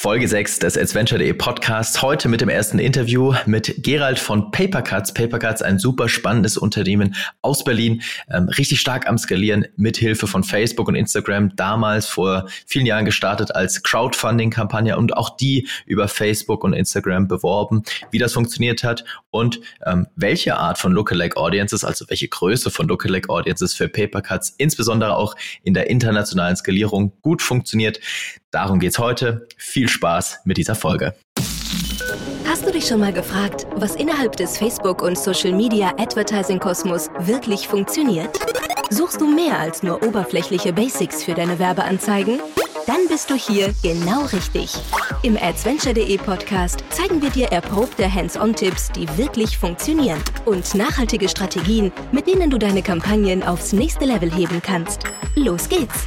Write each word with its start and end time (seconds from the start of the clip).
Folge 0.00 0.28
6 0.28 0.60
des 0.60 0.78
Adventure.de 0.78 1.32
Podcasts. 1.32 2.02
Heute 2.02 2.28
mit 2.28 2.40
dem 2.40 2.48
ersten 2.48 2.78
Interview 2.78 3.34
mit 3.46 3.82
Gerald 3.82 4.20
von 4.20 4.52
Papercuts. 4.52 5.12
Papercuts, 5.12 5.60
ein 5.60 5.80
super 5.80 6.08
spannendes 6.08 6.56
Unternehmen 6.56 7.16
aus 7.42 7.64
Berlin, 7.64 8.02
ähm, 8.30 8.48
richtig 8.48 8.78
stark 8.80 9.08
am 9.08 9.18
Skalieren 9.18 9.66
mit 9.74 9.96
Hilfe 9.96 10.28
von 10.28 10.44
Facebook 10.44 10.86
und 10.86 10.94
Instagram. 10.94 11.56
Damals 11.56 12.06
vor 12.06 12.48
vielen 12.64 12.86
Jahren 12.86 13.06
gestartet 13.06 13.56
als 13.56 13.82
Crowdfunding-Kampagne 13.82 14.96
und 14.96 15.16
auch 15.16 15.36
die 15.36 15.66
über 15.84 16.06
Facebook 16.06 16.62
und 16.62 16.74
Instagram 16.74 17.26
beworben, 17.26 17.82
wie 18.12 18.18
das 18.18 18.34
funktioniert 18.34 18.84
hat 18.84 19.04
und 19.30 19.58
ähm, 19.84 20.06
welche 20.14 20.58
Art 20.58 20.78
von 20.78 20.92
Lookalike 20.92 21.36
Audiences, 21.36 21.82
also 21.82 22.04
welche 22.08 22.28
Größe 22.28 22.70
von 22.70 22.86
Lookalike 22.86 23.28
Audiences 23.30 23.74
für 23.74 23.88
Papercuts 23.88 24.54
insbesondere 24.58 25.16
auch 25.16 25.34
in 25.64 25.74
der 25.74 25.90
internationalen 25.90 26.54
Skalierung 26.54 27.14
gut 27.20 27.42
funktioniert. 27.42 27.98
Darum 28.50 28.78
geht's 28.78 28.98
heute. 28.98 29.46
Viel 29.58 29.88
Spaß 29.88 30.40
mit 30.44 30.56
dieser 30.56 30.74
Folge. 30.74 31.14
Hast 32.46 32.66
du 32.66 32.72
dich 32.72 32.86
schon 32.86 33.00
mal 33.00 33.12
gefragt, 33.12 33.66
was 33.76 33.94
innerhalb 33.94 34.36
des 34.36 34.56
Facebook- 34.56 35.02
und 35.02 35.18
Social-Media-Advertising-Kosmos 35.18 37.10
wirklich 37.20 37.68
funktioniert? 37.68 38.38
Suchst 38.90 39.20
du 39.20 39.26
mehr 39.26 39.58
als 39.58 39.82
nur 39.82 40.02
oberflächliche 40.02 40.72
Basics 40.72 41.22
für 41.22 41.34
deine 41.34 41.58
Werbeanzeigen? 41.58 42.40
Dann 42.86 43.06
bist 43.10 43.28
du 43.28 43.34
hier 43.34 43.74
genau 43.82 44.24
richtig. 44.32 44.74
Im 45.22 45.36
Adventure.de 45.36 46.16
Podcast 46.16 46.82
zeigen 46.88 47.20
wir 47.20 47.28
dir 47.28 47.48
erprobte 47.48 48.10
Hands-on-Tipps, 48.10 48.92
die 48.92 49.06
wirklich 49.18 49.58
funktionieren 49.58 50.22
und 50.46 50.74
nachhaltige 50.74 51.28
Strategien, 51.28 51.92
mit 52.12 52.26
denen 52.26 52.48
du 52.48 52.56
deine 52.56 52.80
Kampagnen 52.80 53.42
aufs 53.42 53.74
nächste 53.74 54.06
Level 54.06 54.32
heben 54.32 54.62
kannst. 54.62 55.02
Los 55.34 55.68
geht's! 55.68 56.06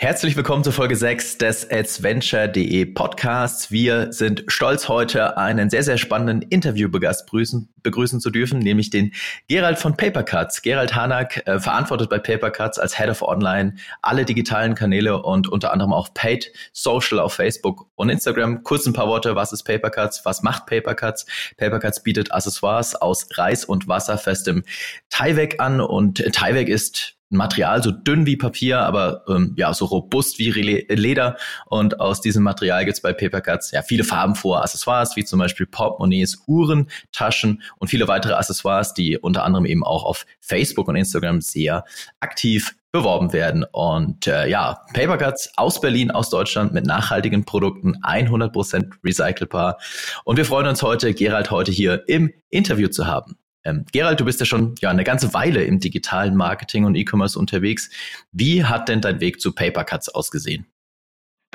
Herzlich 0.00 0.36
willkommen 0.36 0.62
zur 0.62 0.72
Folge 0.72 0.94
6 0.94 1.38
des 1.38 1.68
Adventure.de 1.72 2.84
Podcasts. 2.84 3.72
Wir 3.72 4.12
sind 4.12 4.44
stolz, 4.46 4.88
heute 4.88 5.36
einen 5.36 5.70
sehr, 5.70 5.82
sehr 5.82 5.98
spannenden 5.98 6.40
Interviewgast 6.40 7.26
begrüßen, 7.26 7.68
begrüßen 7.82 8.20
zu 8.20 8.30
dürfen, 8.30 8.60
nämlich 8.60 8.90
den 8.90 9.12
Gerald 9.48 9.76
von 9.76 9.96
Papercuts. 9.96 10.62
Gerald 10.62 10.94
Hanak 10.94 11.44
äh, 11.48 11.58
verantwortet 11.58 12.10
bei 12.10 12.20
Papercuts 12.20 12.78
als 12.78 12.96
Head 12.96 13.08
of 13.08 13.22
Online 13.22 13.74
alle 14.00 14.24
digitalen 14.24 14.76
Kanäle 14.76 15.20
und 15.20 15.48
unter 15.48 15.72
anderem 15.72 15.92
auch 15.92 16.14
Paid 16.14 16.52
Social 16.72 17.18
auf 17.18 17.32
Facebook 17.32 17.90
und 17.96 18.08
Instagram. 18.08 18.62
Kurz 18.62 18.86
ein 18.86 18.92
paar 18.92 19.08
Worte, 19.08 19.34
was 19.34 19.52
ist 19.52 19.64
Papercuts? 19.64 20.24
Was 20.24 20.44
macht 20.44 20.66
Papercuts? 20.66 21.26
Papercuts 21.56 22.04
bietet 22.04 22.30
Accessoires 22.30 22.94
aus 22.94 23.26
Reis 23.34 23.64
und 23.64 23.88
wasserfestem 23.88 24.62
Tyvek 25.10 25.58
an 25.58 25.80
und 25.80 26.18
Tyvek 26.18 26.68
ist 26.68 27.17
Material, 27.30 27.82
so 27.82 27.90
dünn 27.90 28.26
wie 28.26 28.36
Papier, 28.36 28.80
aber 28.80 29.22
ähm, 29.28 29.54
ja, 29.56 29.74
so 29.74 29.84
robust 29.84 30.38
wie 30.38 30.50
Leder. 30.50 31.36
Und 31.66 32.00
aus 32.00 32.20
diesem 32.20 32.42
Material 32.42 32.84
gibt's 32.84 33.02
bei 33.02 33.12
Papercuts 33.12 33.70
ja 33.72 33.82
viele 33.82 34.04
Farben 34.04 34.34
vor 34.34 34.62
Accessoires, 34.62 35.16
wie 35.16 35.24
zum 35.24 35.38
Beispiel 35.38 35.66
Portemonnaies, 35.66 36.44
Uhren, 36.46 36.88
Taschen 37.12 37.62
und 37.78 37.88
viele 37.88 38.08
weitere 38.08 38.34
Accessoires, 38.34 38.94
die 38.94 39.18
unter 39.18 39.44
anderem 39.44 39.66
eben 39.66 39.84
auch 39.84 40.04
auf 40.04 40.24
Facebook 40.40 40.88
und 40.88 40.96
Instagram 40.96 41.40
sehr 41.40 41.84
aktiv 42.20 42.74
beworben 42.92 43.32
werden. 43.32 43.64
Und 43.70 44.26
äh, 44.26 44.48
ja, 44.48 44.80
Papercuts 44.94 45.52
aus 45.56 45.80
Berlin, 45.80 46.10
aus 46.10 46.30
Deutschland 46.30 46.72
mit 46.72 46.86
nachhaltigen 46.86 47.44
Produkten, 47.44 47.96
100% 48.02 48.92
recycelbar. 49.04 49.78
Und 50.24 50.36
wir 50.36 50.44
freuen 50.44 50.66
uns 50.66 50.82
heute, 50.82 51.12
Gerald 51.12 51.50
heute 51.50 51.70
hier 51.70 52.04
im 52.08 52.32
Interview 52.50 52.88
zu 52.88 53.06
haben. 53.06 53.36
Ähm, 53.64 53.84
Gerald, 53.92 54.20
du 54.20 54.24
bist 54.24 54.40
ja 54.40 54.46
schon 54.46 54.74
ja, 54.80 54.90
eine 54.90 55.04
ganze 55.04 55.34
Weile 55.34 55.64
im 55.64 55.80
digitalen 55.80 56.36
Marketing 56.36 56.84
und 56.84 56.94
E-Commerce 56.94 57.38
unterwegs. 57.38 57.90
Wie 58.32 58.64
hat 58.64 58.88
denn 58.88 59.00
dein 59.00 59.20
Weg 59.20 59.40
zu 59.40 59.54
Papercuts 59.54 60.08
ausgesehen? 60.08 60.66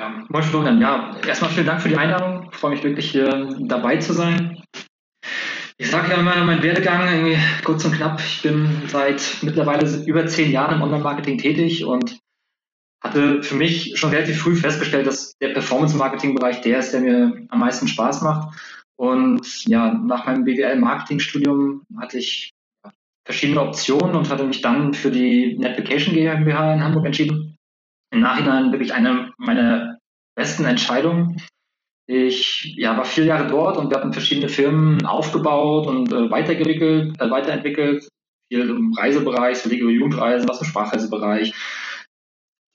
Ja, 0.00 0.24
moin 0.28 0.42
Florian, 0.42 0.80
ja, 0.80 1.16
erstmal 1.26 1.50
vielen 1.50 1.66
Dank 1.66 1.80
für 1.80 1.88
die 1.88 1.96
Einladung. 1.96 2.48
Ich 2.52 2.58
freue 2.58 2.72
mich 2.72 2.82
wirklich 2.82 3.10
hier 3.10 3.56
dabei 3.60 3.96
zu 3.98 4.12
sein. 4.12 4.60
Ich 5.76 5.90
sage 5.90 6.10
ja 6.10 6.18
immer 6.18 6.44
mein 6.44 6.62
Werdegang 6.62 7.36
kurz 7.64 7.84
und 7.84 7.92
knapp. 7.96 8.20
Ich 8.20 8.42
bin 8.42 8.82
seit 8.86 9.38
mittlerweile 9.42 10.04
über 10.04 10.26
zehn 10.26 10.50
Jahren 10.50 10.76
im 10.76 10.82
Online-Marketing 10.82 11.38
tätig 11.38 11.84
und 11.84 12.18
hatte 13.02 13.42
für 13.42 13.54
mich 13.54 13.92
schon 13.96 14.10
relativ 14.10 14.40
früh 14.40 14.56
festgestellt, 14.56 15.06
dass 15.06 15.36
der 15.38 15.48
Performance-Marketing-Bereich 15.50 16.60
der 16.62 16.78
ist, 16.78 16.92
der 16.92 17.00
mir 17.00 17.46
am 17.48 17.58
meisten 17.58 17.86
Spaß 17.86 18.22
macht. 18.22 18.56
Und 18.96 19.64
ja, 19.66 19.92
nach 19.92 20.26
meinem 20.26 20.44
BWL-Marketingstudium 20.44 21.82
hatte 21.98 22.18
ich 22.18 22.52
verschiedene 23.24 23.62
Optionen 23.62 24.16
und 24.16 24.30
hatte 24.30 24.44
mich 24.44 24.60
dann 24.60 24.94
für 24.94 25.10
die 25.10 25.56
Netvacation 25.58 26.14
GmbH 26.14 26.74
in 26.74 26.84
Hamburg 26.84 27.06
entschieden. 27.06 27.56
Im 28.12 28.20
Nachhinein 28.20 28.70
wirklich 28.70 28.94
eine 28.94 29.32
meiner 29.38 29.98
besten 30.36 30.64
Entscheidungen. 30.64 31.40
Ich 32.06 32.74
ja, 32.76 32.96
war 32.96 33.04
vier 33.04 33.24
Jahre 33.24 33.48
dort 33.48 33.78
und 33.78 33.90
wir 33.90 33.96
hatten 33.96 34.12
verschiedene 34.12 34.48
Firmen 34.48 35.06
aufgebaut 35.06 35.86
und 35.86 36.12
äh, 36.12 36.30
weiterentwickelt, 36.30 37.18
äh, 37.18 37.30
weiterentwickelt. 37.30 38.08
Viel 38.52 38.68
im 38.68 38.92
Reisebereich, 38.92 39.56
Verleger 39.56 39.88
Jugendreisen, 39.88 40.48
was 40.48 40.60
im 40.60 40.66
Sprachreisebereich. 40.66 41.54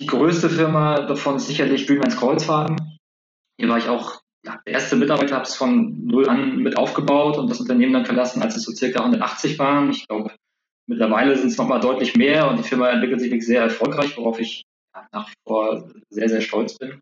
Die 0.02 0.08
größte 0.08 0.50
Firma 0.50 1.02
davon 1.02 1.36
ist 1.36 1.48
sicherlich 1.48 1.86
Greenlands 1.86 2.18
Kreuzfahrten. 2.18 2.98
Hier 3.60 3.70
war 3.70 3.78
ich 3.78 3.88
auch 3.88 4.20
der 4.46 4.74
erste 4.74 4.96
Mitarbeiter 4.96 5.36
habe 5.36 5.46
es 5.46 5.56
von 5.56 6.06
null 6.06 6.30
an 6.30 6.58
mit 6.58 6.78
aufgebaut 6.78 7.38
und 7.38 7.50
das 7.50 7.60
Unternehmen 7.60 7.94
dann 7.94 8.06
verlassen, 8.06 8.42
als 8.42 8.56
es 8.56 8.64
so 8.64 8.72
circa 8.72 9.00
180 9.00 9.60
waren. 9.60 9.92
Ich 9.92 10.08
glaube, 10.08 10.32
mittlerweile 10.88 11.38
sind 11.38 11.50
es 11.50 11.58
nochmal 11.58 11.82
deutlich 11.82 12.16
mehr 12.16 12.50
und 12.50 12.58
die 12.58 12.68
Firma 12.68 12.90
entwickelt 12.90 13.20
sich 13.20 13.32
wirklich 13.32 13.46
sehr 13.46 13.64
erfolgreich, 13.64 14.18
worauf 14.18 14.40
ich 14.40 14.64
nach 15.12 15.30
wie 15.30 15.34
vor 15.48 15.92
sehr, 16.10 16.30
sehr 16.30 16.42
stolz 16.42 16.78
bin. 16.78 17.00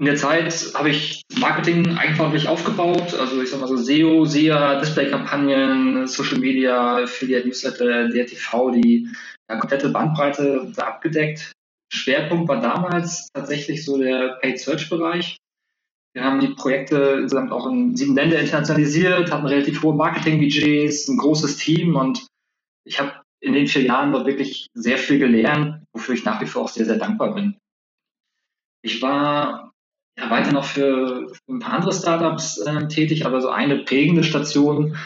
In 0.00 0.06
der 0.06 0.16
Zeit 0.16 0.72
habe 0.74 0.90
ich 0.90 1.22
Marketing 1.36 1.96
eigenverantwortlich 1.96 2.48
aufgebaut, 2.48 3.14
also 3.14 3.40
ich 3.40 3.50
sag 3.50 3.60
mal 3.60 3.68
so 3.68 3.76
SEO, 3.76 4.24
SEA, 4.24 4.80
Display-Kampagnen, 4.80 6.08
Social 6.08 6.38
Media, 6.38 6.98
Affiliate 7.04 7.46
Newsletter, 7.46 8.08
DRTV, 8.08 8.70
die 8.72 9.08
ja, 9.48 9.56
komplette 9.56 9.90
Bandbreite 9.90 10.72
abgedeckt. 10.76 11.52
Schwerpunkt 11.92 12.48
war 12.48 12.60
damals 12.60 13.28
tatsächlich 13.32 13.84
so 13.84 13.96
der 13.96 14.38
Paid 14.40 14.58
Search 14.58 14.90
Bereich. 14.90 15.36
Wir 16.14 16.22
haben 16.22 16.40
die 16.40 16.54
Projekte 16.54 17.18
insgesamt 17.22 17.50
auch 17.50 17.66
in 17.66 17.96
sieben 17.96 18.14
Länder 18.14 18.38
internationalisiert, 18.38 19.32
hatten 19.32 19.46
relativ 19.46 19.82
hohe 19.82 19.94
Marketingbudgets, 19.94 21.08
ein 21.08 21.18
großes 21.18 21.56
Team 21.56 21.96
und 21.96 22.28
ich 22.86 23.00
habe 23.00 23.20
in 23.40 23.52
den 23.52 23.66
vier 23.66 23.82
Jahren 23.82 24.12
dort 24.12 24.26
wirklich 24.26 24.68
sehr 24.74 24.96
viel 24.96 25.18
gelernt, 25.18 25.84
wofür 25.92 26.14
ich 26.14 26.24
nach 26.24 26.40
wie 26.40 26.46
vor 26.46 26.62
auch 26.62 26.68
sehr, 26.68 26.86
sehr 26.86 26.98
dankbar 26.98 27.34
bin. 27.34 27.56
Ich 28.82 29.02
war 29.02 29.72
ja, 30.16 30.30
weiter 30.30 30.52
noch 30.52 30.64
für, 30.64 31.32
ein 31.48 31.58
paar 31.58 31.72
andere 31.72 31.92
Startups 31.92 32.58
äh, 32.58 32.86
tätig, 32.86 33.26
aber 33.26 33.40
so 33.40 33.48
eine 33.48 33.78
prägende 33.78 34.22
Station 34.22 34.96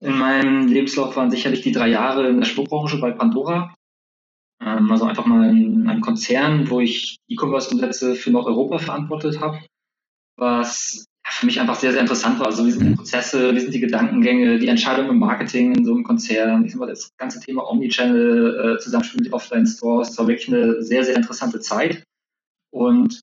in 0.00 0.16
meinem 0.16 0.66
Lebenslauf 0.66 1.14
waren 1.16 1.30
sicherlich 1.30 1.60
die 1.60 1.72
drei 1.72 1.88
Jahre 1.88 2.28
in 2.28 2.38
der 2.40 2.46
Schmuckbranche 2.46 2.98
bei 3.00 3.10
Pandora. 3.10 3.74
Ähm, 4.64 4.90
also 4.90 5.04
einfach 5.04 5.26
mal 5.26 5.50
in 5.50 5.86
einem 5.88 6.00
Konzern, 6.00 6.70
wo 6.70 6.80
ich 6.80 7.18
E-Commerce-Umsätze 7.28 8.14
für 8.14 8.30
Nordeuropa 8.30 8.78
verantwortet 8.78 9.40
habe 9.40 9.60
was 10.38 11.04
für 11.30 11.46
mich 11.46 11.60
einfach 11.60 11.74
sehr, 11.74 11.92
sehr 11.92 12.00
interessant 12.00 12.38
war. 12.38 12.46
Also 12.46 12.64
wie 12.66 12.70
sind 12.70 12.88
die 12.88 12.94
Prozesse, 12.94 13.54
wie 13.54 13.60
sind 13.60 13.74
die 13.74 13.80
Gedankengänge, 13.80 14.58
die 14.58 14.68
Entscheidungen 14.68 15.10
im 15.10 15.18
Marketing 15.18 15.74
in 15.74 15.84
so 15.84 15.92
einem 15.92 16.04
Konzern, 16.04 16.64
ich 16.64 16.72
sag 16.72 16.80
mal, 16.80 16.86
das 16.86 17.10
ganze 17.16 17.40
Thema 17.40 17.68
Omnichannel, 17.70 18.76
äh, 18.76 18.78
Zusammenspiel 18.78 19.22
mit 19.22 19.32
Offline-Stores, 19.32 20.08
das 20.08 20.18
war 20.18 20.26
wirklich 20.26 20.48
eine 20.48 20.82
sehr, 20.82 21.04
sehr 21.04 21.16
interessante 21.16 21.60
Zeit. 21.60 22.02
Und 22.70 23.20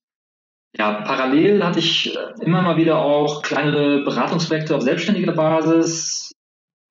ja, 0.77 1.01
parallel 1.01 1.63
hatte 1.63 1.79
ich 1.79 2.15
äh, 2.15 2.33
immer 2.41 2.61
mal 2.61 2.77
wieder 2.77 2.99
auch 2.99 3.41
kleinere 3.41 4.03
Beratungsprojekte 4.03 4.75
auf 4.75 4.83
selbstständiger 4.83 5.31
Basis. 5.31 6.31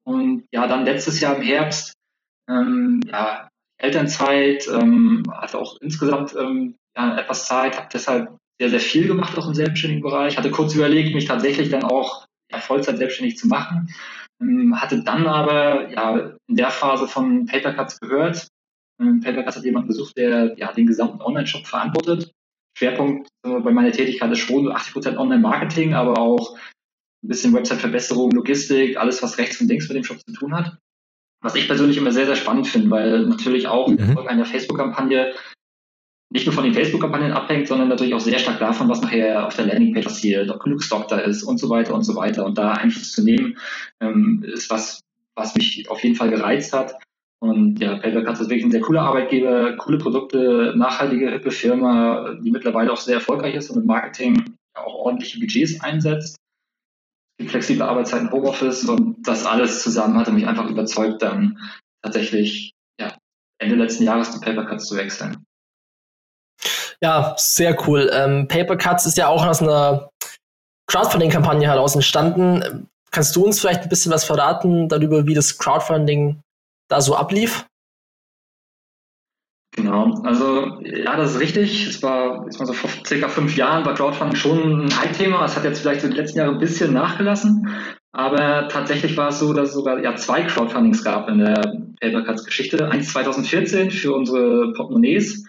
Und 0.05 0.45
ja, 0.53 0.67
dann 0.67 0.85
letztes 0.85 1.21
Jahr 1.21 1.37
im 1.37 1.43
Herbst, 1.43 1.93
ähm, 2.49 3.01
ja, 3.07 3.49
Elternzeit, 3.79 4.67
ähm, 4.69 5.23
hatte 5.31 5.59
auch 5.59 5.77
insgesamt 5.81 6.35
ähm, 6.35 6.77
ja, 6.97 7.19
etwas 7.19 7.47
Zeit, 7.47 7.77
habe 7.77 7.89
deshalb 7.93 8.37
sehr, 8.61 8.71
sehr 8.71 8.81
viel 8.81 9.07
gemacht 9.07 9.37
auch 9.37 9.49
im 9.49 9.55
selbstständigen 9.55 10.03
Bereich. 10.03 10.37
Hatte 10.37 10.51
kurz 10.51 10.75
überlegt, 10.75 11.15
mich 11.15 11.27
tatsächlich 11.27 11.71
dann 11.71 11.85
auch 11.85 12.27
ja, 12.51 12.59
Vollzeit 12.59 12.99
selbstständig 12.99 13.37
zu 13.37 13.49
machen. 13.49 13.93
Ähm, 14.41 14.81
hatte 14.81 15.03
dann 15.03 15.27
aber 15.27 15.91
ja 15.91 16.37
in 16.49 16.57
der 16.57 16.71
Phase 16.71 17.09
von 17.09 17.47
Papercuts 17.47 18.01
gehört. 18.01 18.49
Ähm, 19.01 19.21
Papercuts 19.21 19.57
hat 19.57 19.65
jemanden 19.65 19.89
gesucht, 19.89 20.17
der 20.17 20.55
ja 20.57 20.73
den 20.73 20.87
gesamten 20.87 21.21
Online-Shop 21.21 21.67
verantwortet. 21.67 22.33
Schwerpunkt 22.77 23.29
äh, 23.45 23.61
bei 23.61 23.71
meiner 23.71 23.93
Tätigkeit 23.93 24.31
ist 24.33 24.39
schon 24.39 24.69
80% 24.69 25.17
Online-Marketing, 25.17 25.95
aber 25.95 26.19
auch 26.19 26.57
ein 26.57 27.29
bisschen 27.29 27.55
Website-Verbesserung, 27.55 28.31
Logistik, 28.33 28.97
alles, 28.97 29.23
was 29.23 29.39
rechts 29.39 29.61
und 29.61 29.69
links 29.69 29.89
mit 29.89 29.97
dem 29.97 30.05
Shop 30.05 30.19
zu 30.19 30.33
tun 30.33 30.55
hat. 30.55 30.77
Was 31.41 31.55
ich 31.55 31.67
persönlich 31.67 31.97
immer 31.97 32.13
sehr, 32.13 32.27
sehr 32.27 32.37
spannend 32.37 32.69
finde, 32.69 32.91
weil 32.91 33.27
natürlich 33.27 33.67
auch 33.69 33.89
mhm. 33.89 34.19
einer 34.27 34.47
Facebook-Kampagne 34.47 35.35
nicht 36.35 36.47
nur 36.47 36.53
von 36.53 36.65
den 36.65 36.75
Facebook-Kampagnen 36.75 37.31
abhängt, 37.31 37.69
sondern 37.69 37.89
natürlich 37.89 38.13
auch 38.13 38.21
sehr 38.21 38.41
stark 38.41 38.59
davon, 38.59 38.89
was 38.89 39.01
nachher 39.01 39.47
auf 39.47 39.55
der 39.55 39.67
Landingpage 39.67 40.05
passiert, 40.05 40.51
ob 40.51 40.65
genug 40.65 40.83
Stock 40.83 41.07
da 41.07 41.19
ist 41.19 41.45
und 41.45 41.59
so 41.59 41.71
weiter 41.71 41.95
und 41.95 42.03
so 42.03 42.17
weiter. 42.17 42.45
Und 42.45 42.59
da 42.59 42.73
Einfluss 42.73 43.13
zu 43.13 43.23
nehmen, 43.23 43.57
ähm, 44.01 44.45
ist 44.45 44.69
was, 44.69 45.01
was 45.37 45.55
mich 45.55 45.89
auf 45.89 46.03
jeden 46.03 46.17
Fall 46.17 46.31
gereizt 46.31 46.73
hat. 46.73 46.97
Und 47.39 47.79
ja, 47.79 47.99
PaperCuts 47.99 48.41
ist 48.41 48.51
wirklich 48.51 48.65
ein 48.65 48.73
sehr 48.73 48.81
cooler 48.81 49.03
Arbeitgeber, 49.03 49.77
coole 49.77 49.99
Produkte, 49.99 50.75
nachhaltige, 50.77 51.31
hippe 51.31 51.53
Firma, 51.53 52.35
die 52.43 52.51
mittlerweile 52.51 52.93
auch 52.93 52.97
sehr 52.97 53.15
erfolgreich 53.15 53.55
ist 53.55 53.71
und 53.71 53.83
im 53.83 53.87
Marketing 53.87 54.57
auch 54.75 54.95
ordentliche 54.95 55.39
Budgets 55.39 55.81
einsetzt. 55.83 56.37
Flexible 57.47 57.83
Arbeitszeiten, 57.83 58.33
Homeoffice 58.33 58.85
und 58.89 59.19
das 59.23 59.47
alles 59.47 59.85
zusammen 59.85 60.17
hatte 60.17 60.33
mich 60.33 60.49
einfach 60.49 60.69
überzeugt, 60.69 61.23
dann 61.23 61.61
tatsächlich 62.03 62.73
ja, 62.99 63.17
Ende 63.59 63.77
letzten 63.77 64.03
Jahres 64.03 64.33
die 64.33 64.45
Papercuts 64.45 64.87
zu 64.87 64.97
wechseln. 64.97 65.44
Ja, 67.01 67.35
sehr 67.37 67.77
cool. 67.87 68.11
Ähm, 68.13 68.49
Papercuts 68.49 69.07
ist 69.07 69.17
ja 69.17 69.29
auch 69.29 69.45
aus 69.47 69.63
einer 69.63 70.11
Crowdfunding-Kampagne 70.87 71.67
heraus 71.67 71.95
entstanden. 71.95 72.89
Kannst 73.11 73.37
du 73.37 73.45
uns 73.45 73.61
vielleicht 73.61 73.83
ein 73.83 73.89
bisschen 73.89 74.13
was 74.13 74.25
verraten 74.25 74.89
darüber, 74.89 75.27
wie 75.27 75.35
das 75.35 75.59
Crowdfunding 75.59 76.41
da 76.89 77.01
so 77.01 77.17
ablief? 77.17 77.67
Genau, 79.77 80.15
also 80.23 80.81
ja, 80.83 81.17
das 81.17 81.33
ist 81.33 81.41
richtig. 81.41 81.87
Es 81.89 82.03
war, 82.03 82.47
ich 82.49 82.59
mal 82.59 82.67
so 82.67 82.73
vor 82.73 82.91
circa 83.05 83.29
fünf 83.29 83.57
Jahren 83.57 83.85
war 83.85 83.95
Crowdfunding 83.95 84.37
schon 84.37 84.87
ein 84.87 85.01
Hype-Thema. 85.01 85.45
Es 85.45 85.57
hat 85.57 85.65
jetzt 85.65 85.81
vielleicht 85.81 86.03
so 86.03 86.09
die 86.09 86.17
letzten 86.17 86.39
Jahre 86.39 86.53
ein 86.53 86.61
bisschen 86.61 86.93
nachgelassen, 86.93 87.69
aber 88.13 88.69
tatsächlich 88.69 89.17
war 89.17 89.31
es 89.31 89.41
so, 89.41 89.53
dass 89.53 89.71
es 89.71 89.75
sogar 89.75 90.01
ja 90.01 90.15
zwei 90.15 90.45
Crowdfundings 90.45 91.03
gab 91.03 91.29
in 91.29 91.39
der 91.39 91.61
Papercuts-Geschichte. 92.01 92.89
Eins 92.89 93.13
2014 93.13 93.91
für 93.91 94.15
unsere 94.15 94.73
Portemonnaies. 94.75 95.45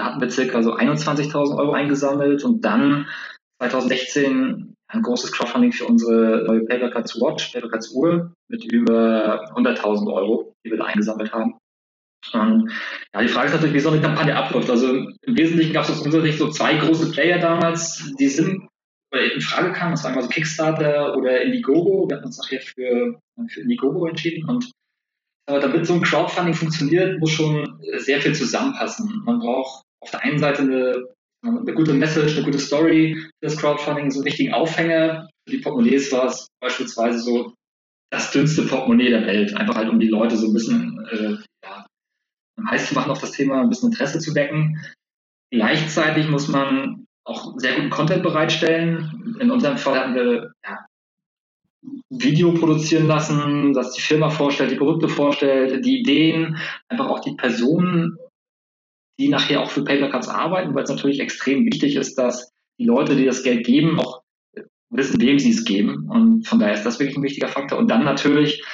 Da 0.00 0.06
hatten 0.06 0.20
wir 0.22 0.30
circa 0.30 0.62
so 0.62 0.74
21.000 0.74 1.58
Euro 1.58 1.72
eingesammelt 1.72 2.42
und 2.42 2.64
dann 2.64 3.06
2016 3.60 4.74
ein 4.88 5.02
großes 5.02 5.30
Crowdfunding 5.30 5.72
für 5.72 5.84
unsere 5.84 6.42
neue 6.46 6.64
Papercuts 6.64 7.20
Watch, 7.20 7.52
Papercuts 7.52 7.92
Uhr 7.92 8.32
mit 8.48 8.64
über 8.64 9.44
100.000 9.54 10.10
Euro, 10.10 10.54
die 10.64 10.70
wir 10.70 10.78
da 10.78 10.84
eingesammelt 10.84 11.34
haben. 11.34 11.58
Und 12.32 12.72
ja, 13.12 13.20
die 13.20 13.28
Frage 13.28 13.48
ist 13.48 13.52
natürlich, 13.52 13.74
wie 13.74 13.80
so 13.80 13.90
eine 13.90 14.00
Kampagne 14.00 14.34
abläuft. 14.34 14.70
Also 14.70 14.88
im 14.88 15.36
Wesentlichen 15.36 15.74
gab 15.74 15.84
es 15.84 15.90
aus 15.90 16.00
unserer 16.00 16.22
Sicht 16.22 16.38
so 16.38 16.48
zwei 16.48 16.76
große 16.76 17.10
Player 17.10 17.38
damals, 17.38 18.14
die 18.18 18.28
sind 18.28 18.68
oder 19.12 19.34
in 19.34 19.42
Frage 19.42 19.72
kamen. 19.72 19.90
Das 19.90 20.04
war 20.04 20.12
einmal 20.12 20.24
so 20.24 20.30
Kickstarter 20.30 21.14
oder 21.14 21.42
Indiegogo. 21.42 22.08
Wir 22.08 22.16
hatten 22.16 22.26
uns 22.26 22.38
nachher 22.38 22.62
für, 22.62 23.18
für 23.48 23.60
Indiegogo 23.60 24.06
entschieden. 24.06 24.48
Und 24.48 24.70
aber 25.46 25.60
damit 25.60 25.86
so 25.86 25.92
ein 25.92 26.02
Crowdfunding 26.02 26.54
funktioniert, 26.54 27.20
muss 27.20 27.32
schon 27.32 27.82
sehr 27.98 28.22
viel 28.22 28.34
zusammenpassen. 28.34 29.22
Man 29.26 29.40
braucht 29.40 29.84
auf 30.02 30.10
der 30.10 30.22
einen 30.22 30.38
Seite 30.38 30.62
eine, 30.62 31.04
eine 31.44 31.74
gute 31.74 31.94
Message, 31.94 32.36
eine 32.36 32.44
gute 32.44 32.58
Story 32.58 33.16
für 33.16 33.30
das 33.40 33.56
Crowdfunding, 33.56 34.10
so 34.10 34.20
einen 34.20 34.24
richtigen 34.24 34.52
Aufhänger. 34.52 35.28
Für 35.46 35.56
die 35.56 35.62
Portemonnaies 35.62 36.12
war 36.12 36.26
es 36.26 36.48
beispielsweise 36.60 37.18
so 37.20 37.54
das 38.10 38.30
dünnste 38.32 38.62
Portemonnaie 38.62 39.10
der 39.10 39.26
Welt. 39.26 39.56
Einfach 39.56 39.76
halt, 39.76 39.88
um 39.88 40.00
die 40.00 40.08
Leute 40.08 40.36
so 40.36 40.48
ein 40.48 40.54
bisschen 40.54 41.06
äh, 41.10 41.36
ja, 41.64 41.86
heiß 42.68 42.88
zu 42.88 42.94
machen 42.94 43.10
auf 43.10 43.20
das 43.20 43.32
Thema, 43.32 43.60
ein 43.60 43.68
bisschen 43.68 43.90
Interesse 43.90 44.18
zu 44.18 44.34
wecken. 44.34 44.80
Gleichzeitig 45.52 46.28
muss 46.28 46.48
man 46.48 47.06
auch 47.24 47.54
sehr 47.56 47.74
guten 47.74 47.90
Content 47.90 48.22
bereitstellen. 48.22 49.36
In 49.40 49.50
unserem 49.50 49.78
Fall 49.78 49.98
hatten 49.98 50.14
wir 50.14 50.52
ja, 50.64 50.86
Video 52.10 52.52
produzieren 52.52 53.06
lassen, 53.06 53.72
das 53.72 53.92
die 53.92 54.00
Firma 54.00 54.30
vorstellt, 54.30 54.70
die 54.70 54.76
Produkte 54.76 55.08
vorstellt, 55.08 55.84
die 55.84 56.00
Ideen, 56.00 56.58
einfach 56.88 57.08
auch 57.08 57.20
die 57.20 57.34
Personen, 57.36 58.18
die 59.20 59.28
nachher 59.28 59.60
auch 59.60 59.70
für 59.70 59.84
Papercuts 59.84 60.28
arbeiten, 60.28 60.74
weil 60.74 60.84
es 60.84 60.90
natürlich 60.90 61.20
extrem 61.20 61.66
wichtig 61.66 61.96
ist, 61.96 62.16
dass 62.16 62.52
die 62.78 62.86
Leute, 62.86 63.14
die 63.14 63.26
das 63.26 63.42
Geld 63.42 63.66
geben, 63.66 64.00
auch 64.00 64.22
wissen, 64.88 65.20
wem 65.20 65.38
sie 65.38 65.50
es 65.50 65.64
geben. 65.64 66.08
Und 66.10 66.46
von 66.46 66.58
daher 66.58 66.74
ist 66.74 66.84
das 66.84 66.98
wirklich 66.98 67.16
ein 67.16 67.22
wichtiger 67.22 67.48
Faktor. 67.48 67.78
Und 67.78 67.90
dann 67.90 68.04
natürlich 68.04 68.64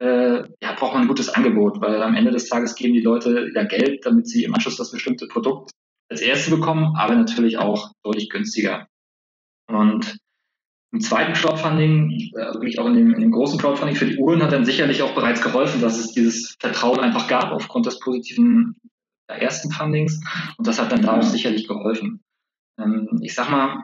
äh, 0.00 0.42
ja, 0.60 0.72
braucht 0.76 0.92
man 0.92 1.02
ein 1.02 1.08
gutes 1.08 1.30
Angebot, 1.30 1.80
weil 1.80 2.02
am 2.02 2.14
Ende 2.14 2.30
des 2.30 2.48
Tages 2.48 2.74
geben 2.74 2.92
die 2.92 3.00
Leute 3.00 3.50
ja 3.54 3.64
Geld, 3.64 4.04
damit 4.04 4.28
sie 4.28 4.44
im 4.44 4.54
Anschluss 4.54 4.76
das 4.76 4.90
bestimmte 4.90 5.26
Produkt 5.26 5.70
als 6.10 6.20
erste 6.20 6.50
bekommen, 6.50 6.94
aber 6.96 7.14
natürlich 7.14 7.58
auch 7.58 7.90
deutlich 8.04 8.28
günstiger. 8.28 8.86
Und 9.66 10.18
im 10.92 11.00
zweiten 11.00 11.32
Crowdfunding, 11.32 12.30
also 12.36 12.60
wirklich 12.60 12.78
auch 12.78 12.86
in 12.86 12.94
dem, 12.94 13.14
in 13.14 13.20
dem, 13.20 13.32
großen 13.32 13.58
Crowdfunding 13.58 13.96
für 13.96 14.06
die 14.06 14.18
Uhren, 14.18 14.42
hat 14.42 14.52
dann 14.52 14.66
sicherlich 14.66 15.02
auch 15.02 15.14
bereits 15.14 15.40
geholfen, 15.40 15.80
dass 15.80 15.98
es 15.98 16.12
dieses 16.12 16.54
Vertrauen 16.60 17.00
einfach 17.00 17.26
gab 17.26 17.50
aufgrund 17.50 17.86
des 17.86 17.98
positiven 17.98 18.76
ersten 19.28 19.70
Fundings. 19.70 20.20
Und 20.56 20.66
das 20.66 20.80
hat 20.80 20.92
dann 20.92 21.02
da 21.02 21.18
auch 21.18 21.22
sicherlich 21.22 21.66
geholfen. 21.66 22.20
Ähm, 22.80 23.20
ich 23.22 23.34
sag 23.34 23.50
mal, 23.50 23.82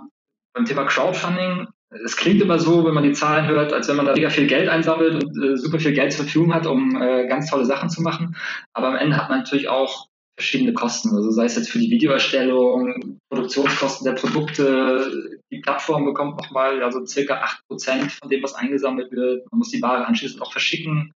beim 0.54 0.64
Thema 0.64 0.84
Crowdfunding 0.84 1.68
es 1.90 2.16
klingt 2.16 2.40
immer 2.40 2.58
so, 2.58 2.84
wenn 2.84 2.94
man 2.94 3.02
die 3.02 3.12
Zahlen 3.12 3.46
hört, 3.46 3.72
als 3.72 3.88
wenn 3.88 3.96
man 3.96 4.06
da 4.06 4.14
mega 4.14 4.30
viel 4.30 4.46
Geld 4.46 4.68
einsammelt 4.68 5.24
und 5.24 5.42
äh, 5.42 5.56
super 5.56 5.80
viel 5.80 5.92
Geld 5.92 6.12
zur 6.12 6.24
Verfügung 6.24 6.54
hat, 6.54 6.66
um 6.66 7.00
äh, 7.00 7.26
ganz 7.26 7.50
tolle 7.50 7.64
Sachen 7.64 7.90
zu 7.90 8.00
machen. 8.02 8.36
Aber 8.72 8.88
am 8.88 8.96
Ende 8.96 9.16
hat 9.16 9.28
man 9.28 9.38
natürlich 9.38 9.68
auch 9.68 10.06
verschiedene 10.38 10.72
Kosten. 10.72 11.14
Also 11.14 11.30
sei 11.32 11.46
es 11.46 11.56
jetzt 11.56 11.70
für 11.70 11.80
die 11.80 11.90
Videoerstellung, 11.90 13.18
Produktionskosten 13.28 14.04
der 14.04 14.12
Produkte, 14.12 15.40
die 15.52 15.60
Plattform 15.60 16.04
bekommt 16.04 16.38
nochmal 16.38 16.82
also 16.82 17.04
circa 17.04 17.40
acht 17.40 17.66
Prozent 17.66 18.12
von 18.12 18.30
dem, 18.30 18.42
was 18.42 18.54
eingesammelt 18.54 19.10
wird. 19.10 19.50
Man 19.50 19.58
muss 19.58 19.70
die 19.70 19.82
Ware 19.82 20.06
anschließend 20.06 20.40
auch 20.42 20.52
verschicken. 20.52 21.12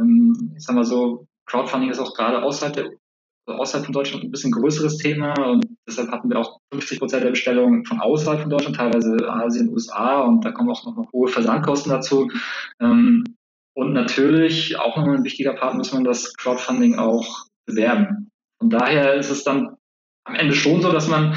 Ähm, 0.00 0.54
ich 0.56 0.64
sag 0.64 0.74
mal 0.74 0.84
so, 0.84 1.26
Crowdfunding 1.46 1.90
ist 1.90 1.98
auch 1.98 2.14
gerade 2.14 2.42
außerhalb 2.42 2.74
der 2.74 2.90
außerhalb 3.46 3.84
von 3.84 3.92
Deutschland 3.92 4.24
ein 4.24 4.30
bisschen 4.30 4.52
größeres 4.52 4.98
Thema 4.98 5.34
und 5.48 5.66
deshalb 5.86 6.10
hatten 6.10 6.30
wir 6.30 6.38
auch 6.38 6.58
50 6.72 6.98
Prozent 6.98 7.24
der 7.24 7.30
Bestellungen 7.30 7.84
von 7.84 8.00
außerhalb 8.00 8.40
von 8.40 8.50
Deutschland, 8.50 8.76
teilweise 8.76 9.16
Asien, 9.28 9.68
USA 9.68 10.20
und 10.20 10.44
da 10.44 10.52
kommen 10.52 10.70
auch 10.70 10.84
noch 10.84 11.12
hohe 11.12 11.28
Versandkosten 11.28 11.90
dazu. 11.90 12.30
Ähm, 12.80 13.24
und 13.74 13.92
natürlich, 13.94 14.78
auch 14.78 14.96
nochmal 14.96 15.16
ein 15.16 15.24
wichtiger 15.24 15.54
Part, 15.54 15.74
muss 15.74 15.92
man 15.92 16.04
das 16.04 16.34
Crowdfunding 16.34 16.98
auch 16.98 17.46
bewerben. 17.66 18.30
Von 18.60 18.70
daher 18.70 19.14
ist 19.14 19.30
es 19.30 19.44
dann 19.44 19.76
am 20.24 20.34
Ende 20.34 20.54
schon 20.54 20.82
so, 20.82 20.92
dass 20.92 21.08
man 21.08 21.34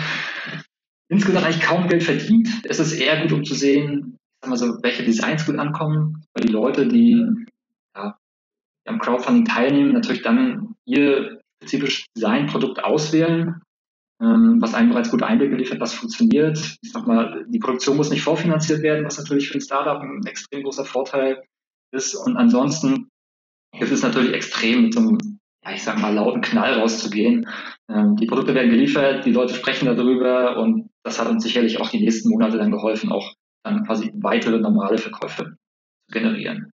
insgesamt 1.09 1.45
eigentlich 1.45 1.61
kaum 1.61 1.87
Geld 1.87 2.03
verdient. 2.03 2.49
Es 2.65 2.79
ist 2.79 2.93
eher 2.93 3.21
gut, 3.21 3.31
um 3.31 3.45
zu 3.45 3.55
sehen, 3.55 4.17
so, 4.53 4.65
welche 4.83 5.03
Designs 5.03 5.45
gut 5.45 5.57
ankommen, 5.57 6.23
weil 6.33 6.45
die 6.45 6.51
Leute, 6.51 6.87
die 6.87 7.25
ja, 7.95 8.17
am 8.85 8.99
Crowdfunding 8.99 9.45
teilnehmen, 9.45 9.93
natürlich 9.93 10.21
dann 10.21 10.75
ihr 10.85 11.34
spezifisch 11.57 12.05
Designprodukt 12.15 12.83
auswählen, 12.83 13.61
ähm, 14.21 14.57
was 14.61 14.73
einem 14.73 14.89
bereits 14.89 15.11
gute 15.11 15.25
Einblicke 15.25 15.55
liefert, 15.55 15.79
was 15.79 15.93
funktioniert. 15.93 16.57
Ich 16.81 16.91
sag 16.91 17.05
mal, 17.07 17.45
die 17.49 17.59
Produktion 17.59 17.97
muss 17.97 18.09
nicht 18.09 18.23
vorfinanziert 18.23 18.81
werden, 18.81 19.05
was 19.05 19.17
natürlich 19.17 19.49
für 19.49 19.57
ein 19.57 19.61
Startup 19.61 20.01
ein 20.01 20.25
extrem 20.25 20.63
großer 20.63 20.85
Vorteil 20.85 21.43
ist. 21.91 22.15
Und 22.15 22.37
ansonsten 22.37 23.09
hilft 23.73 23.93
es 23.93 24.03
natürlich 24.03 24.33
extrem, 24.33 24.83
mit 24.83 24.93
so 24.93 25.01
einem, 25.01 25.17
ja, 25.63 25.73
ich 25.73 25.83
sag 25.83 25.99
mal, 25.99 26.13
lauten 26.13 26.41
Knall 26.41 26.79
rauszugehen. 26.79 27.47
Ähm, 27.89 28.15
die 28.15 28.25
Produkte 28.25 28.55
werden 28.55 28.71
geliefert, 28.71 29.25
die 29.25 29.31
Leute 29.31 29.53
sprechen 29.53 29.85
darüber 29.85 30.57
und 30.57 30.89
das 31.03 31.19
hat 31.19 31.29
uns 31.29 31.43
sicherlich 31.43 31.79
auch 31.79 31.89
die 31.89 31.99
nächsten 31.99 32.29
Monate 32.29 32.57
dann 32.57 32.71
geholfen, 32.71 33.11
auch 33.11 33.33
dann 33.63 33.85
quasi 33.85 34.11
weitere 34.15 34.59
normale 34.59 34.97
Verkäufe 34.97 35.55
zu 36.07 36.13
generieren. 36.13 36.71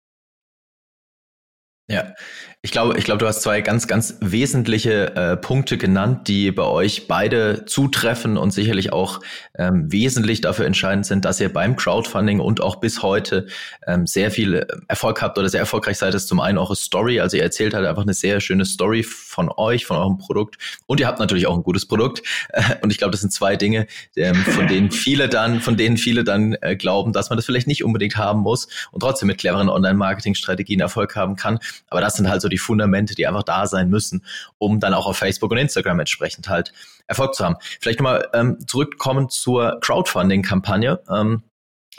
Ja, 1.89 2.13
ich 2.61 2.71
glaube, 2.71 2.97
ich 2.97 3.05
glaube, 3.05 3.19
du 3.19 3.25
hast 3.25 3.41
zwei 3.41 3.61
ganz, 3.61 3.87
ganz 3.87 4.17
wesentliche 4.19 5.15
äh, 5.15 5.37
Punkte 5.37 5.77
genannt, 5.77 6.27
die 6.27 6.51
bei 6.51 6.65
euch 6.65 7.07
beide 7.07 7.63
zutreffen 7.63 8.35
und 8.35 8.51
sicherlich 8.51 8.91
auch 8.91 9.21
ähm, 9.57 9.89
wesentlich 9.89 10.41
dafür 10.41 10.65
entscheidend 10.65 11.05
sind, 11.05 11.23
dass 11.23 11.39
ihr 11.39 11.53
beim 11.53 11.77
Crowdfunding 11.77 12.41
und 12.41 12.59
auch 12.59 12.75
bis 12.75 13.01
heute 13.01 13.47
ähm, 13.87 14.05
sehr 14.05 14.29
viel 14.29 14.55
äh, 14.55 14.65
Erfolg 14.89 15.21
habt 15.21 15.37
oder 15.37 15.47
sehr 15.47 15.61
erfolgreich 15.61 15.97
seid. 15.99 16.13
Das 16.13 16.23
ist 16.23 16.27
zum 16.27 16.41
einen 16.41 16.57
eure 16.57 16.75
Story, 16.75 17.21
also 17.21 17.37
ihr 17.37 17.43
erzählt 17.43 17.73
halt 17.73 17.85
einfach 17.85 18.01
eine 18.01 18.13
sehr 18.13 18.41
schöne 18.41 18.65
Story 18.65 19.03
von 19.03 19.49
euch, 19.55 19.85
von 19.85 19.95
eurem 19.95 20.17
Produkt 20.17 20.57
und 20.85 20.99
ihr 20.99 21.07
habt 21.07 21.19
natürlich 21.19 21.47
auch 21.47 21.55
ein 21.55 21.63
gutes 21.63 21.85
Produkt. 21.85 22.21
Äh, 22.49 22.61
und 22.81 22.91
ich 22.91 22.97
glaube, 22.97 23.11
das 23.11 23.21
sind 23.21 23.31
zwei 23.31 23.55
Dinge, 23.55 23.87
ähm, 24.17 24.35
von 24.35 24.67
denen 24.67 24.91
viele 24.91 25.29
dann, 25.29 25.61
von 25.61 25.77
denen 25.77 25.95
viele 25.95 26.25
dann 26.25 26.57
äh, 26.59 26.75
glauben, 26.75 27.13
dass 27.13 27.29
man 27.29 27.37
das 27.37 27.45
vielleicht 27.45 27.67
nicht 27.67 27.85
unbedingt 27.85 28.17
haben 28.17 28.41
muss 28.41 28.67
und 28.91 28.99
trotzdem 28.99 29.27
mit 29.27 29.37
cleveren 29.37 29.69
Online-Marketing-Strategien 29.69 30.81
Erfolg 30.81 31.15
haben 31.15 31.37
kann. 31.37 31.59
Aber 31.87 32.01
das 32.01 32.15
sind 32.15 32.29
halt 32.29 32.41
so 32.41 32.49
die 32.49 32.57
Fundamente, 32.57 33.15
die 33.15 33.27
einfach 33.27 33.43
da 33.43 33.67
sein 33.67 33.89
müssen, 33.89 34.25
um 34.57 34.79
dann 34.79 34.93
auch 34.93 35.07
auf 35.07 35.17
Facebook 35.17 35.51
und 35.51 35.57
Instagram 35.57 35.99
entsprechend 35.99 36.49
halt 36.49 36.73
Erfolg 37.07 37.35
zu 37.35 37.43
haben. 37.43 37.55
Vielleicht 37.79 37.99
nochmal 37.99 38.27
ähm, 38.33 38.57
zurückkommen 38.67 39.29
zur 39.29 39.79
Crowdfunding-Kampagne. 39.81 40.99
Ähm, 41.09 41.43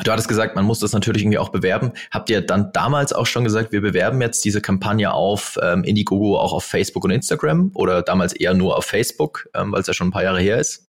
Du 0.02 0.10
hattest 0.10 0.28
gesagt, 0.28 0.56
man 0.56 0.64
muss 0.64 0.78
das 0.78 0.92
natürlich 0.92 1.22
irgendwie 1.22 1.38
auch 1.38 1.50
bewerben. 1.50 1.92
Habt 2.10 2.30
ihr 2.30 2.40
dann 2.40 2.72
damals 2.72 3.12
auch 3.12 3.26
schon 3.26 3.44
gesagt, 3.44 3.70
wir 3.72 3.82
bewerben 3.82 4.20
jetzt 4.22 4.42
diese 4.44 4.62
Kampagne 4.62 5.12
auf 5.12 5.58
ähm, 5.62 5.84
Indiegogo 5.84 6.38
auch 6.38 6.54
auf 6.54 6.64
Facebook 6.64 7.04
und 7.04 7.10
Instagram 7.10 7.70
oder 7.74 8.00
damals 8.00 8.32
eher 8.32 8.54
nur 8.54 8.78
auf 8.78 8.86
Facebook, 8.86 9.48
ähm, 9.54 9.72
weil 9.72 9.82
es 9.82 9.86
ja 9.86 9.92
schon 9.92 10.08
ein 10.08 10.12
paar 10.12 10.22
Jahre 10.22 10.40
her 10.40 10.58
ist? 10.58 10.86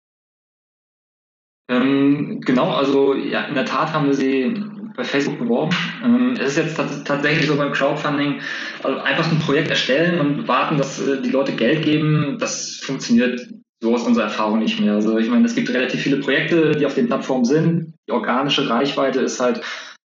Ähm, 1.70 2.40
genau, 2.42 2.70
also 2.70 3.14
ja, 3.14 3.44
in 3.44 3.54
der 3.54 3.64
Tat 3.64 3.92
haben 3.92 4.06
wir 4.06 4.14
sie 4.14 4.62
bei 4.98 5.04
Facebook 5.04 5.38
beworben. 5.38 5.74
Ähm, 6.04 6.36
es 6.40 6.56
ist 6.56 6.76
jetzt 6.76 7.06
tatsächlich 7.06 7.46
so 7.46 7.56
beim 7.56 7.72
Crowdfunding, 7.72 8.40
also 8.82 8.98
einfach 8.98 9.30
ein 9.30 9.38
Projekt 9.38 9.70
erstellen 9.70 10.20
und 10.20 10.48
warten, 10.48 10.76
dass 10.76 11.00
äh, 11.00 11.22
die 11.22 11.30
Leute 11.30 11.52
Geld 11.52 11.84
geben, 11.84 12.36
das 12.40 12.80
funktioniert 12.82 13.48
so 13.80 13.94
aus 13.94 14.04
unserer 14.04 14.24
Erfahrung 14.24 14.58
nicht 14.58 14.80
mehr. 14.80 14.94
Also 14.94 15.16
ich 15.16 15.28
meine, 15.28 15.46
es 15.46 15.54
gibt 15.54 15.70
relativ 15.70 16.02
viele 16.02 16.18
Projekte, 16.18 16.72
die 16.72 16.84
auf 16.84 16.96
den 16.96 17.06
Plattformen 17.06 17.44
sind. 17.44 17.94
Die 18.08 18.12
organische 18.12 18.68
Reichweite 18.68 19.20
ist 19.20 19.38
halt 19.38 19.62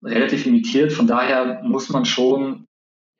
relativ 0.04 0.44
limitiert. 0.44 0.92
Von 0.92 1.08
daher 1.08 1.62
muss 1.64 1.88
man 1.88 2.04
schon 2.04 2.66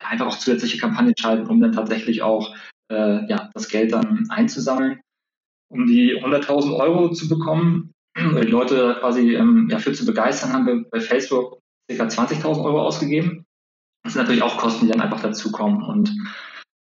einfach 0.04 0.28
auch 0.28 0.38
zusätzliche 0.38 0.80
Kampagnen 0.80 1.16
schalten, 1.18 1.48
um 1.48 1.62
dann 1.62 1.72
tatsächlich 1.72 2.24
auch 2.24 2.54
äh, 2.92 3.26
ja, 3.30 3.50
das 3.54 3.70
Geld 3.70 3.94
dann 3.94 4.26
einzusammeln. 4.30 5.00
Um 5.72 5.88
die 5.88 6.22
100.000 6.22 6.76
Euro 6.76 7.14
zu 7.14 7.30
bekommen, 7.30 7.93
die 8.18 8.48
Leute 8.48 8.98
quasi 9.00 9.36
ähm, 9.36 9.68
ja, 9.70 9.80
für 9.80 9.94
zu 9.94 10.06
begeistern, 10.06 10.54
haben 10.54 10.68
wir 10.68 10.84
bei 10.90 11.00
Facebook 11.00 11.60
ca. 11.90 12.04
20.000 12.04 12.64
Euro 12.64 12.82
ausgegeben. 12.82 13.46
Das 14.04 14.14
sind 14.14 14.22
natürlich 14.22 14.44
auch 14.44 14.58
Kosten, 14.58 14.86
die 14.86 14.92
dann 14.92 15.02
einfach 15.02 15.22
dazukommen. 15.22 15.84
Und 15.84 16.16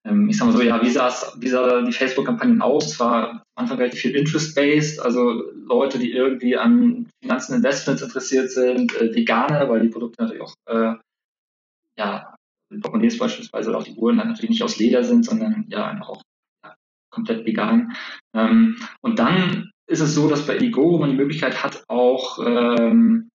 ähm, 0.05 0.29
ich 0.29 0.37
sag 0.37 0.47
mal 0.47 0.55
so, 0.55 0.61
ja, 0.61 0.81
wie, 0.81 0.89
sah's, 0.89 1.35
wie 1.39 1.47
sah 1.47 1.81
die 1.81 1.93
Facebook-Kampagnen 1.93 2.61
aus? 2.61 2.91
Es 2.91 2.99
war 2.99 3.29
am 3.29 3.41
Anfang 3.55 3.77
relativ 3.77 4.01
viel 4.01 4.15
Interest-based, 4.15 4.99
also 5.01 5.43
Leute, 5.55 5.99
die 5.99 6.11
irgendwie 6.11 6.57
an 6.57 7.07
Finanzen, 7.21 7.55
Investments 7.55 8.01
interessiert 8.01 8.51
sind, 8.51 8.95
äh, 8.95 9.15
Veganer, 9.15 9.69
weil 9.69 9.81
die 9.81 9.89
Produkte 9.89 10.21
natürlich 10.21 10.43
auch, 10.43 10.53
äh, 10.67 10.95
ja, 11.97 12.35
Portemonnaies 12.69 13.17
beispielsweise 13.17 13.69
oder 13.69 13.79
auch 13.79 13.83
die 13.83 13.93
Uhren 13.93 14.17
dann 14.17 14.29
natürlich 14.29 14.49
nicht 14.49 14.63
aus 14.63 14.79
Leder 14.79 15.03
sind, 15.03 15.25
sondern 15.25 15.65
ja 15.69 15.87
einfach 15.87 16.09
auch 16.09 16.21
ja, 16.65 16.75
komplett 17.11 17.45
vegan. 17.45 17.95
Ähm, 18.33 18.77
und 19.01 19.19
dann 19.19 19.71
ist 19.93 20.01
es 20.01 20.15
so, 20.15 20.27
dass 20.27 20.45
bei 20.45 20.55
Indiegogo 20.55 20.97
man 20.97 21.11
die 21.11 21.15
Möglichkeit 21.15 21.63
hat, 21.63 21.83
auch 21.87 22.39
ähm, 22.45 23.29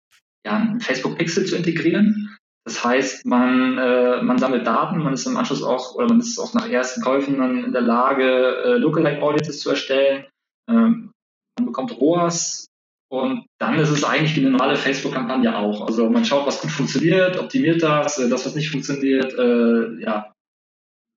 ja, 0.44 0.56
ein 0.56 0.80
Facebook 0.80 1.16
Pixel 1.16 1.46
zu 1.46 1.56
integrieren. 1.56 2.36
Das 2.64 2.84
heißt, 2.84 3.24
man, 3.24 3.78
äh, 3.78 4.22
man 4.22 4.38
sammelt 4.38 4.66
Daten, 4.66 4.98
man 4.98 5.14
ist 5.14 5.26
im 5.26 5.36
Anschluss 5.36 5.62
auch, 5.62 5.94
oder 5.94 6.06
man 6.08 6.20
ist 6.20 6.38
auch 6.38 6.52
nach 6.52 6.68
ersten 6.68 7.00
Käufen 7.00 7.38
dann 7.38 7.64
in 7.64 7.72
der 7.72 7.80
Lage, 7.80 8.24
äh, 8.24 8.76
Lookalike 8.76 9.22
Audiences 9.22 9.60
zu 9.60 9.70
erstellen. 9.70 10.26
Ähm, 10.68 11.12
man 11.58 11.66
bekommt 11.66 11.98
ROAS 11.98 12.66
und 13.10 13.46
dann 13.58 13.78
ist 13.78 13.88
es 13.88 14.04
eigentlich 14.04 14.36
wie 14.36 14.40
eine 14.40 14.50
normale 14.50 14.76
Facebook-Kampagne 14.76 15.56
auch. 15.56 15.86
Also 15.86 16.10
man 16.10 16.24
schaut, 16.24 16.46
was 16.46 16.60
gut 16.60 16.70
funktioniert, 16.70 17.38
optimiert 17.38 17.82
das, 17.82 18.18
äh, 18.18 18.28
das, 18.28 18.44
was 18.44 18.54
nicht 18.54 18.70
funktioniert, 18.70 19.32
äh, 19.38 20.02
ja, 20.02 20.32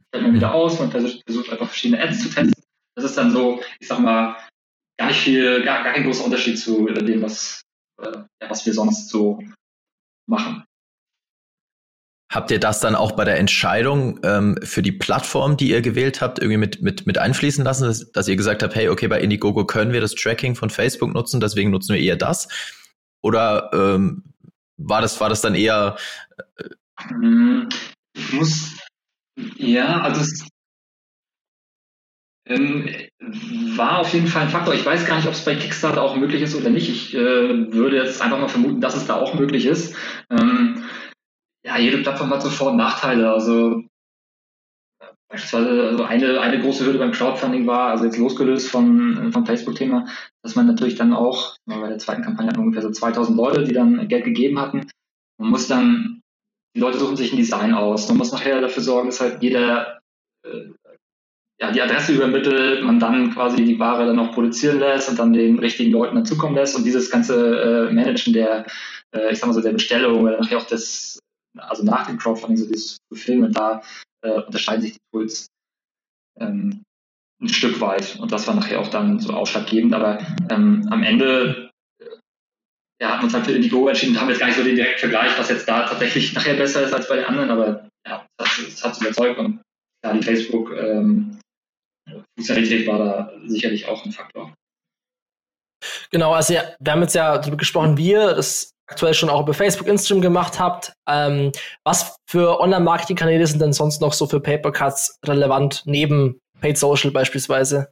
stellt 0.07 0.24
man 0.24 0.33
wieder 0.33 0.53
aus, 0.53 0.79
man 0.79 0.91
versucht 0.91 1.51
einfach 1.51 1.67
verschiedene 1.67 2.01
Ads 2.01 2.24
zu 2.24 2.29
testen. 2.29 2.53
Das 2.95 3.05
ist 3.05 3.17
dann 3.17 3.31
so, 3.31 3.60
ich 3.79 3.88
sag 3.88 4.00
mal, 4.00 4.38
gar 5.01 5.08
nicht 5.08 5.22
viel, 5.22 5.63
gar, 5.63 5.84
gar 5.84 5.93
kein 5.93 6.03
großer 6.03 6.25
Unterschied 6.25 6.60
zu 6.60 6.86
dem, 6.86 7.24
was, 7.24 7.62
äh, 8.01 8.20
was 8.48 8.65
wir 8.65 8.74
sonst 8.74 9.10
so 9.10 9.39
machen. 10.27 10.63
Habt 12.31 12.51
ihr 12.51 12.60
das 12.60 12.79
dann 12.79 12.96
auch 12.96 13.13
bei 13.13 13.25
der 13.25 13.39
Entscheidung 13.39 14.20
ähm, 14.24 14.58
für 14.63 14.84
die 14.84 14.91
Plattform, 14.91 15.58
die 15.58 15.70
ihr 15.70 15.81
gewählt 15.81 16.22
habt, 16.22 16.39
irgendwie 16.39 16.58
mit, 16.58 16.81
mit, 16.81 17.08
mit 17.08 17.17
einfließen 17.17 17.65
lassen, 17.65 17.86
dass, 17.86 18.12
dass, 18.12 18.27
ihr 18.27 18.36
gesagt 18.36 18.63
habt, 18.63 18.75
hey, 18.75 18.89
okay, 18.89 19.08
bei 19.08 19.20
Indiegogo 19.20 19.65
können 19.65 19.91
wir 19.91 20.01
das 20.01 20.13
Tracking 20.13 20.55
von 20.55 20.70
Facebook 20.70 21.13
nutzen, 21.13 21.41
deswegen 21.41 21.72
nutzen 21.72 21.96
wir 21.96 22.01
eher 22.01 22.15
das? 22.15 22.48
Oder 23.22 23.72
ähm, 23.74 24.24
war, 24.77 25.01
das, 25.01 25.20
war 25.20 25.29
das 25.29 25.41
dann 25.41 25.55
eher... 25.55 25.98
Äh, 26.58 26.70
hm, 27.10 27.70
ich 28.13 28.34
muss, 28.34 28.77
ja, 29.58 30.01
also 30.01 30.22
es 30.22 30.48
ähm, 32.45 32.89
war 33.75 34.00
auf 34.00 34.13
jeden 34.13 34.27
Fall 34.27 34.43
ein 34.43 34.50
Faktor. 34.50 34.74
Ich 34.74 34.86
weiß 34.86 35.05
gar 35.05 35.17
nicht, 35.17 35.27
ob 35.27 35.33
es 35.33 35.45
bei 35.45 35.55
Kickstarter 35.55 36.01
auch 36.01 36.15
möglich 36.15 36.41
ist 36.41 36.55
oder 36.55 36.69
nicht. 36.69 36.89
Ich 36.89 37.13
äh, 37.13 37.71
würde 37.71 37.98
jetzt 37.98 38.21
einfach 38.21 38.39
mal 38.39 38.50
vermuten, 38.50 38.81
dass 38.81 38.95
es 38.95 39.05
da 39.05 39.15
auch 39.15 39.33
möglich 39.33 39.65
ist. 39.65 39.95
Ähm, 40.29 40.83
ja, 41.63 41.77
jede 41.77 42.00
Plattform 42.00 42.31
hat 42.31 42.41
so 42.41 42.50
Vor- 42.50 42.71
und 42.71 42.77
Nachteile. 42.77 43.31
Also 43.31 43.83
beispielsweise 45.31 45.88
also 45.88 46.03
eine, 46.03 46.41
eine 46.41 46.60
große 46.60 46.86
Hürde 46.86 47.00
beim 47.00 47.12
Crowdfunding 47.12 47.65
war, 47.65 47.91
also 47.91 48.05
jetzt 48.05 48.17
losgelöst 48.17 48.69
vom, 48.69 49.31
vom 49.31 49.45
Facebook-Thema, 49.45 50.07
dass 50.43 50.55
man 50.55 50.67
natürlich 50.67 50.95
dann 50.95 51.13
auch, 51.13 51.55
bei 51.65 51.88
der 51.88 52.00
zweiten 52.00 52.24
Kampagne 52.24 52.50
hatten 52.50 52.60
ungefähr 52.60 52.81
so 52.81 52.91
2000 52.91 53.38
Leute, 53.38 53.63
die 53.63 53.74
dann 53.74 54.07
Geld 54.10 54.25
gegeben 54.25 54.60
hatten. 54.60 54.88
Man 55.39 55.51
muss 55.51 55.67
dann, 55.67 56.21
die 56.75 56.81
Leute 56.81 57.00
suchen 57.00 57.15
sich 57.15 57.31
ein 57.31 57.38
Design 57.38 57.74
aus. 57.74 58.10
Man 58.10 58.17
muss 58.17 58.31
nachher 58.31 58.60
dafür 58.62 58.83
sorgen, 58.83 59.07
dass 59.07 59.21
halt 59.21 59.41
jeder 59.41 60.01
äh, 60.45 60.69
ja, 61.62 61.72
die 61.72 61.82
Adresse 61.82 62.13
übermittelt, 62.13 62.84
man 62.84 63.00
dann 63.00 63.34
quasi 63.34 63.63
die 63.63 63.80
Ware 63.80 64.06
dann 64.08 64.20
auch 64.20 64.34
produzieren 64.34 64.80
lässt 64.80 65.10
und 65.10 65.20
dann 65.20 65.32
den 65.32 65.60
richtigen 65.60 65.91
Leuten 65.91 66.15
dazukommen 66.15 66.56
lässt 66.56 66.75
und 66.75 66.84
dieses 66.84 67.12
ganze 67.12 67.89
äh, 67.89 67.94
Managen 67.94 68.34
der, 68.34 68.65
äh, 69.15 69.32
ich 69.32 69.39
sag 69.39 69.48
mal 69.48 69.53
so, 69.53 69.62
der 69.62 69.74
Bestellung 69.74 70.22
oder 70.22 70.39
nachher 70.39 70.58
auch 70.58 70.65
das 70.65 71.20
also 71.58 71.84
nach 71.84 72.08
dem 72.08 72.18
Crowdfunding 72.18 72.58
so 72.58 72.68
dieses 72.68 72.98
Fulfillment, 73.10 73.58
da 73.58 73.82
äh, 74.24 74.41
unterscheiden 74.41 74.82
sich 74.82 74.94
die 74.94 75.00
Tools 75.12 75.48
ähm, 76.39 76.84
ein 77.41 77.50
Stück 77.50 77.82
weit. 77.82 78.18
Und 78.20 78.32
das 78.32 78.48
war 78.48 78.56
nachher 78.56 78.80
auch 78.80 78.89
dann 78.89 79.20
so 79.20 79.34
ausschlaggebend. 79.34 79.94
Aber 79.94 80.20
ähm, 80.50 80.88
am 80.91 81.03
Ende 81.03 81.72
äh, 82.00 82.06
ja, 83.01 83.18
haben 83.18 83.24
uns 83.24 83.34
halt 83.34 83.46
für 83.46 83.53
Indiegogo 83.53 83.88
entschieden 83.88 84.15
und 84.15 84.22
haben 84.22 84.30
jetzt 84.30 84.39
gar 84.39 84.48
nicht 84.48 84.58
so 84.58 84.63
den 84.63 84.75
direkten 84.75 85.00
Vergleich, 85.00 85.38
was 85.38 85.50
jetzt 85.50 85.68
da 85.68 85.88
tatsächlich 85.88 86.34
nachher 86.34 86.56
besser 86.56 86.84
ist 86.84 86.94
als 86.94 87.08
bei 87.08 87.18
den 87.18 87.25
anderen. 87.25 87.50
Aber 87.50 87.89
ja, 88.08 88.25
das, 88.38 88.60
das 88.65 88.84
hat 88.84 88.91
uns 88.91 89.01
überzeugt 89.01 89.39
und 89.39 89.62
ja, 90.03 90.13
die 90.13 90.24
Facebook 90.24 90.72
ähm, 90.75 91.38
Funktionalität 92.38 92.88
war 92.88 92.97
da 92.97 93.31
sicherlich 93.45 93.88
auch 93.88 94.05
ein 94.05 94.11
Faktor. 94.11 94.53
Genau, 96.11 96.33
also 96.33 96.53
ja, 96.53 96.63
wir 96.79 96.91
haben 96.91 97.01
jetzt 97.01 97.15
ja 97.15 97.38
darüber 97.38 97.57
gesprochen, 97.57 97.97
wie 97.97 98.11
ihr 98.11 98.35
das 98.35 98.71
aktuell 98.88 99.13
schon 99.13 99.29
auch 99.29 99.41
über 99.41 99.53
Facebook, 99.53 99.88
Instagram 99.88 100.21
gemacht 100.21 100.59
habt. 100.59 100.93
Ähm, 101.07 101.51
was 101.85 102.17
für 102.29 102.59
Online-Marketing-Kanäle 102.59 103.47
sind 103.47 103.61
denn 103.61 103.73
sonst 103.73 104.01
noch 104.01 104.13
so 104.13 104.27
für 104.27 104.39
Papercuts 104.39 105.17
relevant, 105.25 105.83
neben 105.85 106.39
Paid 106.59 106.77
Social 106.77 107.11
beispielsweise? 107.11 107.89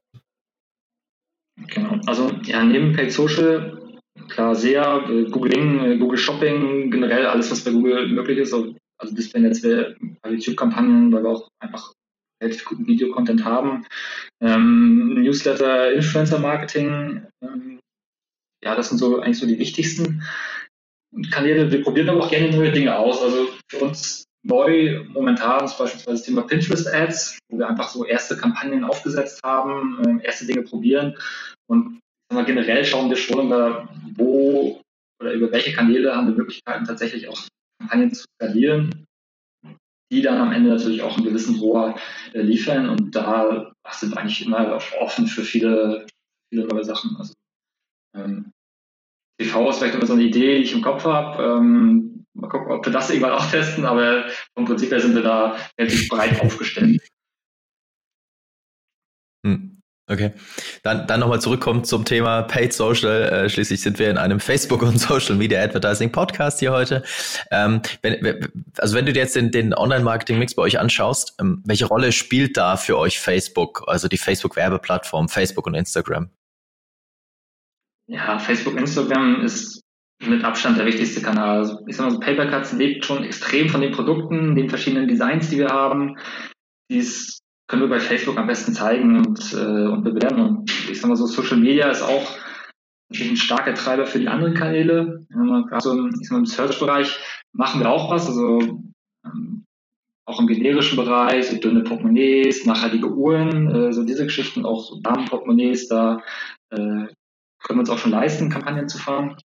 Genau, 1.67 1.99
also 2.05 2.31
ja, 2.43 2.63
neben 2.63 2.93
Paid 2.93 3.11
Social, 3.11 3.81
klar, 4.29 4.55
sehr, 4.55 5.03
äh, 5.09 5.23
Googling, 5.29 5.85
äh, 5.85 5.97
Google 5.97 6.17
Shopping, 6.17 6.91
generell 6.91 7.25
alles, 7.25 7.49
was 7.49 7.63
bei 7.63 7.71
Google 7.71 8.07
möglich 8.09 8.37
ist. 8.37 8.53
Also, 8.53 8.75
also 8.97 9.15
Display-Netzwerk, 9.15 9.97
YouTube-Kampagnen, 10.27 11.11
weil 11.13 11.23
wir 11.23 11.29
auch 11.29 11.47
einfach 11.59 11.93
relativ 12.41 12.65
guten 12.65 12.87
Videocontent 12.87 13.43
haben. 13.43 13.85
Ähm, 14.41 15.21
Newsletter, 15.21 15.93
Influencer-Marketing, 15.93 17.25
ähm, 17.43 17.79
ja, 18.63 18.75
das 18.75 18.89
sind 18.89 18.97
so 18.97 19.19
eigentlich 19.19 19.39
so 19.39 19.47
die 19.47 19.59
wichtigsten. 19.59 20.23
Kanäle. 21.31 21.71
Wir 21.71 21.83
probieren 21.83 22.09
aber 22.09 22.23
auch 22.23 22.29
gerne 22.29 22.55
neue 22.55 22.71
Dinge 22.71 22.95
aus. 22.95 23.21
Also 23.21 23.49
für 23.67 23.79
uns 23.79 24.25
neu 24.43 25.03
momentan 25.09 25.65
ist 25.65 25.77
beispielsweise 25.77 26.17
das 26.17 26.23
Thema 26.23 26.43
Pinterest 26.43 26.87
Ads, 26.87 27.39
wo 27.49 27.57
wir 27.57 27.67
einfach 27.67 27.89
so 27.89 28.05
erste 28.05 28.37
Kampagnen 28.37 28.83
aufgesetzt 28.83 29.41
haben, 29.43 30.01
ähm, 30.05 30.21
erste 30.23 30.45
Dinge 30.45 30.63
probieren 30.63 31.17
und 31.67 31.99
wir, 32.31 32.43
generell 32.43 32.85
schauen 32.85 33.09
wir 33.09 33.17
schon 33.17 33.39
immer, 33.39 33.89
wo 34.15 34.81
oder 35.21 35.33
über 35.33 35.51
welche 35.51 35.73
Kanäle 35.73 36.15
haben 36.15 36.27
wir 36.27 36.35
Möglichkeiten 36.35 36.85
tatsächlich 36.85 37.27
auch 37.27 37.39
Kampagnen 37.79 38.13
zu 38.13 38.25
skalieren, 38.35 39.05
die 40.11 40.21
dann 40.21 40.39
am 40.39 40.51
Ende 40.51 40.69
natürlich 40.69 41.01
auch 41.01 41.17
einen 41.17 41.25
gewissen 41.25 41.59
Rohr 41.59 41.95
äh, 42.33 42.41
liefern 42.41 42.89
und 42.89 43.15
da 43.15 43.71
sind 43.91 44.17
eigentlich 44.17 44.45
immer 44.45 44.79
offen 44.99 45.27
für 45.27 45.43
viele, 45.43 46.07
viele 46.51 46.67
neue 46.67 46.83
Sachen. 46.83 47.15
Also 47.17 47.33
ähm, 48.15 48.51
TV 49.39 49.69
ist 49.69 49.79
vielleicht 49.79 50.07
so 50.07 50.13
eine 50.13 50.23
Idee, 50.23 50.57
die 50.57 50.63
ich 50.63 50.73
im 50.73 50.81
Kopf 50.81 51.05
habe. 51.05 51.43
Ähm, 51.43 52.25
mal 52.33 52.49
gucken, 52.49 52.71
ob 52.71 52.85
wir 52.85 52.93
das 52.93 53.09
irgendwann 53.09 53.31
auch 53.37 53.49
testen, 53.49 53.85
aber 53.85 54.25
vom 54.55 54.65
Prinzip 54.65 54.91
her 54.91 54.99
sind 54.99 55.15
wir 55.15 55.23
da 55.23 55.57
relativ 55.79 56.09
breit 56.09 56.41
aufgestellt. 56.41 57.01
Okay. 60.11 60.31
Dann, 60.81 61.05
dann 61.05 61.19
nochmal 61.19 61.39
zurückkommen 61.39 61.83
zum 61.83 62.03
Thema 62.03 62.41
Paid 62.41 62.73
Social. 62.73 63.21
Äh, 63.21 63.49
schließlich 63.49 63.79
sind 63.79 63.99
wir 63.99 64.09
in 64.09 64.17
einem 64.17 64.39
Facebook 64.39 64.81
und 64.81 64.97
Social 64.99 65.35
Media 65.35 65.61
Advertising 65.61 66.11
Podcast 66.11 66.59
hier 66.59 66.71
heute. 66.71 67.03
Ähm, 67.51 67.83
wenn, 68.01 68.49
also 68.79 68.95
wenn 68.95 69.05
du 69.05 69.13
dir 69.13 69.19
jetzt 69.19 69.35
den, 69.35 69.51
den 69.51 69.71
Online-Marketing-Mix 69.71 70.55
bei 70.55 70.63
euch 70.63 70.79
anschaust, 70.79 71.35
ähm, 71.39 71.61
welche 71.63 71.85
Rolle 71.85 72.11
spielt 72.11 72.57
da 72.57 72.75
für 72.75 72.97
euch 72.97 73.19
Facebook, 73.19 73.83
also 73.85 74.07
die 74.07 74.17
Facebook-Werbeplattform, 74.17 75.29
Facebook 75.29 75.67
und 75.67 75.75
Instagram? 75.75 76.31
Ja, 78.07 78.39
Facebook, 78.39 78.79
Instagram 78.79 79.43
ist 79.43 79.83
mit 80.23 80.43
Abstand 80.43 80.79
der 80.79 80.87
wichtigste 80.87 81.21
Kanal. 81.21 81.59
Also 81.59 81.79
ich 81.85 81.95
sag 81.95 82.05
mal 82.05 82.11
so, 82.11 82.19
Papercuts 82.19 82.73
lebt 82.73 83.05
schon 83.05 83.23
extrem 83.23 83.69
von 83.69 83.81
den 83.81 83.91
Produkten, 83.91 84.55
den 84.55 84.69
verschiedenen 84.69 85.07
Designs, 85.07 85.51
die 85.51 85.59
wir 85.59 85.67
haben. 85.67 86.17
Dies 86.89 87.39
können 87.69 87.83
wir 87.83 87.89
bei 87.89 87.99
Facebook 87.99 88.37
am 88.37 88.47
besten 88.47 88.73
zeigen 88.73 89.15
und, 89.15 89.53
äh, 89.53 89.87
und 89.87 90.03
bewerben. 90.03 90.41
Und 90.41 90.89
ich 90.89 90.99
sag 90.99 91.07
mal 91.07 91.15
so, 91.15 91.27
Social 91.27 91.57
Media 91.57 91.89
ist 91.89 92.01
auch 92.01 92.35
natürlich 93.09 93.33
ein 93.33 93.37
starker 93.37 93.75
Treiber 93.75 94.07
für 94.07 94.19
die 94.19 94.27
anderen 94.27 94.55
Kanäle. 94.55 95.25
So 95.79 95.91
im, 95.91 96.11
im 96.29 96.45
Search-Bereich 96.45 97.19
machen 97.53 97.79
wir 97.79 97.89
auch 97.89 98.11
was, 98.11 98.27
also 98.27 98.81
ähm, 99.23 99.65
auch 100.25 100.39
im 100.39 100.47
generischen 100.47 100.95
Bereich, 100.95 101.47
so 101.47 101.57
dünne 101.57 101.83
Portemonnaies, 101.83 102.65
nachhaltige 102.65 103.13
Uhren, 103.13 103.73
äh, 103.73 103.93
so 103.93 104.03
diese 104.03 104.25
Geschichten, 104.25 104.65
auch 104.65 104.83
so 104.83 104.99
Damenportemonnaies, 105.01 105.87
da 105.87 106.23
äh, 106.71 106.75
können 106.75 107.13
wir 107.67 107.79
uns 107.79 107.89
auch 107.91 107.99
schon 107.99 108.11
leisten, 108.11 108.49
Kampagnen 108.49 108.89
zu 108.89 108.97
fahren. 108.97 109.37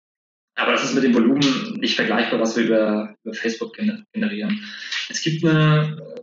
Aber 0.56 0.72
das 0.72 0.84
ist 0.84 0.94
mit 0.94 1.04
dem 1.04 1.14
Volumen 1.14 1.78
nicht 1.78 1.96
vergleichbar, 1.96 2.40
was 2.40 2.56
wir 2.56 2.64
über, 2.64 3.14
über 3.22 3.34
Facebook 3.34 3.74
generieren. 3.74 4.62
Es 5.10 5.20
gibt 5.20 5.44
eine 5.44 6.13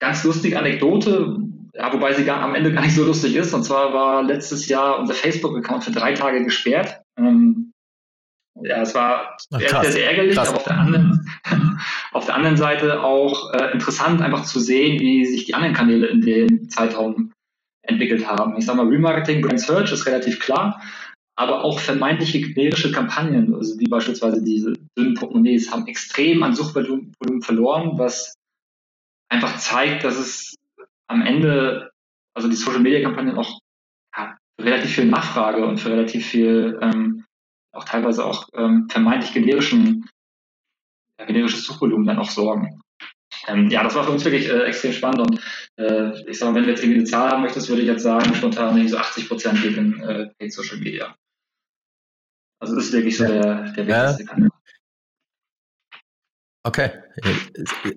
ganz 0.00 0.24
lustige 0.24 0.58
Anekdote, 0.58 1.36
ja, 1.74 1.92
wobei 1.92 2.12
sie 2.12 2.24
gar, 2.24 2.40
am 2.40 2.54
Ende 2.54 2.72
gar 2.72 2.82
nicht 2.82 2.94
so 2.94 3.04
lustig 3.04 3.36
ist. 3.36 3.54
Und 3.54 3.64
zwar 3.64 3.92
war 3.92 4.22
letztes 4.22 4.68
Jahr 4.68 4.98
unser 4.98 5.14
Facebook-Account 5.14 5.84
für 5.84 5.92
drei 5.92 6.12
Tage 6.14 6.42
gesperrt. 6.44 7.02
Ähm, 7.18 7.72
Ja, 8.60 8.82
es 8.82 8.94
war 8.94 9.36
Ach, 9.52 9.60
sehr, 9.60 9.84
sehr 9.92 10.10
ärgerlich, 10.10 10.34
krass. 10.34 10.48
aber 10.48 10.58
auf 10.58 10.64
der, 10.64 10.78
anderen, 10.78 11.30
auf 12.12 12.26
der 12.26 12.34
anderen 12.34 12.56
Seite 12.56 13.02
auch 13.02 13.52
äh, 13.54 13.72
interessant, 13.72 14.20
einfach 14.20 14.44
zu 14.44 14.58
sehen, 14.58 14.98
wie 14.98 15.24
sich 15.24 15.44
die 15.44 15.54
anderen 15.54 15.74
Kanäle 15.74 16.06
in 16.08 16.20
dem 16.22 16.68
Zeitraum 16.68 17.32
entwickelt 17.82 18.26
haben. 18.26 18.56
Ich 18.58 18.66
sage 18.66 18.78
mal, 18.78 18.88
Remarketing, 18.88 19.42
Brand 19.42 19.60
Search 19.60 19.92
ist 19.92 20.06
relativ 20.06 20.40
klar, 20.40 20.82
aber 21.36 21.62
auch 21.62 21.78
vermeintliche 21.78 22.40
generische 22.40 22.90
Kampagnen, 22.90 23.54
also 23.54 23.78
wie 23.78 23.88
beispielsweise 23.88 24.42
diese 24.42 24.72
dünnen 24.98 25.14
Portemonnaies, 25.14 25.70
haben 25.70 25.86
extrem 25.86 26.42
an 26.42 26.54
Suchvolumen 26.54 27.14
verloren, 27.42 27.92
was 27.96 28.34
einfach 29.28 29.58
zeigt, 29.58 30.04
dass 30.04 30.16
es 30.16 30.56
am 31.06 31.22
Ende, 31.22 31.90
also 32.34 32.48
die 32.48 32.56
Social 32.56 32.80
Media 32.80 33.02
Kampagnen 33.02 33.36
auch 33.36 33.60
ja, 34.16 34.36
für 34.56 34.64
relativ 34.64 34.94
viel 34.94 35.06
Nachfrage 35.06 35.64
und 35.66 35.78
für 35.78 35.90
relativ 35.90 36.26
viel, 36.26 36.78
ähm, 36.80 37.24
auch 37.72 37.84
teilweise 37.84 38.24
auch 38.24 38.48
ähm, 38.54 38.88
vermeintlich 38.88 39.32
generischen, 39.32 40.08
ja, 41.18 41.26
generisches 41.26 41.64
Suchvolumen 41.64 42.06
dann 42.06 42.18
auch 42.18 42.30
sorgen. 42.30 42.80
Ähm, 43.46 43.70
ja, 43.70 43.82
das 43.82 43.94
war 43.94 44.04
für 44.04 44.10
uns 44.10 44.24
wirklich 44.24 44.48
äh, 44.48 44.64
extrem 44.64 44.92
spannend 44.92 45.20
und 45.20 45.40
äh, 45.76 46.28
ich 46.28 46.38
sage 46.38 46.52
mal, 46.52 46.56
wenn 46.56 46.64
du 46.64 46.70
jetzt 46.70 46.82
irgendwie 46.82 47.00
eine 47.00 47.08
Zahl 47.08 47.30
haben 47.30 47.42
möchtest, 47.42 47.68
würde 47.68 47.82
ich 47.82 47.88
jetzt 47.88 48.02
sagen, 48.02 48.34
spontan 48.34 48.86
so 48.88 48.98
80 48.98 49.28
Prozent 49.28 49.62
geht 49.62 49.76
in 49.76 50.00
äh, 50.02 50.50
Social 50.50 50.78
Media. 50.78 51.14
Also 52.60 52.74
das 52.74 52.86
ist 52.86 52.92
wirklich 52.92 53.16
so 53.16 53.26
der, 53.26 53.72
der 53.72 53.86
wichtigste 53.86 54.22
ja. 54.24 54.28
Kanal. 54.28 54.50
Okay, 56.68 56.90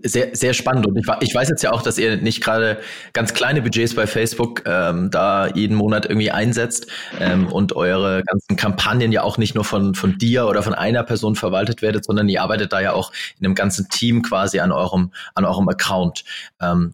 sehr, 0.01 0.33
sehr 0.33 0.53
spannend. 0.53 0.87
Und 0.87 0.95
ich, 0.95 1.05
ich, 1.19 1.35
weiß 1.35 1.49
jetzt 1.49 1.61
ja 1.61 1.73
auch, 1.73 1.81
dass 1.81 1.97
ihr 1.97 2.15
nicht 2.15 2.41
gerade 2.41 2.79
ganz 3.11 3.33
kleine 3.33 3.61
Budgets 3.61 3.93
bei 3.93 4.07
Facebook 4.07 4.63
ähm, 4.65 5.11
da 5.11 5.47
jeden 5.47 5.75
Monat 5.75 6.05
irgendwie 6.05 6.31
einsetzt 6.31 6.87
ähm, 7.19 7.47
und 7.47 7.75
eure 7.75 8.23
ganzen 8.23 8.55
Kampagnen 8.55 9.11
ja 9.11 9.23
auch 9.23 9.37
nicht 9.37 9.55
nur 9.55 9.65
von, 9.65 9.93
von 9.93 10.17
dir 10.17 10.47
oder 10.47 10.63
von 10.63 10.73
einer 10.73 11.03
Person 11.03 11.35
verwaltet 11.35 11.81
werdet, 11.81 12.05
sondern 12.05 12.29
ihr 12.29 12.41
arbeitet 12.41 12.71
da 12.71 12.79
ja 12.79 12.93
auch 12.93 13.11
in 13.41 13.45
einem 13.45 13.55
ganzen 13.55 13.89
Team 13.89 14.21
quasi 14.21 14.61
an 14.61 14.71
eurem, 14.71 15.11
an 15.35 15.43
eurem 15.43 15.67
Account. 15.67 16.23
Ähm, 16.61 16.93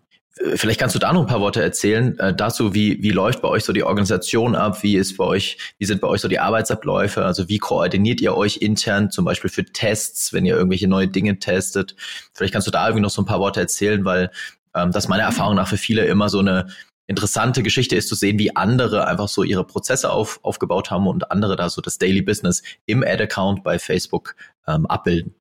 Vielleicht 0.56 0.80
kannst 0.80 0.94
du 0.96 1.00
da 1.00 1.14
noch 1.14 1.22
ein 1.22 1.28
paar 1.28 1.40
Worte 1.42 1.62
erzählen 1.62 2.18
äh, 2.20 2.34
dazu, 2.34 2.74
wie, 2.74 3.02
wie 3.02 3.12
läuft 3.12 3.42
bei 3.42 3.48
euch 3.48 3.64
so 3.64 3.74
die 3.74 3.84
Organisation 3.84 4.56
ab, 4.56 4.84
wie 4.84 4.96
ist 4.96 5.18
bei 5.18 5.24
euch, 5.24 5.58
wie 5.78 5.86
sind 5.86 6.02
bei 6.02 6.08
euch 6.08 6.22
so 6.22 6.28
die 6.28 6.40
Arbeitsabläufe, 6.40 7.26
also 7.26 7.50
wie 7.50 7.58
koordiniert 7.58 8.22
ihr 8.22 8.36
euch 8.36 8.58
intern, 8.58 9.10
zum 9.10 9.26
Beispiel 9.26 9.50
für 9.50 9.66
Tests, 9.66 10.34
wenn 10.34 10.46
ihr 10.46 10.56
irgendwelche 10.56 10.88
neue 10.88 11.08
Dinge 11.08 11.40
testet. 11.40 11.96
Vielleicht 12.34 12.54
kannst 12.54 12.68
du 12.68 12.72
da 12.72 12.86
irgendwie 12.88 13.02
noch 13.02 13.10
so 13.10 13.22
ein 13.22 13.26
paar 13.26 13.40
Worte 13.40 13.60
erzählen, 13.60 14.06
weil 14.06 14.32
ähm, 14.76 14.92
das 14.92 15.08
meiner 15.08 15.24
Erfahrung 15.24 15.56
nach 15.56 15.68
für 15.68 15.78
viele 15.78 16.06
immer 16.06 16.30
so 16.30 16.40
eine 16.40 16.68
interessante 17.08 17.64
Geschichte 17.64 17.96
ist 17.96 18.10
zu 18.10 18.16
sehen, 18.16 18.38
wie 18.38 18.56
andere 18.56 19.08
einfach 19.08 19.30
so 19.30 19.44
ihre 19.44 19.66
Prozesse 19.66 20.12
auf, 20.12 20.40
aufgebaut 20.44 20.92
haben 20.92 21.08
und 21.08 21.32
andere 21.32 21.56
da 21.56 21.70
so 21.70 21.82
das 21.82 21.98
Daily 21.98 22.22
Business 22.22 22.64
im 22.86 23.04
Ad-Account 23.04 23.64
bei 23.64 23.80
Facebook 23.80 24.36
ähm, 24.68 24.86
abbilden. 24.86 25.34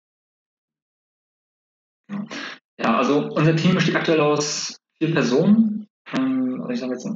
Ja, 2.79 2.97
also 2.99 3.19
unser 3.19 3.57
Team 3.57 3.75
besteht 3.75 3.97
aktuell 3.97 4.21
aus 4.21 4.81
vier 5.01 5.13
Personen. 5.13 5.87
Ähm, 6.17 6.67
ich 6.71 6.81
sage 6.81 6.93
jetzt, 6.93 7.09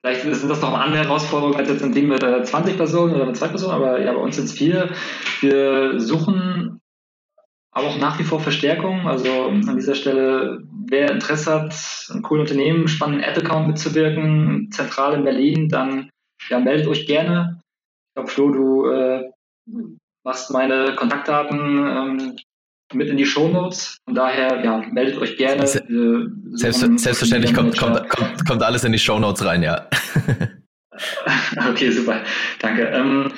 vielleicht 0.00 0.22
sind 0.22 0.48
das 0.48 0.60
noch 0.60 0.72
andere 0.74 1.04
Herausforderungen 1.04 1.56
als 1.56 1.68
jetzt 1.68 1.82
ein 1.82 1.92
Team 1.92 2.08
mit 2.08 2.22
äh, 2.22 2.42
20 2.42 2.76
Personen 2.76 3.14
oder 3.14 3.26
mit 3.26 3.36
zwei 3.36 3.48
Personen, 3.48 3.74
aber 3.74 4.00
ja, 4.00 4.12
bei 4.12 4.20
uns 4.20 4.36
sind 4.36 4.46
es 4.46 4.52
vier. 4.52 4.90
Wir 5.40 6.00
suchen 6.00 6.80
aber 7.74 7.88
auch 7.88 7.98
nach 7.98 8.18
wie 8.18 8.24
vor 8.24 8.40
Verstärkung. 8.40 9.08
Also 9.08 9.46
an 9.46 9.76
dieser 9.76 9.96
Stelle, 9.96 10.62
wer 10.88 11.10
Interesse 11.10 11.52
hat, 11.52 11.74
ein 12.10 12.22
cooles 12.22 12.50
Unternehmen, 12.50 12.80
einen 12.80 12.88
spannenden 12.88 13.28
Ad-Account 13.28 13.66
mitzuwirken, 13.66 14.70
zentral 14.70 15.14
in 15.14 15.24
Berlin, 15.24 15.68
dann 15.68 16.10
ja, 16.48 16.60
meldet 16.60 16.86
euch 16.86 17.06
gerne. 17.06 17.60
Ich 17.60 18.14
glaube, 18.14 18.30
Flo, 18.30 18.50
du 18.50 18.86
äh, 18.86 19.30
machst 20.24 20.52
meine 20.52 20.94
Kontaktdaten 20.94 21.58
ähm, 21.58 22.36
mit 22.92 23.08
in 23.08 23.16
die 23.16 23.26
Shownotes. 23.26 23.98
Von 24.04 24.14
daher, 24.14 24.62
ja, 24.64 24.78
meldet 24.90 25.16
euch 25.18 25.36
gerne. 25.36 25.66
Se 25.66 25.82
selbst, 26.52 26.80
selbstverständlich 26.80 27.54
kommt, 27.54 27.76
kommt, 27.78 28.08
kommt, 28.08 28.46
kommt, 28.46 28.62
alles 28.62 28.84
in 28.84 28.92
die 28.92 28.98
Shownotes 28.98 29.44
rein, 29.44 29.62
ja. 29.62 29.88
okay, 31.70 31.90
super. 31.90 32.22
Danke. 32.60 32.84
Ähm, 32.88 33.32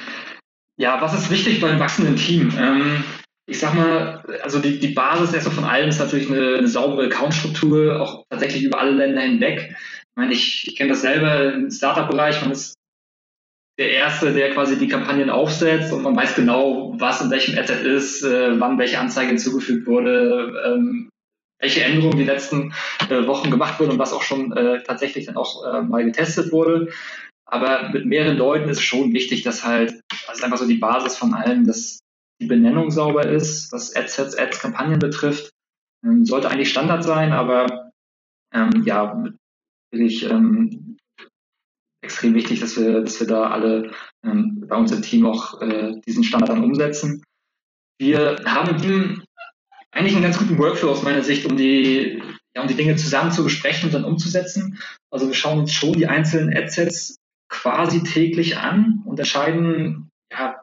ja, 0.79 1.00
was 1.00 1.15
ist 1.15 1.31
wichtig 1.31 1.61
beim 1.61 1.79
wachsenden 1.79 2.17
Team? 2.17 2.53
Ähm, 2.59 3.05
ich 3.49 3.59
sag 3.59 3.75
mal, 3.75 4.23
also 4.43 4.59
die, 4.59 4.78
die 4.78 4.89
Basis 4.89 5.32
erstmal 5.32 5.54
von 5.54 5.65
allem 5.65 5.89
ist 5.89 6.00
natürlich 6.00 6.28
eine, 6.30 6.59
eine 6.59 6.69
saubere 6.69 7.06
Accountstruktur, 7.06 8.00
auch 8.00 8.25
tatsächlich 8.28 8.65
über 8.65 8.80
alle 8.80 8.93
Länder 8.93 9.23
hinweg. 9.23 9.71
Ich 9.71 10.17
meine, 10.17 10.32
ich, 10.32 10.67
ich 10.67 10.76
kenne 10.76 10.91
das 10.91 11.02
selber 11.02 11.54
im 11.54 11.71
Startup-Bereich, 11.71 12.43
man 12.43 12.50
ist 12.50 12.75
der 13.78 13.91
Erste, 13.91 14.32
der 14.32 14.52
quasi 14.52 14.78
die 14.78 14.89
Kampagnen 14.89 15.30
aufsetzt 15.30 15.93
und 15.93 16.02
man 16.02 16.17
weiß 16.17 16.34
genau, 16.34 16.95
was 16.99 17.21
in 17.21 17.30
welchem 17.30 17.58
Asset 17.58 17.84
ist, 17.84 18.23
äh, 18.23 18.58
wann 18.58 18.78
welche 18.78 18.99
Anzeige 18.99 19.28
hinzugefügt 19.28 19.86
wurde, 19.86 20.62
ähm, 20.67 21.10
welche 21.58 21.84
Änderungen 21.84 22.19
die 22.19 22.25
letzten 22.25 22.73
äh, 23.10 23.26
Wochen 23.26 23.50
gemacht 23.50 23.78
wurden 23.78 23.93
und 23.93 23.99
was 23.99 24.12
auch 24.12 24.23
schon 24.23 24.52
äh, 24.56 24.82
tatsächlich 24.82 25.26
dann 25.26 25.36
auch 25.36 25.65
äh, 25.67 25.82
mal 25.82 26.04
getestet 26.04 26.52
wurde. 26.52 26.93
Aber 27.47 27.91
mit 27.91 28.06
mehreren 28.06 28.36
Leuten 28.36 28.69
ist 28.69 28.78
es 28.78 28.84
schon 28.84 29.12
wichtig, 29.12 29.43
dass 29.43 29.65
halt, 29.65 30.00
ist 30.32 30.43
einfach 30.43 30.58
so 30.58 30.67
die 30.67 30.78
Basis 30.78 31.17
von 31.17 31.32
allem, 31.34 31.67
dass 31.67 32.00
die 32.41 32.47
Benennung 32.47 32.91
sauber 32.91 33.26
ist, 33.26 33.73
was 33.73 33.95
Adsets, 33.95 34.36
Ads, 34.36 34.60
Kampagnen 34.60 34.99
betrifft. 34.99 35.50
Ähm, 36.04 36.25
sollte 36.25 36.50
eigentlich 36.50 36.71
Standard 36.71 37.04
sein, 37.04 37.32
aber 37.32 37.91
ähm, 38.52 38.82
ja, 38.84 39.25
wirklich 39.91 40.28
ähm, 40.28 40.96
extrem 42.06 42.34
wichtig, 42.34 42.60
dass 42.60 42.76
wir, 42.76 43.02
dass 43.02 43.21
wir 43.21 43.26
da 43.26 43.50
alle 43.50 43.92
ähm, 44.25 44.64
bei 44.69 44.76
uns 44.76 44.92
im 44.92 45.02
Team 45.02 45.26
auch 45.26 45.60
äh, 45.60 46.00
diesen 46.06 46.25
Standard 46.25 46.50
dann 46.50 46.64
umsetzen. 46.64 47.23
Wir 47.99 48.36
haben 48.45 49.25
eigentlich 49.90 50.14
einen 50.14 50.23
ganz 50.23 50.38
guten 50.38 50.58
Workflow 50.58 50.90
aus 50.90 51.02
meiner 51.02 51.23
Sicht, 51.23 51.47
um 51.47 51.56
die, 51.56 52.23
ja, 52.54 52.62
um 52.62 52.69
die 52.69 52.75
Dinge 52.75 52.97
zusammen 52.97 53.32
zu 53.32 53.42
besprechen 53.42 53.88
und 53.88 53.95
dann 53.95 54.04
umzusetzen. 54.04 54.78
Also 55.10 55.26
wir 55.26 55.34
schauen 55.34 55.60
uns 55.60 55.73
schon 55.73 55.95
die 55.95 56.06
einzelnen 56.06 56.56
Adsets 56.56 57.16
quasi 57.49 58.02
täglich 58.02 58.56
an 58.56 59.02
und 59.04 59.19
entscheiden 59.19 60.10
ja, 60.30 60.60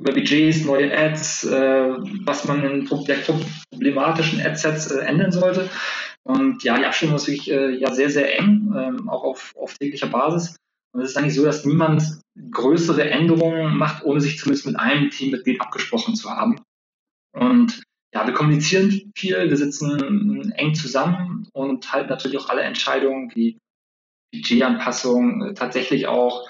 über 0.00 0.12
Budgets, 0.12 0.64
neue 0.64 0.96
Ads, 0.96 1.44
äh, 1.44 1.90
was 2.24 2.46
man 2.46 2.64
in 2.64 2.86
problematischen 2.86 4.40
Adsets 4.40 4.90
äh, 4.90 5.00
ändern 5.00 5.30
sollte. 5.30 5.68
Und 6.22 6.64
ja, 6.64 6.78
die 6.78 6.86
Abstimmung 6.86 7.16
ist 7.16 7.28
wirklich 7.28 7.50
äh, 7.50 7.76
ja 7.76 7.92
sehr, 7.92 8.10
sehr 8.10 8.38
eng, 8.38 8.74
ähm, 8.76 9.08
auch 9.10 9.24
auf, 9.24 9.54
auf 9.56 9.74
täglicher 9.74 10.06
Basis. 10.06 10.56
Und 10.92 11.02
es 11.02 11.10
ist 11.10 11.16
eigentlich 11.16 11.34
so, 11.34 11.44
dass 11.44 11.66
niemand 11.66 12.02
größere 12.50 13.08
Änderungen 13.10 13.76
macht, 13.76 14.02
ohne 14.04 14.20
sich 14.20 14.38
zumindest 14.38 14.66
mit 14.66 14.76
einem 14.76 15.10
Teammitglied 15.10 15.60
abgesprochen 15.60 16.14
zu 16.16 16.30
haben. 16.30 16.56
Und 17.32 17.82
ja, 18.12 18.26
wir 18.26 18.34
kommunizieren 18.34 19.12
viel, 19.14 19.50
wir 19.50 19.56
sitzen 19.56 20.50
eng 20.52 20.74
zusammen 20.74 21.46
und 21.52 21.92
halten 21.92 22.08
natürlich 22.08 22.38
auch 22.38 22.48
alle 22.48 22.62
Entscheidungen 22.62 23.30
wie 23.34 23.58
Budgetanpassung 24.32 25.42
äh, 25.42 25.54
tatsächlich 25.54 26.06
auch 26.06 26.48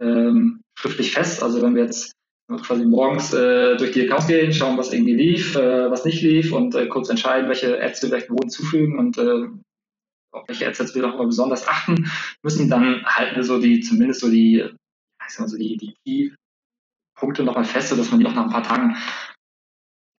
ähm, 0.00 0.60
schriftlich 0.78 1.12
fest. 1.12 1.42
Also 1.42 1.62
wenn 1.62 1.74
wir 1.74 1.84
jetzt 1.84 2.12
quasi 2.58 2.84
morgens 2.84 3.32
äh, 3.32 3.76
durch 3.76 3.92
die 3.92 4.02
Accounts 4.02 4.26
gehen, 4.26 4.52
schauen, 4.52 4.76
was 4.78 4.92
irgendwie 4.92 5.14
lief, 5.14 5.56
äh, 5.56 5.90
was 5.90 6.04
nicht 6.04 6.22
lief 6.22 6.52
und 6.52 6.74
äh, 6.74 6.86
kurz 6.88 7.08
entscheiden, 7.08 7.48
welche 7.48 7.80
Ads 7.80 8.02
wir 8.02 8.08
vielleicht 8.08 8.30
wo 8.30 8.36
hinzufügen 8.36 8.98
und 8.98 9.18
äh, 9.18 9.48
auf 10.32 10.48
welche 10.48 10.66
Ads 10.66 10.94
wir 10.94 11.02
doch 11.02 11.16
mal 11.16 11.26
besonders 11.26 11.66
achten 11.66 12.10
müssen, 12.42 12.68
dann 12.68 13.04
halten 13.04 13.36
wir 13.36 13.44
so 13.44 13.60
die, 13.60 13.80
zumindest 13.80 14.20
so 14.20 14.30
die, 14.30 14.56
ich 14.60 15.32
sag 15.34 15.40
mal 15.40 15.48
so 15.48 15.56
die, 15.56 15.76
die 15.76 15.94
Key-Punkte 16.04 17.44
nochmal 17.44 17.64
fest, 17.64 17.88
sodass 17.88 18.10
man 18.10 18.20
die 18.20 18.26
auch 18.26 18.34
nach 18.34 18.44
ein 18.44 18.52
paar 18.52 18.62
Tagen 18.62 18.96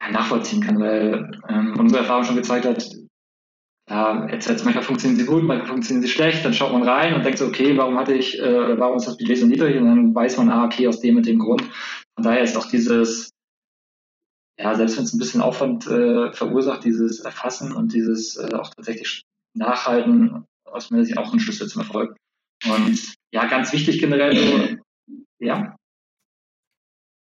nachvollziehen 0.09 0.61
kann, 0.61 0.79
weil 0.79 1.31
ähm, 1.47 1.75
unsere 1.79 2.01
Erfahrung 2.01 2.23
schon 2.23 2.35
gezeigt 2.35 2.65
hat, 2.65 2.89
ja, 3.89 4.23
Ads 4.23 4.63
manchmal 4.63 4.83
funktionieren 4.83 5.19
sie 5.19 5.25
gut, 5.25 5.43
manchmal 5.43 5.67
funktionieren 5.67 6.01
sie 6.01 6.11
schlecht, 6.11 6.45
dann 6.45 6.53
schaut 6.53 6.71
man 6.71 6.83
rein 6.83 7.13
und 7.13 7.25
denkt 7.25 7.39
so, 7.39 7.47
okay, 7.47 7.77
warum 7.77 7.97
hatte 7.97 8.13
ich, 8.13 8.39
äh, 8.39 8.79
warum 8.79 8.97
ist 8.97 9.07
das 9.07 9.17
Budget 9.17 9.37
so 9.37 9.45
niedrig? 9.45 9.77
Und 9.77 9.85
dann 9.85 10.15
weiß 10.15 10.37
man, 10.37 10.49
ah, 10.49 10.65
okay, 10.65 10.87
aus 10.87 11.01
dem 11.01 11.17
und 11.17 11.25
dem 11.25 11.39
Grund. 11.39 11.63
Von 12.15 12.24
daher 12.24 12.43
ist 12.43 12.58
auch 12.58 12.69
dieses, 12.69 13.32
ja, 14.58 14.76
selbst 14.76 14.97
wenn 14.97 15.06
es 15.06 15.13
ein 15.13 15.19
bisschen 15.19 15.41
Aufwand 15.41 15.88
äh, 15.88 16.32
verursacht, 16.34 16.84
dieses 16.84 17.19
Erfassen 17.21 17.74
und 17.74 17.93
dieses 17.93 18.38
äh, 18.38 18.54
auch 18.54 18.74
tatsächlich 18.74 19.24
Nachhalten 19.54 20.45
aus 20.65 20.89
meiner 20.89 21.06
Sicht 21.06 21.17
auch 21.17 21.34
ein 21.34 21.39
Schlüssel 21.39 21.67
zum 21.67 21.82
Erfolg. 21.82 22.15
Und 22.65 23.15
ja, 23.32 23.47
ganz 23.47 23.74
wichtig 23.74 24.00
generell, 24.00 24.80
ja. 25.39 25.76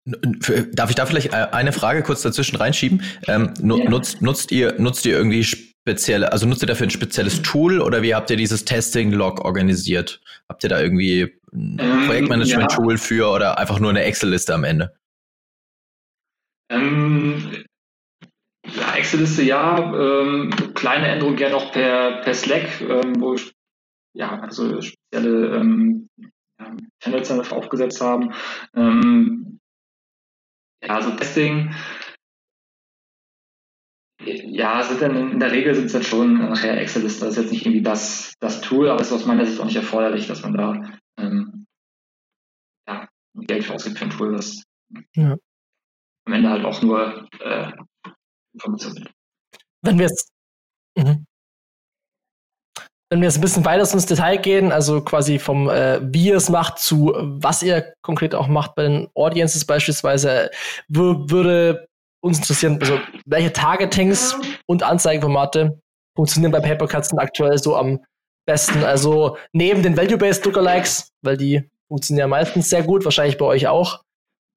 Darf 0.06 0.90
ich 0.90 0.96
da 0.96 1.06
vielleicht 1.06 1.34
äh, 1.34 1.48
eine 1.52 1.74
Frage 1.74 2.02
kurz 2.02 2.22
dazwischen 2.22 2.56
reinschieben? 2.56 3.04
Ähm, 3.28 3.54
nutzt, 3.62 4.22
nutzt, 4.22 4.52
ihr, 4.52 4.80
nutzt 4.80 5.06
ihr 5.06 5.18
irgendwie 5.18 5.44
spezielle, 5.88 6.34
also 6.34 6.46
nutzt 6.46 6.62
ihr 6.62 6.68
dafür 6.68 6.88
ein 6.88 6.92
spezielles 6.92 7.42
Tool 7.44 7.80
oder 7.80 8.02
wie 8.02 8.14
habt 8.14 8.30
ihr 8.30 8.36
dieses 8.36 8.66
Testing-Log 8.66 9.46
organisiert? 9.46 10.20
Habt 10.50 10.62
ihr 10.66 10.70
da 10.70 10.82
irgendwie 10.82 11.34
ein 11.54 11.78
ähm, 11.80 12.06
Projektmanagement-Tool 12.08 12.96
ja. 12.96 12.98
für 12.98 13.30
oder 13.32 13.58
einfach 13.58 13.80
nur 13.80 13.90
eine 13.90 14.04
Excel-Liste 14.04 14.54
am 14.54 14.66
Ende? 14.66 14.94
Ähm, 16.70 17.64
ja, 18.66 18.96
Excel-Liste 18.96 19.44
ja, 19.44 19.78
ähm, 19.78 20.50
kleine 20.74 21.08
Änderungen 21.08 21.38
gerne 21.38 21.56
auch 21.56 21.72
per, 21.72 22.22
per 22.22 22.34
Slack, 22.34 22.82
ähm, 22.82 23.22
wo 23.22 23.36
ich 23.36 23.54
ja, 24.14 24.42
also 24.42 24.82
spezielle 24.82 25.56
ähm, 25.56 26.10
Channels 27.02 27.30
dafür 27.30 27.58
aufgesetzt 27.58 28.02
haben. 28.02 28.34
Ähm, 28.76 29.60
ja, 30.84 30.96
also 30.96 31.12
Testing, 31.12 31.74
ja, 34.26 34.84
sind 34.84 35.02
dann 35.02 35.32
in 35.32 35.40
der 35.40 35.52
Regel 35.52 35.76
sind 35.76 35.86
es 35.86 35.94
dann 35.94 36.04
schon 36.04 36.50
nachher 36.50 36.80
Excel-Liste. 36.80 37.26
Das 37.26 37.38
ist 37.38 37.44
jetzt 37.44 37.52
nicht 37.52 37.66
irgendwie 37.66 37.84
das, 37.84 38.34
das 38.40 38.62
Tool, 38.62 38.90
aber 38.90 39.02
es 39.02 39.08
ist 39.08 39.14
aus 39.14 39.26
meiner 39.26 39.46
Sicht 39.46 39.60
auch 39.60 39.66
nicht 39.66 39.76
erforderlich, 39.76 40.28
dass 40.28 40.42
man 40.42 40.54
da 40.54 40.82
ähm, 41.20 41.68
ja, 42.88 43.08
Geld 43.36 43.64
für 43.64 43.76
ausgibt 43.76 44.00
für 44.00 44.06
ein 44.06 44.12
Tool, 44.12 44.36
das 44.36 44.64
ja. 45.16 45.36
am 46.26 46.34
Ende 46.34 46.50
halt 46.50 46.66
auch 46.66 46.82
nur 46.82 47.28
äh, 47.40 47.72
Informationen 48.54 48.96
sind. 48.96 49.12
Wenn 49.84 50.00
wir 50.00 50.08
jetzt 50.08 50.32
mhm. 50.98 51.26
wenn 53.10 53.22
wir 53.22 53.28
jetzt 53.28 53.38
ein 53.38 53.42
bisschen 53.42 53.66
weiter 53.66 53.94
ins 53.94 54.06
Detail 54.08 54.38
gehen, 54.38 54.72
also 54.72 55.04
quasi 55.04 55.38
vom 55.38 55.70
äh, 55.70 56.02
wie 56.12 56.30
ihr 56.30 56.38
es 56.38 56.50
macht 56.50 56.80
zu 56.80 57.14
was 57.16 57.62
ihr 57.62 57.94
konkret 58.02 58.34
auch 58.34 58.48
macht 58.48 58.74
bei 58.74 58.84
den 58.84 59.08
Audiences 59.14 59.64
beispielsweise, 59.64 60.50
würde 60.88 61.88
uns 62.28 62.40
interessieren, 62.40 62.78
also 62.82 63.00
welche 63.26 63.52
Targetings 63.52 64.36
und 64.66 64.84
Anzeigenformate 64.84 65.80
funktionieren 66.16 66.52
bei 66.52 66.60
Papercuts 66.60 67.14
aktuell 67.18 67.58
so 67.58 67.76
am 67.76 68.00
besten? 68.46 68.84
Also 68.84 69.38
neben 69.54 69.84
den 69.84 69.98
Value-Based 69.98 70.46
Lookalikes, 70.46 71.12
weil 71.22 71.38
die 71.38 71.70
funktionieren 71.88 72.30
meistens 72.30 72.70
sehr 72.70 72.84
gut, 72.84 73.06
wahrscheinlich 73.06 73.38
bei 73.38 73.46
euch 73.46 73.68
auch. 73.68 74.02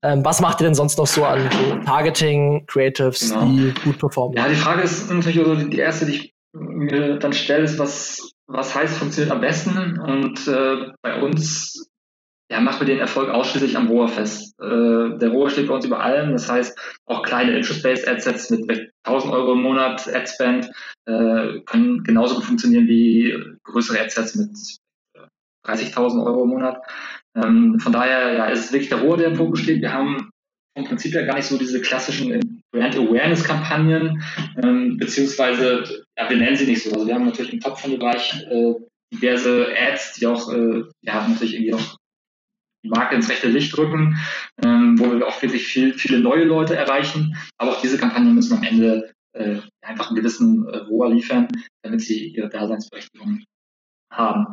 Ähm, 0.02 0.24
was 0.24 0.40
macht 0.40 0.60
ihr 0.60 0.64
denn 0.64 0.74
sonst 0.74 0.96
noch 0.96 1.06
so 1.06 1.24
an 1.24 1.50
so 1.50 1.76
Targeting, 1.84 2.64
Creatives, 2.66 3.30
genau. 3.30 3.44
die 3.44 3.74
gut 3.84 3.98
performen? 3.98 4.36
Ja, 4.36 4.48
die 4.48 4.54
Frage 4.54 4.82
ist 4.82 5.10
natürlich 5.10 5.38
also 5.38 5.68
die 5.68 5.78
erste, 5.78 6.06
die 6.06 6.12
ich 6.12 6.34
mir 6.52 7.18
dann 7.18 7.34
stelle, 7.34 7.64
ist, 7.64 7.78
was, 7.78 8.32
was 8.46 8.74
heißt 8.74 8.96
funktioniert 8.96 9.30
am 9.30 9.42
besten? 9.42 10.00
Und 10.00 10.48
äh, 10.48 10.92
bei 11.02 11.20
uns 11.20 11.89
ja, 12.50 12.60
machen 12.60 12.80
wir 12.80 12.86
den 12.86 12.98
Erfolg 12.98 13.30
ausschließlich 13.30 13.76
am 13.76 13.86
ROA 13.86 14.08
fest. 14.08 14.58
Äh, 14.60 15.16
der 15.18 15.28
ROA 15.28 15.50
steht 15.50 15.68
bei 15.68 15.74
uns 15.74 15.84
über 15.84 16.00
allem, 16.00 16.32
das 16.32 16.50
heißt 16.50 16.76
auch 17.06 17.22
kleine 17.22 17.56
Interest-Based 17.56 18.08
Adsets 18.08 18.50
mit 18.50 18.90
1000 19.04 19.32
Euro 19.32 19.52
im 19.52 19.62
Monat 19.62 20.08
Adspend 20.12 20.68
äh, 21.06 21.60
können 21.66 22.02
genauso 22.02 22.34
gut 22.34 22.44
funktionieren 22.44 22.88
wie 22.88 23.36
größere 23.62 24.00
Adsets 24.00 24.34
mit 24.34 24.50
30.000 25.64 26.26
Euro 26.26 26.42
im 26.42 26.50
Monat. 26.50 26.82
Ähm, 27.36 27.78
von 27.78 27.92
daher 27.92 28.32
ja, 28.32 28.46
ist 28.46 28.66
es 28.66 28.72
wirklich 28.72 28.90
der 28.90 29.00
ROA, 29.00 29.16
der 29.16 29.28
im 29.28 29.36
Fokus 29.36 29.60
steht. 29.60 29.80
Wir 29.80 29.92
haben 29.92 30.30
vom 30.76 30.86
Prinzip 30.86 31.14
ja 31.14 31.24
gar 31.24 31.36
nicht 31.36 31.46
so 31.46 31.56
diese 31.56 31.80
klassischen 31.80 32.62
Brand 32.72 32.96
Awareness 32.96 33.44
Kampagnen, 33.44 34.22
ähm, 34.60 34.96
beziehungsweise, 34.96 35.84
ja, 36.18 36.28
wir 36.28 36.36
nennen 36.36 36.56
sie 36.56 36.66
nicht 36.66 36.82
so. 36.82 36.92
Also 36.92 37.06
wir 37.06 37.14
haben 37.14 37.26
natürlich 37.26 37.52
im 37.52 37.60
Top-Funnel-Bereich 37.60 38.44
äh, 38.50 38.74
diverse 39.12 39.68
Ads, 39.76 40.14
die 40.14 40.26
auch, 40.26 40.52
äh, 40.52 40.82
ja, 41.02 41.28
natürlich 41.28 41.54
irgendwie 41.54 41.74
auch 41.74 41.99
Marke 42.82 43.14
ins 43.14 43.28
rechte 43.28 43.48
Licht 43.48 43.76
rücken, 43.76 44.16
ähm, 44.64 44.98
wo 44.98 45.12
wir 45.12 45.26
auch 45.26 45.40
wirklich 45.42 45.66
viel, 45.66 45.94
viele 45.94 46.20
neue 46.20 46.44
Leute 46.44 46.76
erreichen. 46.76 47.36
Aber 47.58 47.72
auch 47.72 47.80
diese 47.80 47.98
Kampagnen 47.98 48.34
müssen 48.34 48.56
am 48.56 48.62
Ende 48.62 49.12
äh, 49.32 49.60
einfach 49.82 50.08
einen 50.08 50.16
gewissen 50.16 50.66
äh, 50.68 50.78
ROA 50.78 51.08
liefern, 51.08 51.48
damit 51.82 52.00
sie 52.00 52.28
ihre 52.28 52.48
Daseinsberechtigung 52.48 53.44
haben. 54.12 54.46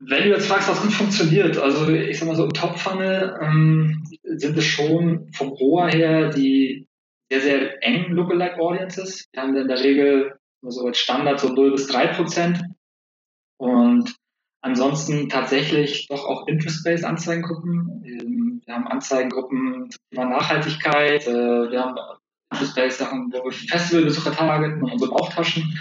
Wenn 0.00 0.24
du 0.24 0.28
jetzt 0.30 0.46
fragst, 0.46 0.68
was 0.68 0.80
gut 0.80 0.92
funktioniert, 0.92 1.58
also 1.58 1.88
ich 1.88 2.18
sag 2.18 2.28
mal 2.28 2.36
so 2.36 2.44
im 2.44 2.52
Top-Funnel 2.52 3.36
ähm, 3.42 4.04
sind 4.22 4.56
es 4.56 4.64
schon 4.64 5.28
vom 5.32 5.48
ROA 5.48 5.88
her 5.88 6.30
die 6.30 6.86
sehr, 7.30 7.40
sehr 7.40 7.84
engen 7.84 8.12
Lookalike 8.12 8.58
Audiences. 8.58 9.26
Wir 9.32 9.42
haben 9.42 9.56
in 9.56 9.68
der 9.68 9.82
Regel 9.82 10.38
so 10.62 10.86
als 10.86 10.98
Standard 10.98 11.40
so 11.40 11.52
0 11.52 11.72
bis 11.72 11.88
3 11.88 12.06
Prozent. 12.08 12.62
Und 13.60 14.14
Ansonsten 14.60 15.28
tatsächlich 15.28 16.06
doch 16.08 16.24
auch 16.24 16.46
Interest-Based 16.48 17.04
Anzeigengruppen. 17.04 18.02
Ähm, 18.04 18.62
wir 18.64 18.74
haben 18.74 18.88
Anzeigengruppen 18.88 19.90
Thema 20.10 20.26
Nachhaltigkeit. 20.26 21.26
Äh, 21.26 21.70
wir 21.70 21.80
haben 21.80 21.96
Interest-Based 22.52 22.98
Sachen, 22.98 23.32
wo 23.32 23.44
wir 23.44 23.52
Festivalbesucher 23.52 24.32
targeten 24.32 24.82
und 24.82 24.92
unsere 24.92 25.10
Bauchtaschen 25.10 25.78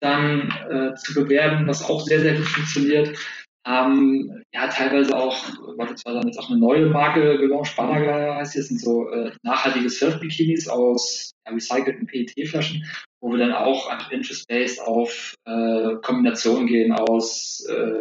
dann 0.00 0.50
äh, 0.68 0.94
zu 0.96 1.14
bewerben, 1.14 1.66
was 1.66 1.88
auch 1.88 2.00
sehr, 2.00 2.20
sehr 2.20 2.34
gut 2.34 2.46
funktioniert. 2.46 3.16
Haben 3.64 4.42
ja 4.52 4.66
teilweise 4.66 5.16
auch, 5.16 5.36
beispielsweise 5.76 6.18
haben 6.18 6.26
jetzt 6.26 6.38
auch 6.38 6.50
eine 6.50 6.58
neue 6.58 6.86
Marke 6.86 7.38
gelauncht, 7.38 7.76
Banaga 7.76 8.34
heißt 8.36 8.56
das 8.56 8.66
sind 8.66 8.80
so 8.80 9.08
äh, 9.10 9.30
nachhaltige 9.42 9.88
Surf-Bikinis 9.88 10.66
aus 10.66 11.32
ja, 11.46 11.52
recycelten 11.52 12.06
PET-Flaschen, 12.06 12.84
wo 13.20 13.30
wir 13.30 13.38
dann 13.38 13.52
auch 13.52 13.88
interest-based 14.10 14.80
auf 14.80 15.34
äh, 15.44 15.94
Kombinationen 16.02 16.66
gehen 16.66 16.92
aus 16.92 17.64
äh, 17.68 18.00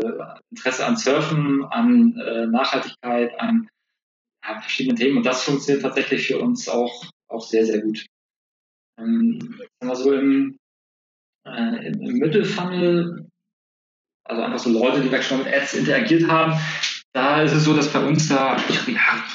Interesse 0.49 0.85
an 0.85 0.97
Surfen, 0.97 1.63
an 1.65 2.17
äh, 2.17 2.47
Nachhaltigkeit, 2.47 3.39
an 3.39 3.67
ja, 4.43 4.59
verschiedenen 4.61 4.97
Themen. 4.97 5.17
Und 5.17 5.25
das 5.25 5.43
funktioniert 5.43 5.83
tatsächlich 5.83 6.27
für 6.27 6.39
uns 6.39 6.67
auch, 6.67 7.05
auch 7.29 7.45
sehr, 7.45 7.65
sehr 7.65 7.81
gut. 7.81 8.05
Ähm, 8.99 9.59
so 9.93 10.13
im, 10.13 10.57
äh, 11.47 11.87
im 11.87 12.17
Mittelfunnel, 12.17 13.27
also 14.23 14.41
einfach 14.41 14.59
so 14.59 14.69
Leute, 14.69 15.01
die 15.01 15.23
schon 15.23 15.39
mit 15.39 15.53
Ads 15.53 15.73
interagiert 15.75 16.29
haben, 16.29 16.53
da 17.13 17.41
ist 17.41 17.53
es 17.53 17.65
so, 17.65 17.73
dass 17.73 17.91
bei 17.91 18.05
uns 18.05 18.29
da, 18.29 18.55
ja, 18.55 18.79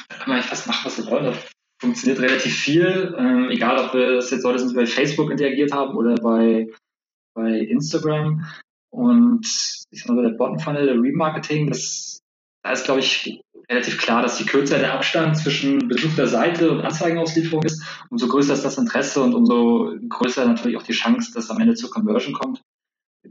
da 0.09 0.16
kann 0.16 0.29
man 0.29 0.37
eigentlich 0.37 0.46
fast 0.46 0.66
machen, 0.66 0.85
was 0.85 0.99
wir 0.99 1.11
wollen 1.11 1.35
funktioniert 1.79 2.20
relativ 2.20 2.57
viel, 2.57 3.14
ähm, 3.18 3.51
egal 3.51 3.79
ob 3.79 3.94
wir 3.94 4.14
das 4.14 4.31
jetzt 4.31 4.44
Leute 4.44 4.61
sind, 4.61 4.70
die 4.70 4.77
bei 4.77 4.87
Facebook 4.87 5.31
interagiert 5.31 5.72
haben 5.72 5.96
oder 5.96 6.14
bei, 6.16 6.68
bei 7.35 7.59
Instagram. 7.59 8.44
Und 8.90 9.46
ich 9.90 10.03
sag 10.03 10.14
mal, 10.14 10.22
der 10.22 10.37
Bottom 10.37 10.59
Funnel, 10.59 10.87
der 10.87 10.94
Remarketing, 10.94 11.68
das, 11.68 12.20
da 12.62 12.72
ist, 12.72 12.85
glaube 12.85 13.01
ich, 13.01 13.40
relativ 13.70 13.99
klar, 13.99 14.22
dass 14.22 14.38
je 14.38 14.46
kürzer 14.46 14.79
der 14.79 14.94
Abstand 14.94 15.37
zwischen 15.37 15.88
Besuch 15.88 16.14
der 16.16 16.29
Seite 16.29 16.70
und 16.70 16.81
Anzeigenauslieferung 16.81 17.64
ist, 17.64 17.83
umso 18.11 18.29
größer 18.29 18.55
ist 18.55 18.64
das 18.64 18.79
Interesse 18.79 19.22
und 19.22 19.35
umso 19.35 19.92
größer 20.09 20.46
natürlich 20.46 20.77
auch 20.77 20.83
die 20.83 20.92
Chance, 20.92 21.33
dass 21.35 21.51
am 21.51 21.61
Ende 21.61 21.75
zur 21.75 21.90
Conversion 21.90 22.33
kommt. 22.33 22.62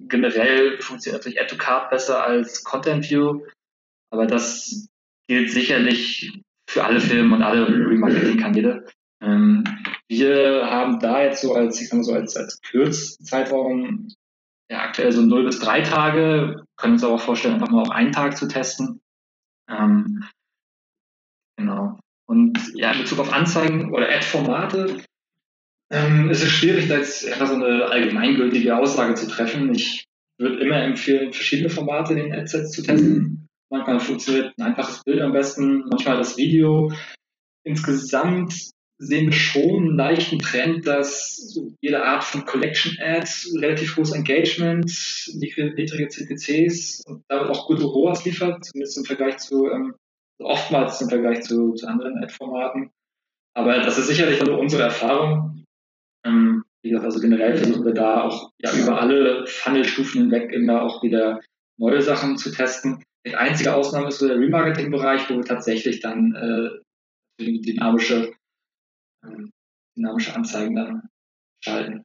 Generell 0.08 0.80
funktioniert 0.82 1.22
natürlich 1.22 1.42
Add 1.42 1.50
to 1.50 1.58
Card 1.58 1.90
besser 1.90 2.24
als 2.24 2.64
Content 2.64 3.10
View, 3.10 3.46
aber 4.12 4.28
das 4.28 4.88
gilt 5.28 5.52
sicherlich 5.52 6.42
für 6.70 6.84
alle 6.84 7.00
Filme 7.00 7.36
und 7.36 7.42
alle 7.42 7.68
Remarketing-Kanäle. 7.68 8.86
Ähm, 9.22 9.64
wir 10.10 10.68
haben 10.70 11.00
da 11.00 11.24
jetzt 11.24 11.42
so 11.42 11.54
als, 11.54 11.82
ich 11.82 11.90
sag 11.90 11.98
mal 11.98 12.04
so 12.04 12.14
als, 12.14 12.36
als 12.36 12.60
Kürzzeitraum 12.62 14.10
ja, 14.70 14.82
aktuell 14.82 15.12
so 15.12 15.22
0 15.22 15.46
bis 15.46 15.60
3 15.60 15.82
Tage, 15.82 16.66
können 16.76 16.94
uns 16.94 17.04
aber 17.04 17.16
auch 17.16 17.22
vorstellen, 17.22 17.56
einfach 17.56 17.70
mal 17.70 17.84
auch 17.84 17.92
einen 17.92 18.12
Tag 18.12 18.36
zu 18.38 18.48
testen. 18.48 19.00
Ähm, 19.70 20.24
genau. 21.58 22.00
Und 22.28 22.60
ja, 22.74 22.92
in 22.92 23.00
Bezug 23.00 23.20
auf 23.20 23.32
Anzeigen 23.32 23.94
oder 23.94 24.10
Ad-Formate 24.10 25.04
ähm, 25.96 26.30
ist 26.30 26.44
es 26.44 26.50
schwierig, 26.50 26.88
da 26.88 26.98
jetzt 26.98 27.26
einfach 27.26 27.48
so 27.48 27.56
eine 27.56 27.86
allgemeingültige 27.86 28.78
Aussage 28.78 29.16
zu 29.16 29.28
treffen. 29.28 29.74
Ich 29.74 30.06
würde 30.38 30.60
immer 30.60 30.82
empfehlen, 30.84 31.32
verschiedene 31.32 31.70
Formate 31.70 32.14
in 32.14 32.20
den 32.20 32.34
Adsets 32.34 32.72
zu 32.72 32.84
testen. 32.84 33.48
Manchmal 33.72 34.00
funktioniert 34.00 34.54
ein 34.58 34.64
einfaches 34.64 35.04
Bild 35.04 35.22
am 35.22 35.32
besten, 35.32 35.86
manchmal 35.90 36.18
das 36.18 36.38
Video. 36.38 36.92
Insgesamt 37.64 38.54
sehen 38.98 39.26
wir 39.26 39.34
schon 39.34 39.78
einen 39.78 39.98
leichten 39.98 40.40
Trend, 40.40 40.86
dass 40.88 41.58
jede 41.82 42.04
Art 42.04 42.24
von 42.24 42.46
Collection 42.46 42.98
Ads 43.00 43.56
relativ 43.60 43.98
hohes 43.98 44.12
Engagement, 44.12 44.86
niedrige 45.34 46.08
CPCs 46.08 47.04
und 47.06 47.24
damit 47.28 47.50
auch 47.50 47.68
gute 47.68 47.84
ROAS 47.84 48.24
liefert, 48.26 48.64
zumindest 48.64 48.98
im 48.98 49.06
Vergleich 49.06 49.38
zu, 49.38 49.70
ähm, 49.70 49.96
oftmals 50.42 51.02
im 51.02 51.10
Vergleich 51.10 51.42
zu, 51.42 51.74
zu 51.74 51.88
anderen 51.88 52.24
Ad-Formaten. 52.24 52.92
Aber 53.54 53.80
das 53.80 53.98
ist 53.98 54.08
sicherlich 54.08 54.40
also 54.40 54.58
unsere 54.58 54.84
Erfahrung. 54.84 55.65
Ähm, 56.26 56.64
wie 56.84 56.90
gesagt, 56.90 57.06
also 57.06 57.20
generell 57.20 57.58
versuchen 57.58 57.86
wir 57.86 57.94
da 57.94 58.24
auch 58.24 58.52
ja, 58.60 58.72
über 58.76 59.00
alle 59.02 59.46
Funnelstufen 59.48 60.22
hinweg 60.24 60.52
immer 60.52 60.82
auch 60.84 61.02
wieder 61.04 61.40
neue 61.78 62.02
Sachen 62.02 62.38
zu 62.38 62.52
testen. 62.52 63.04
Die 63.26 63.36
einzige 63.36 63.74
Ausnahme 63.74 64.10
ist 64.10 64.20
so 64.20 64.28
der 64.28 64.38
Remarketing-Bereich, 64.38 65.30
wo 65.30 65.36
wir 65.36 65.44
tatsächlich 65.44 66.00
dann 66.00 66.36
äh, 66.36 67.44
dynamische, 67.44 68.34
äh, 69.24 69.48
dynamische 69.98 70.36
Anzeigen 70.36 70.76
dann 70.76 71.10
schalten. 71.64 72.04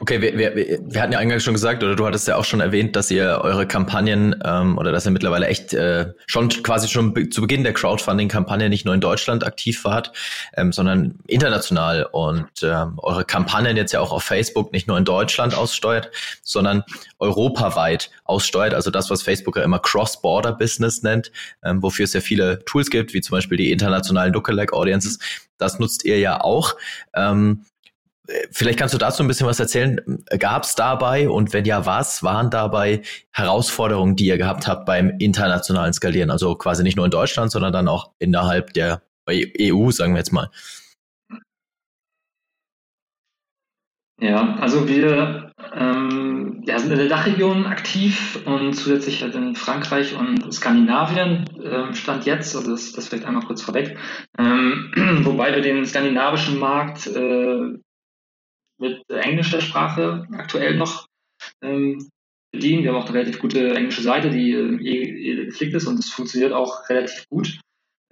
Okay, 0.00 0.20
wir, 0.20 0.38
wir, 0.38 0.54
wir 0.54 1.02
hatten 1.02 1.12
ja 1.12 1.18
eingangs 1.18 1.42
schon 1.42 1.54
gesagt, 1.54 1.82
oder 1.82 1.96
du 1.96 2.06
hattest 2.06 2.28
ja 2.28 2.36
auch 2.36 2.44
schon 2.44 2.60
erwähnt, 2.60 2.94
dass 2.94 3.10
ihr 3.10 3.40
eure 3.42 3.66
Kampagnen 3.66 4.40
ähm, 4.44 4.78
oder 4.78 4.92
dass 4.92 5.06
ihr 5.06 5.10
mittlerweile 5.10 5.46
echt 5.46 5.74
äh, 5.74 6.12
schon 6.26 6.48
quasi 6.48 6.88
schon 6.88 7.30
zu 7.32 7.40
Beginn 7.40 7.64
der 7.64 7.72
Crowdfunding-Kampagne 7.72 8.68
nicht 8.68 8.84
nur 8.84 8.94
in 8.94 9.00
Deutschland 9.00 9.44
aktiv 9.44 9.84
wart, 9.84 10.12
ähm, 10.56 10.72
sondern 10.72 11.18
international 11.26 12.08
und 12.12 12.46
ähm, 12.62 12.94
eure 12.98 13.24
Kampagnen 13.24 13.76
jetzt 13.76 13.92
ja 13.92 13.98
auch 14.00 14.12
auf 14.12 14.22
Facebook 14.22 14.72
nicht 14.72 14.86
nur 14.86 14.98
in 14.98 15.04
Deutschland 15.04 15.56
aussteuert, 15.56 16.10
sondern 16.44 16.84
europaweit 17.18 18.10
aussteuert. 18.24 18.72
Also 18.72 18.92
das, 18.92 19.10
was 19.10 19.22
Facebook 19.22 19.56
ja 19.56 19.64
immer 19.64 19.80
Cross-Border-Business 19.80 21.02
nennt, 21.02 21.32
ähm, 21.64 21.82
wofür 21.82 22.04
es 22.04 22.12
ja 22.12 22.20
viele 22.20 22.64
Tools 22.66 22.88
gibt, 22.88 23.14
wie 23.14 23.20
zum 23.20 23.36
Beispiel 23.36 23.58
die 23.58 23.72
internationalen 23.72 24.32
Lookalike-Audiences. 24.32 25.18
Das 25.58 25.78
nutzt 25.78 26.04
ihr 26.04 26.18
ja 26.18 26.40
auch. 26.40 26.76
Ähm, 27.14 27.64
Vielleicht 28.52 28.78
kannst 28.78 28.94
du 28.94 28.98
dazu 28.98 29.22
ein 29.22 29.26
bisschen 29.26 29.48
was 29.48 29.58
erzählen. 29.58 30.00
Gab 30.38 30.62
es 30.62 30.76
dabei 30.76 31.28
und 31.28 31.52
wenn 31.52 31.64
ja, 31.64 31.86
was 31.86 32.22
waren 32.22 32.50
dabei 32.50 33.02
Herausforderungen, 33.32 34.14
die 34.14 34.26
ihr 34.26 34.38
gehabt 34.38 34.68
habt 34.68 34.86
beim 34.86 35.16
internationalen 35.18 35.92
Skalieren? 35.92 36.30
Also 36.30 36.54
quasi 36.54 36.84
nicht 36.84 36.96
nur 36.96 37.04
in 37.04 37.10
Deutschland, 37.10 37.50
sondern 37.50 37.72
dann 37.72 37.88
auch 37.88 38.12
innerhalb 38.20 38.72
der 38.74 39.02
EU, 39.28 39.90
sagen 39.90 40.14
wir 40.14 40.18
jetzt 40.18 40.32
mal. 40.32 40.50
Ja, 44.20 44.54
also 44.60 44.86
wir 44.86 45.52
ähm, 45.74 46.62
ja, 46.64 46.78
sind 46.78 46.92
in 46.92 46.98
der 46.98 47.08
Dachregion 47.08 47.66
aktiv 47.66 48.38
und 48.44 48.72
zusätzlich 48.74 49.22
halt 49.22 49.34
in 49.34 49.56
Frankreich 49.56 50.14
und 50.16 50.52
Skandinavien 50.52 51.44
ähm, 51.60 51.92
stand 51.94 52.24
jetzt, 52.24 52.54
also 52.54 52.70
das, 52.70 52.92
das 52.92 53.08
vielleicht 53.08 53.26
einmal 53.26 53.42
kurz 53.44 53.62
vorweg, 53.62 53.96
ähm, 54.38 54.92
wobei 55.24 55.52
wir 55.52 55.62
den 55.62 55.84
skandinavischen 55.84 56.60
Markt 56.60 57.08
äh, 57.08 57.78
mit 58.82 59.02
englischer 59.08 59.60
Sprache 59.60 60.26
aktuell 60.32 60.76
noch 60.76 61.06
ähm, 61.62 62.08
bedienen. 62.52 62.82
Wir 62.82 62.92
haben 62.92 63.00
auch 63.00 63.06
eine 63.06 63.14
relativ 63.14 63.38
gute 63.38 63.74
englische 63.74 64.02
Seite, 64.02 64.28
die 64.28 64.52
äh, 64.52 64.76
eh 64.82 65.46
geflickt 65.46 65.74
ist 65.74 65.86
und 65.86 65.98
es 65.98 66.10
funktioniert 66.10 66.52
auch 66.52 66.88
relativ 66.90 67.24
gut. 67.30 67.60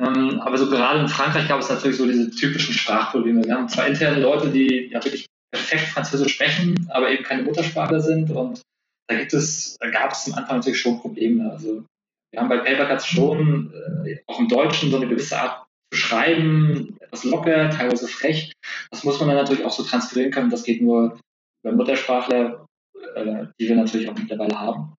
Ähm, 0.01 0.41
aber 0.41 0.57
so 0.57 0.71
gerade 0.71 1.01
in 1.01 1.09
Frankreich 1.09 1.49
gab 1.49 1.61
es 1.61 1.69
natürlich 1.69 1.99
so 1.99 2.07
diese 2.07 2.31
typischen 2.31 2.73
Sprachprobleme. 2.73 3.45
Wir 3.45 3.55
haben 3.55 3.69
zwar 3.69 3.87
interne 3.87 4.21
Leute, 4.21 4.51
die 4.51 4.89
ja 4.91 5.05
wirklich 5.05 5.27
perfekt 5.53 5.89
Französisch 5.89 6.35
sprechen, 6.35 6.89
aber 6.91 7.11
eben 7.11 7.25
keine 7.25 7.43
Muttersprachler 7.43 8.01
sind. 8.01 8.31
Und 8.31 8.63
da 9.09 9.19
gibt 9.19 9.35
es, 9.35 9.77
da 9.79 9.91
gab 9.91 10.13
es 10.13 10.27
am 10.33 10.39
Anfang 10.39 10.59
natürlich 10.59 10.81
schon 10.81 11.01
Probleme. 11.01 11.51
Also 11.51 11.85
wir 12.33 12.41
haben 12.41 12.49
bei 12.49 12.59
Papercuts 12.59 13.07
schon 13.07 13.75
äh, 14.07 14.17
auch 14.27 14.39
im 14.39 14.49
Deutschen 14.49 14.91
so 14.91 14.97
eine 14.97 15.09
gewisse 15.09 15.39
Art 15.39 15.67
zu 15.91 15.99
schreiben, 15.99 16.97
etwas 17.01 17.25
locker, 17.25 17.71
teilweise 17.71 18.09
frech. 18.09 18.53
Das 18.91 19.05
muss 19.05 19.19
man 19.19 19.29
dann 19.29 19.39
natürlich 19.39 19.65
auch 19.65 19.73
so 19.73 19.83
transferieren 19.83 20.33
können. 20.33 20.51
Das 20.51 20.63
geht 20.63 20.83
nur 20.83 21.19
über 21.63 21.75
Muttersprachler, 21.75 22.67
äh, 23.15 23.47
die 23.59 23.69
wir 23.69 23.77
natürlich 23.77 24.09
auch 24.09 24.17
mittlerweile 24.17 24.59
haben. 24.59 24.95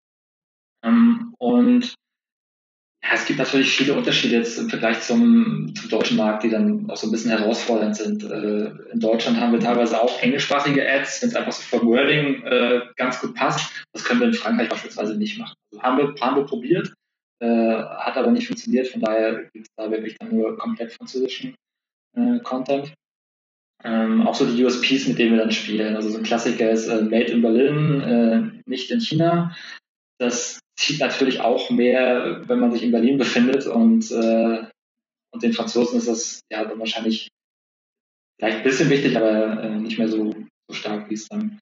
Ähm, 0.83 1.33
und 1.37 1.95
ja, 3.03 3.09
es 3.13 3.25
gibt 3.25 3.39
natürlich 3.39 3.71
viele 3.71 3.95
Unterschiede 3.95 4.35
jetzt 4.35 4.59
im 4.59 4.69
Vergleich 4.69 5.01
zum, 5.01 5.73
zum 5.73 5.89
deutschen 5.89 6.17
Markt, 6.17 6.43
die 6.43 6.49
dann 6.49 6.89
auch 6.89 6.97
so 6.97 7.07
ein 7.07 7.11
bisschen 7.11 7.31
herausfordernd 7.31 7.95
sind. 7.95 8.23
Äh, 8.23 8.71
in 8.91 8.99
Deutschland 8.99 9.39
haben 9.39 9.53
wir 9.53 9.59
teilweise 9.59 9.99
auch 9.99 10.21
englischsprachige 10.21 10.87
Ads, 10.87 11.21
wenn 11.21 11.29
es 11.29 11.35
einfach 11.35 11.51
so 11.51 11.63
vom 11.63 11.87
Wording 11.87 12.43
äh, 12.43 12.81
ganz 12.97 13.19
gut 13.19 13.33
passt. 13.33 13.71
Das 13.93 14.03
können 14.03 14.19
wir 14.19 14.27
in 14.27 14.33
Frankreich 14.33 14.69
beispielsweise 14.69 15.17
nicht 15.17 15.39
machen. 15.39 15.55
Also 15.71 15.81
haben, 15.81 15.97
wir, 15.97 16.15
haben 16.21 16.35
wir 16.35 16.45
probiert, 16.45 16.93
hat 17.47 18.17
aber 18.17 18.31
nicht 18.31 18.47
funktioniert. 18.47 18.87
Von 18.87 19.01
daher 19.01 19.43
gibt 19.53 19.67
es 19.67 19.73
da 19.75 19.89
wirklich 19.89 20.17
dann 20.17 20.35
nur 20.35 20.57
komplett 20.57 20.93
französischen 20.93 21.55
äh, 22.15 22.39
Content. 22.39 22.93
Ähm, 23.83 24.27
auch 24.27 24.35
so 24.35 24.45
die 24.45 24.63
USPs, 24.63 25.07
mit 25.07 25.17
denen 25.17 25.31
wir 25.31 25.39
dann 25.39 25.51
spielen. 25.51 25.95
Also 25.95 26.09
so 26.09 26.17
ein 26.17 26.23
Klassiker 26.23 26.69
ist 26.69 26.87
äh, 26.87 27.01
Made 27.01 27.31
in 27.31 27.41
Berlin, 27.41 28.01
äh, 28.01 28.69
nicht 28.69 28.91
in 28.91 29.01
China. 29.01 29.55
Das 30.19 30.59
zieht 30.77 30.99
natürlich 30.99 31.39
auch 31.41 31.69
mehr, 31.71 32.47
wenn 32.47 32.59
man 32.59 32.71
sich 32.71 32.83
in 32.83 32.91
Berlin 32.91 33.17
befindet 33.17 33.65
und, 33.65 34.11
äh, 34.11 34.65
und 35.33 35.43
den 35.43 35.53
Franzosen 35.53 35.97
ist 35.97 36.07
das 36.07 36.41
ja 36.51 36.63
dann 36.65 36.79
wahrscheinlich 36.79 37.29
vielleicht 38.37 38.57
ein 38.57 38.63
bisschen 38.63 38.89
wichtig, 38.89 39.17
aber 39.17 39.63
äh, 39.63 39.79
nicht 39.79 39.97
mehr 39.97 40.09
so, 40.09 40.31
so 40.67 40.75
stark, 40.75 41.09
wie 41.09 41.15
es 41.15 41.27
dann 41.27 41.59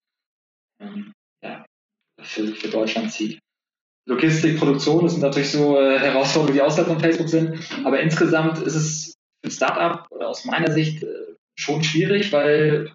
ähm, 0.82 1.14
ja, 1.44 1.66
für, 2.22 2.48
für 2.48 2.70
Deutschland 2.70 3.12
zieht. 3.12 3.40
Logistik, 4.10 4.58
Produktion, 4.58 5.04
das 5.04 5.14
sind 5.14 5.22
natürlich 5.22 5.52
so 5.52 5.80
äh, 5.80 6.00
Herausforderungen, 6.00 6.56
die 6.56 6.62
außerhalb 6.62 6.88
von 6.88 7.00
Facebook 7.00 7.30
sind, 7.30 7.60
aber 7.86 8.00
insgesamt 8.00 8.58
ist 8.58 8.76
es 8.76 9.14
für 9.42 9.50
ein 9.50 9.52
Startup 9.52 10.12
aus 10.20 10.46
meiner 10.46 10.72
Sicht 10.72 11.04
äh, 11.04 11.36
schon 11.56 11.84
schwierig, 11.84 12.34
weil 12.34 12.92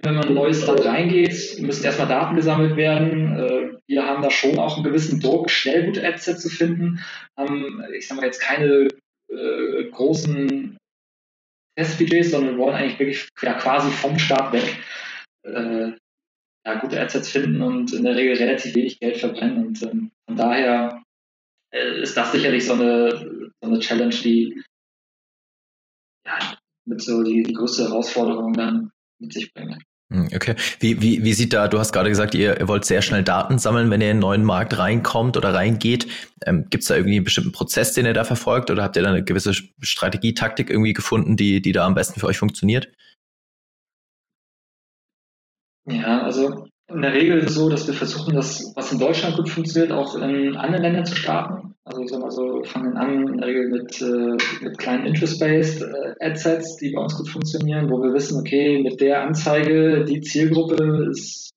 wenn 0.00 0.14
man 0.14 0.24
in 0.24 0.28
ein 0.30 0.34
neues 0.34 0.64
Land 0.64 0.84
reingeht, 0.84 1.58
müssen 1.60 1.84
erstmal 1.84 2.06
Daten 2.06 2.36
gesammelt 2.36 2.76
werden. 2.76 3.36
Äh, 3.36 3.78
wir 3.88 4.06
haben 4.06 4.22
da 4.22 4.30
schon 4.30 4.58
auch 4.58 4.76
einen 4.76 4.84
gewissen 4.84 5.20
Druck, 5.20 5.50
schnell 5.50 5.86
gute 5.86 6.06
Ads 6.06 6.40
zu 6.40 6.48
finden. 6.48 7.00
Haben, 7.36 7.82
ich 7.92 8.06
sage 8.06 8.20
mal 8.20 8.26
jetzt 8.26 8.40
keine 8.40 8.88
äh, 9.28 9.84
großen 9.90 10.76
Testbudgets, 11.76 12.30
sondern 12.30 12.58
wollen 12.58 12.76
eigentlich 12.76 12.98
wirklich 13.00 13.28
ja, 13.42 13.54
quasi 13.54 13.90
vom 13.90 14.18
Start 14.18 14.52
weg 14.52 14.78
äh, 15.42 15.92
ja, 16.64 16.74
gute 16.80 17.00
Adsets 17.00 17.30
finden 17.30 17.62
und 17.62 17.92
in 17.92 18.04
der 18.04 18.16
Regel 18.16 18.36
relativ 18.36 18.74
wenig 18.74 18.98
Geld 18.98 19.18
verbrennen. 19.18 19.66
Und 19.66 19.82
ähm, 19.82 20.10
von 20.26 20.36
daher 20.36 21.02
äh, 21.72 22.00
ist 22.00 22.16
das 22.16 22.32
sicherlich 22.32 22.64
so 22.64 22.74
eine, 22.74 23.50
so 23.60 23.68
eine 23.68 23.80
Challenge, 23.80 24.14
die 24.14 24.62
ja, 26.26 26.56
mit 26.86 27.02
so 27.02 27.22
die, 27.22 27.42
die 27.42 27.52
größte 27.52 27.84
Herausforderung 27.84 28.54
dann 28.54 28.90
mit 29.20 29.32
sich 29.32 29.52
bringt. 29.52 29.82
Hm, 30.12 30.28
okay. 30.34 30.54
Wie, 30.80 31.00
wie, 31.00 31.24
wie 31.24 31.32
sieht 31.32 31.52
da, 31.52 31.68
du 31.68 31.78
hast 31.78 31.92
gerade 31.92 32.08
gesagt, 32.08 32.34
ihr, 32.34 32.60
ihr 32.60 32.68
wollt 32.68 32.84
sehr 32.84 33.02
schnell 33.02 33.22
Daten 33.22 33.58
sammeln, 33.58 33.90
wenn 33.90 34.00
ihr 34.00 34.08
in 34.08 34.12
einen 34.12 34.20
neuen 34.20 34.44
Markt 34.44 34.78
reinkommt 34.78 35.36
oder 35.36 35.54
reingeht. 35.54 36.06
Ähm, 36.46 36.66
Gibt 36.70 36.82
es 36.82 36.88
da 36.88 36.96
irgendwie 36.96 37.16
einen 37.16 37.24
bestimmten 37.24 37.52
Prozess, 37.52 37.94
den 37.94 38.06
ihr 38.06 38.12
da 38.12 38.24
verfolgt 38.24 38.70
oder 38.70 38.82
habt 38.82 38.96
ihr 38.96 39.02
da 39.02 39.10
eine 39.10 39.24
gewisse 39.24 39.52
Strategie, 39.80 40.34
Taktik 40.34 40.70
irgendwie 40.70 40.92
gefunden, 40.92 41.36
die, 41.36 41.60
die 41.60 41.72
da 41.72 41.86
am 41.86 41.94
besten 41.94 42.20
für 42.20 42.26
euch 42.26 42.38
funktioniert? 42.38 42.88
Ja, 45.86 46.22
also 46.22 46.66
in 46.88 47.02
der 47.02 47.14
Regel 47.14 47.38
ist 47.38 47.50
es 47.50 47.54
so, 47.54 47.68
dass 47.68 47.86
wir 47.86 47.94
versuchen, 47.94 48.34
das, 48.34 48.72
was 48.76 48.92
in 48.92 48.98
Deutschland 48.98 49.36
gut 49.36 49.48
funktioniert, 49.48 49.92
auch 49.92 50.14
in 50.16 50.56
anderen 50.56 50.82
Ländern 50.82 51.06
zu 51.06 51.16
starten. 51.16 51.74
Also 51.84 52.02
ich 52.02 52.10
sag 52.10 52.20
mal 52.20 52.30
so, 52.30 52.62
fangen 52.64 52.96
an 52.96 53.28
in 53.28 53.38
der 53.38 53.48
Regel 53.48 53.68
mit, 53.68 54.00
äh, 54.00 54.64
mit 54.64 54.78
kleinen 54.78 55.06
Interest-Based 55.06 55.82
äh, 55.82 56.14
Adsets, 56.20 56.76
die 56.76 56.92
bei 56.92 57.02
uns 57.02 57.16
gut 57.16 57.28
funktionieren, 57.28 57.90
wo 57.90 58.02
wir 58.02 58.14
wissen, 58.14 58.38
okay, 58.38 58.82
mit 58.82 59.00
der 59.00 59.22
Anzeige, 59.22 60.04
die 60.04 60.20
Zielgruppe 60.20 61.08
ist, 61.10 61.50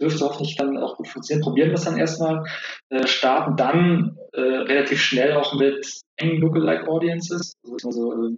dürfte 0.00 0.24
hoffentlich 0.24 0.56
dann 0.56 0.76
auch 0.78 0.96
gut 0.96 1.08
funktionieren. 1.08 1.44
Probieren 1.44 1.68
wir 1.70 1.74
es 1.74 1.84
dann 1.84 1.98
erstmal, 1.98 2.44
äh, 2.90 3.06
starten 3.06 3.56
dann 3.56 4.16
äh, 4.32 4.40
relativ 4.40 5.00
schnell 5.00 5.32
auch 5.32 5.54
mit 5.54 6.00
engen 6.16 6.40
Lookalike 6.40 6.86
Audiences. 6.88 7.54
Also, 7.64 7.86
also 7.86 8.36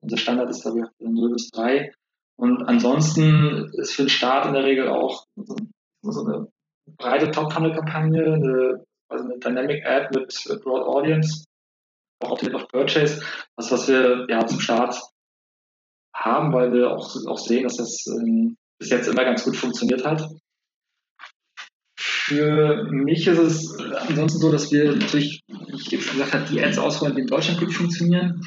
unser 0.00 0.16
Standard 0.16 0.50
ist 0.50 0.64
da 0.64 0.70
0 0.70 1.30
bis 1.30 1.50
3 1.50 1.92
und 2.38 2.62
ansonsten 2.68 3.70
ist 3.74 3.94
für 3.94 4.02
den 4.02 4.08
Start 4.08 4.46
in 4.46 4.52
der 4.52 4.62
Regel 4.64 4.88
auch 4.88 5.26
so, 5.34 6.24
eine 6.24 6.46
breite 6.96 7.32
Top-Funnel-Kampagne, 7.32 8.24
eine, 8.24 8.84
also 9.10 9.24
eine 9.24 9.38
Dynamic 9.38 9.84
Ad 9.84 10.16
mit 10.16 10.62
Broad 10.62 10.86
Audience, 10.86 11.44
auch 12.20 12.30
auf 12.30 12.42
of 12.42 12.68
Purchase, 12.68 13.24
was, 13.56 13.72
was 13.72 13.88
wir 13.88 14.26
ja 14.28 14.46
zum 14.46 14.60
Start 14.60 15.00
haben, 16.14 16.52
weil 16.52 16.72
wir 16.72 16.92
auch, 16.92 17.14
auch 17.26 17.38
sehen, 17.38 17.64
dass 17.64 17.76
das 17.76 18.06
ähm, 18.06 18.56
bis 18.78 18.90
jetzt 18.90 19.08
immer 19.08 19.24
ganz 19.24 19.44
gut 19.44 19.56
funktioniert 19.56 20.04
hat. 20.04 20.28
Für 21.98 22.84
mich 22.84 23.26
ist 23.26 23.38
es 23.38 23.78
ansonsten 23.78 24.38
so, 24.38 24.52
dass 24.52 24.70
wir 24.70 24.94
natürlich, 24.94 25.42
wie 25.48 25.74
ich 25.74 26.04
schon 26.04 26.18
gesagt 26.18 26.34
habe, 26.34 26.44
die 26.44 26.62
Ads 26.62 26.78
ausrollen, 26.78 27.16
die 27.16 27.22
in 27.22 27.26
Deutschland 27.26 27.58
gut 27.58 27.72
funktionieren. 27.72 28.46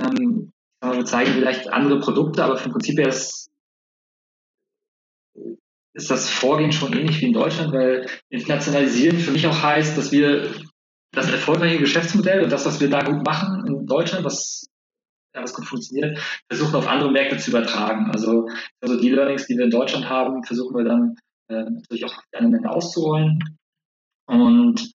Ähm, 0.00 0.50
wir 0.80 1.04
zeigen 1.04 1.32
vielleicht 1.32 1.72
andere 1.72 2.00
Produkte, 2.00 2.44
aber 2.44 2.56
vom 2.56 2.72
Prinzip 2.72 2.98
her 2.98 3.08
ist, 3.08 3.50
ist 5.94 6.10
das 6.10 6.30
Vorgehen 6.30 6.72
schon 6.72 6.92
ähnlich 6.92 7.20
wie 7.20 7.26
in 7.26 7.32
Deutschland, 7.32 7.72
weil 7.72 8.06
internationalisieren 8.28 9.18
für 9.18 9.32
mich 9.32 9.46
auch 9.46 9.62
heißt, 9.62 9.98
dass 9.98 10.12
wir 10.12 10.54
das 11.12 11.30
erfolgreiche 11.30 11.78
Geschäftsmodell 11.78 12.44
und 12.44 12.52
das, 12.52 12.66
was 12.66 12.80
wir 12.80 12.90
da 12.90 13.02
gut 13.02 13.24
machen 13.24 13.66
in 13.66 13.86
Deutschland, 13.86 14.24
was, 14.24 14.68
ja, 15.34 15.42
was 15.42 15.54
gut 15.54 15.66
funktioniert, 15.66 16.18
versuchen 16.48 16.76
auf 16.76 16.86
andere 16.86 17.10
Märkte 17.10 17.38
zu 17.38 17.50
übertragen. 17.50 18.10
Also, 18.12 18.48
also 18.80 19.00
die 19.00 19.10
Learnings, 19.10 19.46
die 19.46 19.56
wir 19.56 19.64
in 19.64 19.70
Deutschland 19.70 20.08
haben, 20.08 20.44
versuchen 20.44 20.76
wir 20.76 20.84
dann 20.84 21.16
äh, 21.50 21.64
natürlich 21.70 22.04
auch 22.04 22.16
auf 22.16 22.24
die 22.32 22.36
anderen 22.36 22.54
Länder 22.54 22.72
auszurollen. 22.72 23.58
Und 24.26 24.92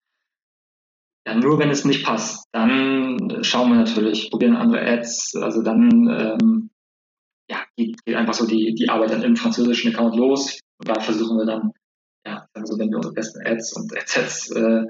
ja, 1.26 1.36
nur 1.36 1.58
wenn 1.60 1.70
es 1.70 1.86
nicht 1.86 2.06
passt, 2.06 2.46
dann 2.52 3.44
schauen 3.44 3.70
wir 3.70 3.78
natürlich, 3.78 4.30
probieren 4.30 4.56
andere 4.56 4.82
Ads, 4.82 5.36
also 5.36 5.62
dann 5.62 6.08
ähm, 6.10 6.70
ja, 7.50 7.64
geht, 7.78 8.04
geht 8.06 8.16
einfach 8.16 8.34
so 8.34 8.46
die, 8.46 8.74
die 8.76 8.90
Arbeit 8.90 9.12
dann 9.12 9.24
im 9.24 9.36
französischen 9.36 9.94
Account 9.94 10.16
los. 10.16 10.60
Und 10.80 10.90
da 10.90 11.00
versuchen 11.00 11.38
wir 11.38 11.46
dann, 11.46 11.72
ja, 12.26 12.46
also 12.54 12.78
wenn 12.78 12.90
wir 12.90 12.98
unsere 12.98 13.14
besten 13.14 13.46
Ads 13.46 13.74
und 13.78 13.98
Adsets 13.98 14.52
äh, 14.52 14.86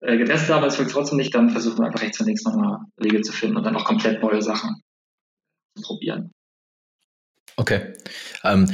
äh, 0.00 0.18
getestet 0.18 0.54
haben, 0.54 0.64
es 0.64 0.78
wirkt 0.78 0.92
trotzdem 0.92 1.18
nicht, 1.18 1.34
dann 1.34 1.50
versuchen 1.50 1.78
wir 1.78 1.86
einfach 1.86 2.02
rechts 2.02 2.20
und 2.20 2.26
links 2.26 2.44
nochmal 2.44 2.80
Wege 2.96 3.22
zu 3.22 3.32
finden 3.32 3.56
und 3.56 3.64
dann 3.64 3.76
auch 3.76 3.84
komplett 3.84 4.22
neue 4.22 4.42
Sachen 4.42 4.80
zu 5.76 5.82
probieren. 5.82 6.30
Okay. 7.56 7.94
Ähm, 8.42 8.68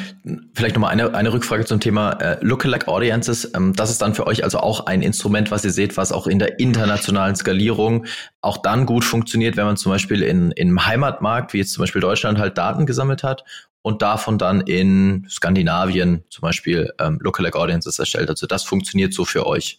vielleicht 0.55 0.75
nochmal 0.75 0.91
eine, 0.91 1.15
eine 1.15 1.33
Rückfrage 1.33 1.67
zum 1.67 1.81
Thema 1.81 2.13
äh, 2.13 2.39
Lookalike 2.41 2.89
Audiences. 2.89 3.53
Ähm, 3.55 3.75
das 3.75 3.91
ist 3.91 4.01
dann 4.01 4.15
für 4.15 4.27
euch 4.27 4.43
also 4.43 4.59
auch 4.59 4.87
ein 4.87 5.03
Instrument, 5.03 5.51
was 5.51 5.65
ihr 5.65 5.71
seht, 5.71 5.99
was 5.99 6.13
auch 6.13 6.27
in 6.27 6.39
der 6.39 6.59
internationalen 6.59 7.37
Skalierung 7.37 8.07
auch 8.41 8.57
dann 8.57 8.87
gut 8.87 9.05
funktioniert, 9.05 9.59
wenn 9.59 9.67
man 9.67 9.77
zum 9.77 9.93
Beispiel 9.93 10.23
in, 10.23 10.51
im 10.53 10.87
Heimatmarkt, 10.87 11.53
wie 11.53 11.59
jetzt 11.59 11.73
zum 11.73 11.83
Beispiel 11.83 12.01
Deutschland, 12.01 12.39
halt 12.39 12.57
Daten 12.57 12.87
gesammelt 12.87 13.23
hat 13.23 13.45
und 13.83 14.01
davon 14.01 14.39
dann 14.39 14.63
in 14.63 15.27
Skandinavien 15.29 16.25
zum 16.31 16.43
Beispiel 16.43 16.93
ähm, 16.99 17.19
Lookalike 17.21 17.59
Audiences 17.59 17.99
erstellt. 17.99 18.31
Also 18.31 18.47
das 18.47 18.65
funktioniert 18.65 19.13
so 19.13 19.27
für 19.27 19.47
euch. 19.47 19.79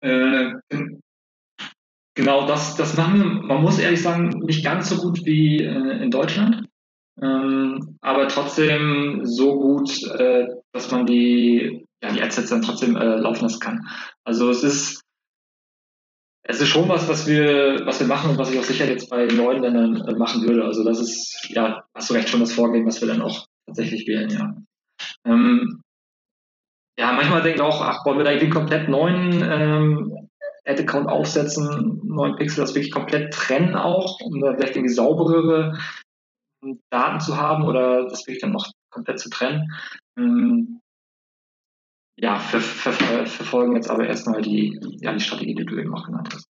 Äh, 0.00 0.52
genau, 2.14 2.46
das, 2.46 2.76
das 2.76 2.96
machen 2.96 3.18
wir, 3.18 3.24
man 3.24 3.62
muss 3.62 3.78
ehrlich 3.78 4.02
sagen, 4.02 4.28
nicht 4.46 4.64
ganz 4.64 4.88
so 4.88 4.96
gut 4.96 5.24
wie 5.24 5.62
äh, 5.62 6.02
in 6.02 6.10
Deutschland. 6.10 6.68
Ähm, 7.20 7.98
aber 8.00 8.28
trotzdem 8.28 9.20
so 9.24 9.58
gut, 9.58 10.02
äh, 10.04 10.46
dass 10.72 10.90
man 10.90 11.06
die, 11.06 11.86
ja, 12.02 12.12
die 12.12 12.22
Adsets 12.22 12.50
dann 12.50 12.62
trotzdem 12.62 12.96
äh, 12.96 13.16
laufen 13.16 13.44
lassen 13.44 13.60
kann. 13.60 13.86
Also 14.24 14.50
es 14.50 14.62
ist 14.62 15.02
es 16.44 16.60
ist 16.60 16.68
schon 16.68 16.88
was, 16.88 17.08
was 17.08 17.26
wir, 17.26 17.82
was 17.84 18.00
wir 18.00 18.06
machen 18.06 18.30
und 18.30 18.38
was 18.38 18.50
ich 18.50 18.58
auch 18.58 18.64
sicher 18.64 18.86
jetzt 18.86 19.08
bei 19.08 19.26
neuen 19.26 19.62
Ländern 19.62 19.96
äh, 20.08 20.14
machen 20.16 20.42
würde. 20.42 20.64
Also 20.64 20.84
das 20.84 20.98
ist, 20.98 21.48
ja, 21.50 21.84
hast 21.94 22.10
du 22.10 22.14
recht, 22.14 22.28
schon 22.28 22.40
das 22.40 22.52
Vorgehen, 22.52 22.86
was 22.86 23.00
wir 23.00 23.08
dann 23.08 23.22
auch 23.22 23.46
tatsächlich 23.66 24.06
wählen, 24.08 24.28
ja. 24.28 24.54
Ähm, 25.24 25.82
ja, 26.98 27.12
manchmal 27.12 27.42
denke 27.42 27.56
ich 27.56 27.62
auch, 27.62 27.80
ach, 27.80 28.04
wollen 28.04 28.18
wir 28.18 28.24
da 28.24 28.32
irgendwie 28.32 28.50
komplett 28.50 28.88
neuen 28.88 29.42
ähm, 29.42 30.28
Ad-Account 30.64 31.08
aufsetzen, 31.08 32.00
neuen 32.04 32.36
Pixel, 32.36 32.60
das 32.60 32.74
wirklich 32.74 32.92
komplett 32.92 33.32
trennen 33.32 33.74
auch, 33.76 34.20
um 34.20 34.40
da 34.40 34.54
vielleicht 34.54 34.76
irgendwie 34.76 34.94
sauberere 34.94 35.78
Daten 36.90 37.20
zu 37.20 37.36
haben 37.36 37.64
oder 37.64 38.04
das 38.08 38.26
wirklich 38.26 38.40
dann 38.40 38.52
noch 38.52 38.70
komplett 38.90 39.18
zu 39.18 39.30
trennen. 39.30 39.72
Ähm, 40.16 40.80
ja, 42.16 42.38
ver 42.38 42.60
ver 42.60 43.26
verfolgen 43.26 43.74
jetzt 43.74 43.90
aber 43.90 44.06
erstmal 44.06 44.42
die, 44.42 44.78
ja, 45.00 45.12
die 45.12 45.20
Strategie, 45.20 45.54
die 45.54 45.64
du 45.64 45.78
eben 45.78 45.94
auch 45.94 46.06
genannt 46.06 46.28
hast. 46.32 46.46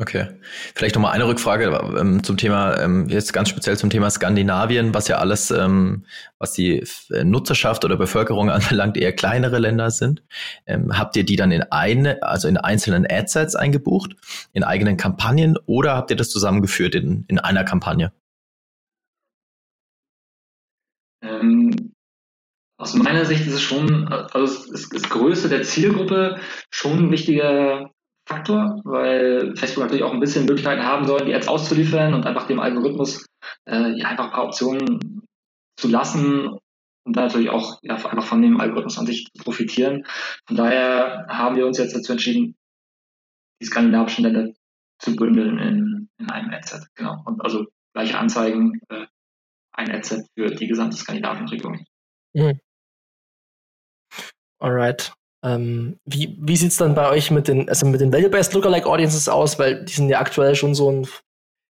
Okay. 0.00 0.28
Vielleicht 0.74 0.94
nochmal 0.94 1.12
eine 1.12 1.28
Rückfrage 1.28 1.66
ähm, 1.98 2.24
zum 2.24 2.38
Thema, 2.38 2.80
ähm, 2.80 3.10
jetzt 3.10 3.34
ganz 3.34 3.50
speziell 3.50 3.76
zum 3.76 3.90
Thema 3.90 4.08
Skandinavien, 4.08 4.94
was 4.94 5.08
ja 5.08 5.18
alles, 5.18 5.50
ähm, 5.50 6.06
was 6.38 6.54
die 6.54 6.82
Nutzerschaft 7.22 7.84
oder 7.84 7.98
Bevölkerung 7.98 8.48
anbelangt, 8.50 8.96
eher 8.96 9.12
kleinere 9.12 9.58
Länder 9.58 9.90
sind. 9.90 10.22
Ähm, 10.64 10.96
habt 10.98 11.16
ihr 11.16 11.24
die 11.24 11.36
dann 11.36 11.52
in 11.52 11.64
eine, 11.70 12.22
also 12.22 12.48
in 12.48 12.56
einzelnen 12.56 13.06
Adsets 13.10 13.54
eingebucht, 13.54 14.16
in 14.54 14.64
eigenen 14.64 14.96
Kampagnen 14.96 15.58
oder 15.66 15.96
habt 15.96 16.10
ihr 16.10 16.16
das 16.16 16.30
zusammengeführt 16.30 16.94
in, 16.94 17.26
in 17.28 17.38
einer 17.38 17.64
Kampagne? 17.64 18.10
Ähm, 21.22 21.92
aus 22.78 22.94
meiner 22.94 23.24
Sicht 23.26 23.46
ist 23.46 23.54
es 23.54 23.62
schon, 23.62 24.08
also 24.08 24.72
ist 24.72 24.94
das 24.94 25.02
Größe 25.02 25.48
der 25.48 25.62
Zielgruppe 25.62 26.40
schon 26.70 26.98
ein 26.98 27.12
wichtiger 27.12 27.90
Faktor, 28.26 28.80
weil 28.84 29.54
Facebook 29.56 29.84
natürlich 29.84 30.04
auch 30.04 30.12
ein 30.12 30.20
bisschen 30.20 30.46
Möglichkeiten 30.46 30.84
haben 30.84 31.04
soll, 31.06 31.24
die 31.24 31.34
Ads 31.34 31.48
auszuliefern 31.48 32.14
und 32.14 32.26
einfach 32.26 32.46
dem 32.46 32.60
Algorithmus 32.60 33.26
äh, 33.68 33.98
ja, 33.98 34.08
einfach 34.08 34.26
ein 34.26 34.30
paar 34.30 34.44
Optionen 34.44 35.22
zu 35.76 35.88
lassen 35.88 36.48
und 37.04 37.16
dann 37.16 37.24
natürlich 37.26 37.50
auch 37.50 37.78
ja, 37.82 37.94
einfach 37.94 38.24
von 38.24 38.40
dem 38.40 38.60
Algorithmus 38.60 38.98
an 38.98 39.06
sich 39.06 39.26
zu 39.34 39.42
profitieren. 39.42 40.04
Von 40.46 40.56
daher 40.56 41.26
haben 41.28 41.56
wir 41.56 41.66
uns 41.66 41.78
jetzt 41.78 41.94
dazu 41.94 42.12
entschieden, 42.12 42.54
die 43.60 43.66
skandinavischen 43.66 44.24
Länder 44.24 44.52
zu 45.00 45.16
bündeln 45.16 45.58
in, 45.58 46.08
in 46.18 46.30
einem 46.30 46.50
Adset. 46.50 46.86
Genau. 46.94 47.22
Und 47.24 47.42
also 47.42 47.66
gleiche 47.94 48.18
Anzeigen, 48.18 48.80
äh, 48.88 49.06
ein 49.80 49.90
Adset 49.90 50.26
für 50.36 50.50
die 50.54 50.66
gesamte 50.66 50.96
skandinavische 50.96 51.52
Region. 51.52 51.84
Mhm. 52.34 52.60
Alright. 54.60 55.12
Ähm, 55.42 55.96
wie 56.04 56.36
wie 56.38 56.56
sieht 56.56 56.70
es 56.70 56.76
dann 56.76 56.94
bei 56.94 57.08
euch 57.08 57.30
mit 57.30 57.48
den, 57.48 57.68
also 57.68 57.86
mit 57.86 58.00
den 58.00 58.12
Value-Based 58.12 58.52
Lookalike 58.52 58.86
Audiences 58.86 59.28
aus? 59.28 59.58
Weil 59.58 59.84
die 59.84 59.92
sind 59.92 60.10
ja 60.10 60.20
aktuell 60.20 60.54
schon 60.54 60.74
so 60.74 60.90
ein 60.90 61.08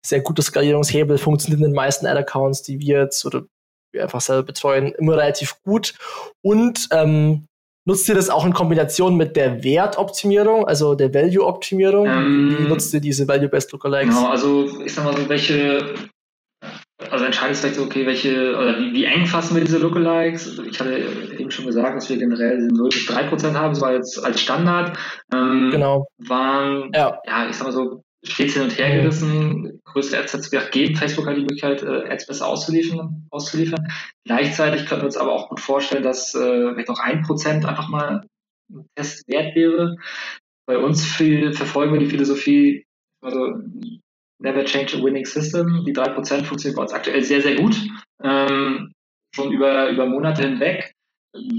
sehr 0.04 0.20
gutes 0.20 0.46
Skalierungshebel, 0.46 1.16
funktioniert 1.16 1.60
in 1.60 1.68
den 1.68 1.74
meisten 1.74 2.06
Ad-Accounts, 2.06 2.62
die 2.62 2.78
wir 2.78 3.00
jetzt 3.00 3.24
oder 3.24 3.44
wir 3.92 4.02
einfach 4.02 4.20
selber 4.20 4.42
betreuen, 4.42 4.92
immer 4.92 5.16
relativ 5.16 5.62
gut. 5.62 5.94
Und 6.42 6.88
ähm, 6.90 7.46
nutzt 7.86 8.06
ihr 8.08 8.14
das 8.14 8.28
auch 8.28 8.44
in 8.44 8.52
Kombination 8.52 9.16
mit 9.16 9.34
der 9.34 9.64
Wertoptimierung, 9.64 10.66
also 10.66 10.94
der 10.94 11.14
Value-Optimierung? 11.14 12.06
Ähm, 12.06 12.56
wie 12.58 12.68
nutzt 12.68 12.92
ihr 12.92 13.00
diese 13.00 13.26
Value-Based 13.26 13.72
Lookalikes? 13.72 14.14
Genau, 14.14 14.28
also 14.28 14.80
ich 14.82 14.92
sag 14.92 15.04
mal 15.04 15.16
so, 15.16 15.26
welche 15.28 15.94
also 17.10 17.24
entscheidest 17.24 17.60
vielleicht 17.60 17.76
so, 17.76 17.84
okay, 17.84 18.06
welche, 18.06 18.56
oder 18.56 18.78
wie, 18.78 18.92
wie 18.92 19.04
eng 19.04 19.26
fassen 19.26 19.54
wir 19.54 19.64
diese 19.64 19.78
Lookalikes? 19.78 20.58
Ich 20.58 20.80
hatte 20.80 20.98
eben 21.38 21.50
schon 21.50 21.66
gesagt, 21.66 21.96
dass 21.96 22.08
wir 22.08 22.16
generell 22.16 22.68
0 22.68 22.88
bis 22.88 23.06
3 23.06 23.24
Prozent 23.24 23.56
haben, 23.56 23.74
das 23.74 23.80
war 23.80 23.92
jetzt 23.92 24.24
als 24.24 24.40
Standard. 24.40 24.96
Ähm, 25.32 25.70
genau. 25.70 26.06
Waren, 26.18 26.90
ja. 26.94 27.18
ja, 27.26 27.48
ich 27.48 27.56
sag 27.56 27.66
mal 27.66 27.72
so, 27.72 28.02
stets 28.24 28.54
hin 28.54 28.62
und 28.62 28.78
her 28.78 28.96
gerissen. 28.96 29.80
Größte 29.84 30.18
Ads 30.18 30.50
geben 30.70 30.96
Facebook 30.96 31.26
halt 31.26 31.36
die 31.36 31.42
Möglichkeit, 31.42 31.82
äh, 31.82 32.10
Ads 32.10 32.26
besser 32.26 32.48
auszuliefern, 32.48 33.26
auszuliefern. 33.30 33.86
Gleichzeitig 34.24 34.86
können 34.86 35.02
wir 35.02 35.06
uns 35.06 35.16
aber 35.16 35.32
auch 35.32 35.48
gut 35.48 35.60
vorstellen, 35.60 36.02
dass 36.02 36.34
äh, 36.34 36.72
vielleicht 36.72 36.88
noch 36.88 36.98
ein 36.98 37.22
Prozent 37.22 37.66
einfach 37.66 37.88
mal 37.88 38.22
ein 38.72 38.86
Test 38.96 39.28
wert 39.28 39.54
wäre. 39.54 39.96
Bei 40.66 40.78
uns 40.78 41.04
viel, 41.04 41.52
verfolgen 41.52 41.92
wir 41.92 42.00
die 42.00 42.08
Philosophie, 42.10 42.86
also 43.22 43.52
Never 44.40 44.64
Change 44.64 44.96
a 44.96 45.02
Winning 45.02 45.24
System. 45.24 45.84
Die 45.84 45.94
3% 45.94 46.44
funktionieren 46.44 46.76
bei 46.76 46.82
uns 46.82 46.92
aktuell 46.92 47.22
sehr, 47.22 47.40
sehr 47.40 47.56
gut. 47.56 47.76
Ähm, 48.22 48.92
schon 49.34 49.52
über, 49.52 49.90
über 49.90 50.06
Monate 50.06 50.42
hinweg. 50.42 50.92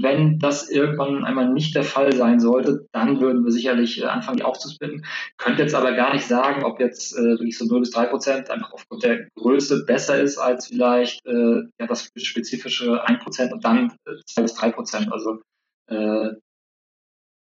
Wenn 0.00 0.38
das 0.38 0.70
irgendwann 0.70 1.24
einmal 1.24 1.52
nicht 1.52 1.74
der 1.74 1.84
Fall 1.84 2.10
sein 2.14 2.40
sollte, 2.40 2.86
dann 2.92 3.20
würden 3.20 3.44
wir 3.44 3.52
sicherlich 3.52 4.00
äh, 4.00 4.06
anfangen, 4.06 4.38
die 4.38 4.42
aufzusplitten. 4.42 5.04
Könnte 5.36 5.62
jetzt 5.62 5.74
aber 5.74 5.92
gar 5.92 6.14
nicht 6.14 6.26
sagen, 6.26 6.64
ob 6.64 6.80
jetzt 6.80 7.14
äh, 7.14 7.22
wirklich 7.22 7.58
so 7.58 7.66
0 7.66 7.80
bis 7.80 7.90
3 7.90 8.06
Prozent 8.06 8.48
einfach 8.48 8.72
aufgrund 8.72 9.02
der 9.02 9.28
Größe 9.36 9.84
besser 9.84 10.18
ist 10.18 10.38
als 10.38 10.68
vielleicht 10.68 11.26
äh, 11.26 11.62
ja, 11.78 11.86
das 11.86 12.10
spezifische 12.16 13.04
1 13.04 13.22
Prozent 13.22 13.52
und 13.52 13.64
dann 13.66 13.94
äh, 14.06 14.14
2 14.24 14.42
bis 14.42 14.54
3 14.54 14.70
Prozent. 14.72 15.12
Also 15.12 15.42
äh, 15.88 16.30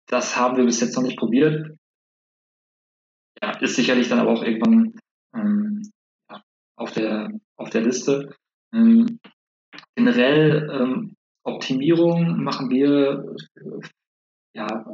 das 0.08 0.36
haben 0.36 0.56
wir 0.56 0.64
bis 0.64 0.80
jetzt 0.80 0.96
noch 0.96 1.04
nicht 1.04 1.18
probiert. 1.18 1.76
Ja, 3.40 3.56
ist 3.60 3.76
sicherlich 3.76 4.08
dann 4.08 4.18
aber 4.18 4.32
auch 4.32 4.42
irgendwann 4.42 4.98
ähm, 5.36 5.82
auf, 6.76 6.92
der, 6.92 7.30
auf 7.56 7.70
der 7.70 7.82
Liste. 7.82 8.34
Ähm, 8.74 9.18
generell 9.94 10.68
ähm, 10.70 11.16
Optimierung 11.44 12.42
machen 12.42 12.70
wir 12.70 13.36
ja 14.54 14.84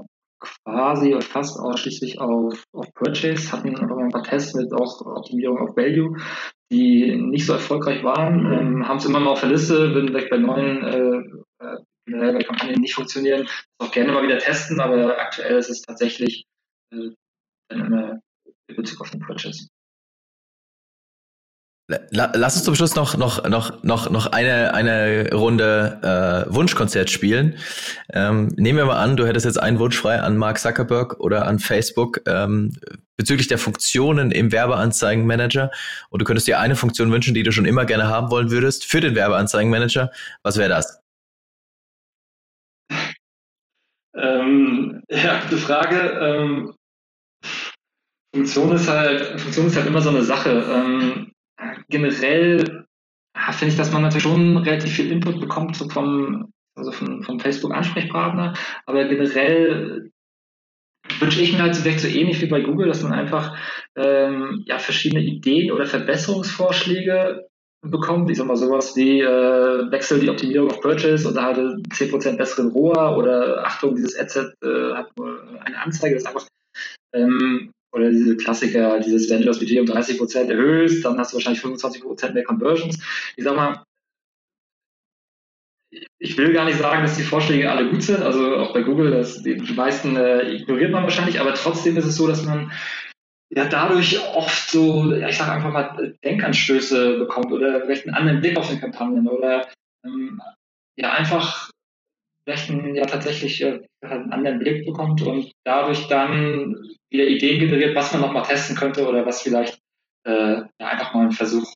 quasi 0.41 1.15
oder 1.15 1.23
fast 1.23 1.59
ausschließlich 1.59 2.21
auf, 2.21 2.65
auf 2.73 2.93
Purchase, 2.95 3.53
hatten 3.53 3.77
aber 3.77 3.97
ein 3.99 4.11
paar 4.11 4.25
Tests 4.25 4.55
mit 4.55 4.73
auch 4.73 5.01
Optimierung 5.01 5.59
auf 5.59 5.77
Value, 5.77 6.17
die 6.71 7.17
nicht 7.17 7.47
so 7.47 7.53
erfolgreich 7.53 8.03
waren, 8.03 8.53
ähm, 8.53 8.89
haben 8.89 8.99
es 8.99 9.05
immer 9.05 9.21
mal 9.21 9.31
auf 9.31 9.41
der 9.41 9.51
Liste, 9.51 9.95
würden 9.95 10.09
vielleicht 10.09 10.31
bei 10.31 10.39
neuen 10.39 10.85
äh, 10.85 11.65
äh, 11.65 11.77
generell 12.07 12.35
bei 12.35 12.43
Kampagnen 12.43 12.81
nicht 12.81 12.95
funktionieren, 12.95 13.47
auch 13.79 13.93
gerne 13.93 14.13
mal 14.13 14.25
wieder 14.25 14.39
testen, 14.39 14.81
aber 14.81 15.19
aktuell 15.19 15.59
ist 15.59 15.71
es 15.71 15.83
tatsächlich 15.83 16.45
äh, 16.93 17.11
in 17.71 18.21
Bezug 18.77 19.01
auf 19.01 19.11
den 19.11 19.21
Purchase. 19.21 19.69
Lass 22.11 22.57
uns 22.57 22.65
zum 22.65 22.75
Schluss 22.75 22.95
noch, 22.95 23.17
noch, 23.17 23.49
noch, 23.49 23.83
noch, 23.83 24.11
noch 24.11 24.27
eine, 24.27 24.75
eine 24.75 25.31
Runde 25.33 26.47
äh, 26.49 26.55
Wunschkonzert 26.55 27.11
spielen. 27.11 27.57
Ähm, 28.13 28.49
nehmen 28.57 28.79
wir 28.79 28.87
mal 28.87 29.03
an, 29.03 29.17
du 29.17 29.27
hättest 29.27 29.47
jetzt 29.47 29.61
einen 29.61 29.79
Wunsch 29.79 29.97
frei 29.97 30.21
an 30.21 30.37
Mark 30.37 30.59
Zuckerberg 30.59 31.21
oder 31.21 31.47
an 31.47 31.59
Facebook 31.59 32.21
ähm, 32.27 32.73
bezüglich 33.17 33.49
der 33.49 33.59
Funktionen 33.59 34.31
im 34.31 34.53
Werbeanzeigenmanager 34.53 35.71
und 36.11 36.21
du 36.21 36.25
könntest 36.25 36.47
dir 36.49 36.59
eine 36.59 36.77
Funktion 36.77 37.13
wünschen, 37.13 37.35
die 37.35 37.43
du 37.43 37.53
schon 37.53 37.67
immer 37.67 37.85
gerne 37.85 38.09
haben 38.09 38.31
wollen 38.31 38.51
würdest 38.51 38.85
für 38.85 39.01
den 39.01 39.15
Werbeanzeigenmanager. 39.15 40.11
Was 40.43 40.57
wäre 40.57 40.71
das? 40.71 41.01
Ähm, 44.15 45.03
ja, 45.09 45.41
gute 45.43 45.59
Frage. 45.59 45.97
Ähm, 46.21 46.75
Funktion 48.35 48.73
ist 48.73 48.89
halt, 48.89 49.41
Funktion 49.41 49.67
ist 49.67 49.77
halt 49.77 49.87
immer 49.87 50.01
so 50.01 50.11
eine 50.11 50.23
Sache. 50.23 51.29
Generell 51.93 52.87
finde 53.53 53.73
ich, 53.73 53.77
dass 53.77 53.93
man 53.93 54.03
natürlich 54.03 54.25
schon 54.25 54.57
relativ 54.57 54.93
viel 54.93 55.13
Input 55.13 55.41
bekommt 55.41 55.77
so 55.77 55.89
vom, 55.89 56.53
also 56.75 56.91
vom, 56.91 57.23
vom 57.23 57.39
Facebook-Ansprechpartner, 57.39 58.55
aber 58.87 59.05
generell 59.05 60.11
wünsche 61.21 61.41
ich 61.41 61.53
mir 61.53 61.63
halt 61.63 61.77
vielleicht 61.77 62.01
so 62.01 62.09
ähnlich 62.09 62.41
wie 62.41 62.47
bei 62.47 62.61
Google, 62.61 62.89
dass 62.89 63.03
man 63.03 63.13
einfach 63.13 63.57
ähm, 63.97 64.63
ja, 64.67 64.79
verschiedene 64.79 65.23
Ideen 65.23 65.71
oder 65.71 65.85
Verbesserungsvorschläge 65.85 67.47
bekommt. 67.83 68.31
Ich 68.31 68.39
sag 68.39 68.47
mal 68.47 68.57
sowas 68.57 68.97
wie 68.97 69.21
äh, 69.21 69.91
Wechsel 69.91 70.21
die 70.21 70.31
Optimierung 70.31 70.71
auf 70.71 70.81
Purchase 70.81 71.29
oder 71.29 71.43
halt 71.43 71.59
10% 71.59 72.37
besseren 72.37 72.71
ROA 72.71 73.17
oder 73.17 73.67
Achtung, 73.67 73.97
dieses 73.97 74.19
Adset 74.19 74.55
äh, 74.65 74.95
hat 74.95 75.11
nur 75.19 75.43
eine 75.61 75.79
Anzeige, 75.79 76.15
das 76.15 76.23
ist 76.23 76.29
einfach 76.29 76.47
ähm, 77.13 77.73
oder 77.93 78.11
diese 78.11 78.37
Klassiker, 78.37 79.01
dieses, 79.01 79.29
wenn 79.31 79.41
du 79.41 79.47
das 79.47 79.59
Budget 79.59 79.81
um 79.81 79.87
30 79.87 80.19
Prozent 80.19 80.51
erhöhst, 80.51 81.05
dann 81.05 81.19
hast 81.19 81.33
du 81.33 81.37
wahrscheinlich 81.37 81.61
25 81.61 82.03
Prozent 82.03 82.35
mehr 82.35 82.45
Conversions. 82.45 82.99
Ich 83.37 83.45
sag 83.45 83.55
mal, 83.55 83.85
ich 86.19 86.39
will 86.39 86.53
gar 86.53 86.65
nicht 86.65 86.79
sagen, 86.79 87.03
dass 87.03 87.17
die 87.17 87.23
Vorschläge 87.23 87.71
alle 87.71 87.91
gut 87.91 88.03
sind, 88.03 88.23
also 88.23 88.57
auch 88.57 88.73
bei 88.73 88.83
Google, 88.83 89.11
das, 89.11 89.43
die, 89.43 89.57
meisten 89.75 90.17
äh, 90.17 90.51
ignoriert 90.51 90.91
man 90.91 91.03
wahrscheinlich, 91.03 91.39
aber 91.41 91.53
trotzdem 91.55 91.97
ist 91.97 92.07
es 92.07 92.17
so, 92.17 92.27
dass 92.27 92.45
man 92.45 92.73
ja 93.51 93.67
dadurch 93.67 94.19
oft 94.35 94.71
so, 94.71 95.13
ich 95.13 95.37
sage 95.37 95.53
einfach 95.53 95.73
mal, 95.73 96.15
Denkanstöße 96.25 97.19
bekommt 97.19 97.53
oder 97.53 97.83
vielleicht 97.83 98.07
einen 98.07 98.15
anderen 98.15 98.41
Blick 98.41 98.57
auf 98.57 98.71
die 98.71 98.79
Kampagnen 98.79 99.29
oder 99.29 99.69
ähm, 100.07 100.41
ja 100.97 101.13
einfach 101.13 101.71
einen, 102.71 102.95
ja 102.95 103.05
tatsächlich 103.07 103.63
äh, 103.63 103.81
einen 104.01 104.33
anderen 104.33 104.59
Blick 104.59 104.85
bekommt 104.85 105.23
und 105.23 105.53
dadurch 105.65 106.09
dann 106.09 106.77
wieder 107.11 107.27
Ideen 107.27 107.61
generiert, 107.61 107.95
was 107.95 108.13
man 108.13 108.23
nochmal 108.23 108.43
testen 108.43 108.77
könnte 108.77 109.07
oder 109.07 109.25
was 109.25 109.43
vielleicht 109.43 109.79
äh, 110.25 110.57
ja, 110.57 110.89
einfach 110.89 111.15
mal 111.15 111.27
ein 111.27 111.33
Versuch 111.33 111.73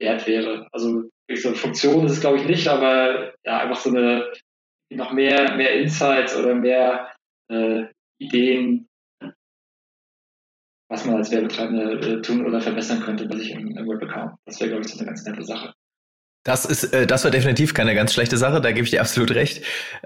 wert 0.00 0.26
wäre. 0.26 0.68
Also 0.72 1.04
so 1.32 1.48
eine 1.48 1.56
Funktion 1.56 2.04
ist 2.06 2.12
es 2.12 2.20
glaube 2.20 2.38
ich 2.38 2.46
nicht, 2.46 2.68
aber 2.68 3.34
ja, 3.44 3.58
einfach 3.58 3.76
so 3.76 3.90
eine 3.90 4.32
noch 4.90 5.12
mehr, 5.12 5.56
mehr 5.56 5.80
Insights 5.80 6.36
oder 6.36 6.54
mehr 6.54 7.12
äh, 7.50 7.84
Ideen, 8.18 8.88
was 10.88 11.04
man 11.04 11.16
als 11.16 11.30
Werbetreibende 11.30 12.18
äh, 12.18 12.22
tun 12.22 12.46
oder 12.46 12.60
verbessern 12.60 13.00
könnte 13.00 13.28
was 13.28 13.40
ich 13.40 13.50
im, 13.50 13.76
im 13.76 13.88
Web-Account. 13.88 14.36
Das 14.46 14.60
wäre, 14.60 14.70
glaube 14.70 14.84
ich, 14.84 14.92
so 14.92 14.98
eine 14.98 15.08
ganz 15.08 15.24
nette 15.24 15.42
Sache. 15.42 15.72
Das 16.44 16.66
ist, 16.66 16.84
äh, 16.92 17.06
das 17.06 17.24
war 17.24 17.30
definitiv 17.30 17.72
keine 17.72 17.94
ganz 17.94 18.12
schlechte 18.12 18.36
Sache, 18.36 18.60
da 18.60 18.70
gebe 18.70 18.84
ich 18.84 18.90
dir 18.90 19.00
absolut 19.00 19.30
recht. 19.30 19.62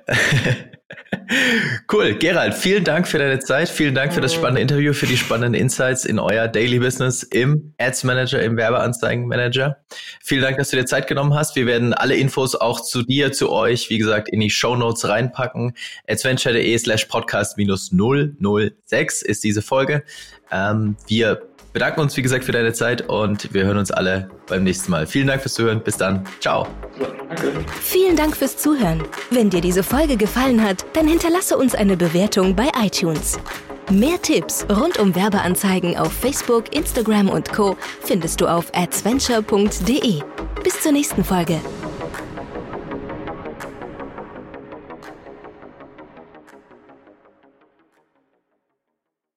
cool, 1.93 2.15
Gerald, 2.15 2.55
vielen 2.55 2.85
Dank 2.85 3.09
für 3.09 3.19
deine 3.19 3.41
Zeit, 3.41 3.69
vielen 3.69 3.97
Dank 3.97 4.15
für 4.15 4.21
das 4.21 4.35
spannende 4.35 4.63
Interview, 4.63 4.93
für 4.93 5.07
die 5.07 5.17
spannenden 5.17 5.61
Insights 5.61 6.05
in 6.05 6.21
euer 6.21 6.47
Daily 6.47 6.79
Business 6.79 7.25
im 7.25 7.75
Ads 7.79 8.05
Manager, 8.05 8.41
im 8.41 8.57
Werbeanzeigen 8.57 9.27
Manager. 9.27 9.79
Vielen 10.23 10.43
Dank, 10.43 10.59
dass 10.59 10.71
du 10.71 10.77
dir 10.77 10.87
Zeit 10.87 11.09
genommen 11.09 11.35
hast. 11.35 11.57
Wir 11.57 11.67
werden 11.67 11.93
alle 11.93 12.15
Infos 12.15 12.55
auch 12.55 12.83
zu 12.83 13.03
dir, 13.03 13.33
zu 13.33 13.51
euch, 13.51 13.91
wie 13.91 13.99
gesagt, 13.99 14.29
in 14.29 14.39
die 14.39 14.51
Show 14.51 14.77
Notes 14.77 15.09
reinpacken. 15.09 15.75
adventure.de 16.07 16.79
slash 16.79 17.07
podcast 17.07 17.57
minus 17.57 17.91
006 17.91 19.23
ist 19.23 19.43
diese 19.43 19.61
Folge. 19.61 20.05
Ähm, 20.53 20.97
wir 21.09 21.43
bedanken 21.73 22.01
uns, 22.01 22.17
wie 22.17 22.23
gesagt, 22.23 22.45
für 22.45 22.53
deine 22.53 22.73
Zeit 22.73 23.09
und 23.09 23.53
wir 23.53 23.65
hören 23.65 23.79
uns 23.79 23.91
alle 23.91 24.29
beim 24.47 24.65
nächsten 24.65 24.91
Mal. 24.91 25.07
Vielen 25.07 25.27
Dank 25.27 25.43
fürs 25.43 25.55
Zuhören. 25.55 25.83
Bis 25.83 25.97
dann. 25.97 26.27
Ciao. 26.41 26.67
Vielen 27.83 28.17
Dank 28.17 28.37
fürs 28.37 28.57
Zuhören. 28.57 29.03
Wenn 29.31 29.51
dir 29.51 29.61
diese 29.61 29.83
Folge 29.83 30.17
gefallen 30.17 30.63
hat, 30.63 30.85
dann 30.95 31.07
hinterlasse 31.07 31.57
uns 31.57 31.75
eine 31.75 31.97
Bewertung 31.97 32.55
bei 32.55 32.69
iTunes. 32.83 33.39
Mehr 33.91 34.21
Tipps 34.21 34.67
rund 34.69 34.99
um 34.99 35.15
Werbeanzeigen 35.15 35.97
auf 35.97 36.13
Facebook, 36.13 36.75
Instagram 36.75 37.31
und 37.31 37.51
Co. 37.53 37.77
findest 38.03 38.41
du 38.41 38.47
auf 38.47 38.67
adventure.de. 38.75 40.21
Bis 40.63 40.81
zur 40.83 40.93
nächsten 40.93 41.25
Folge. 41.25 41.59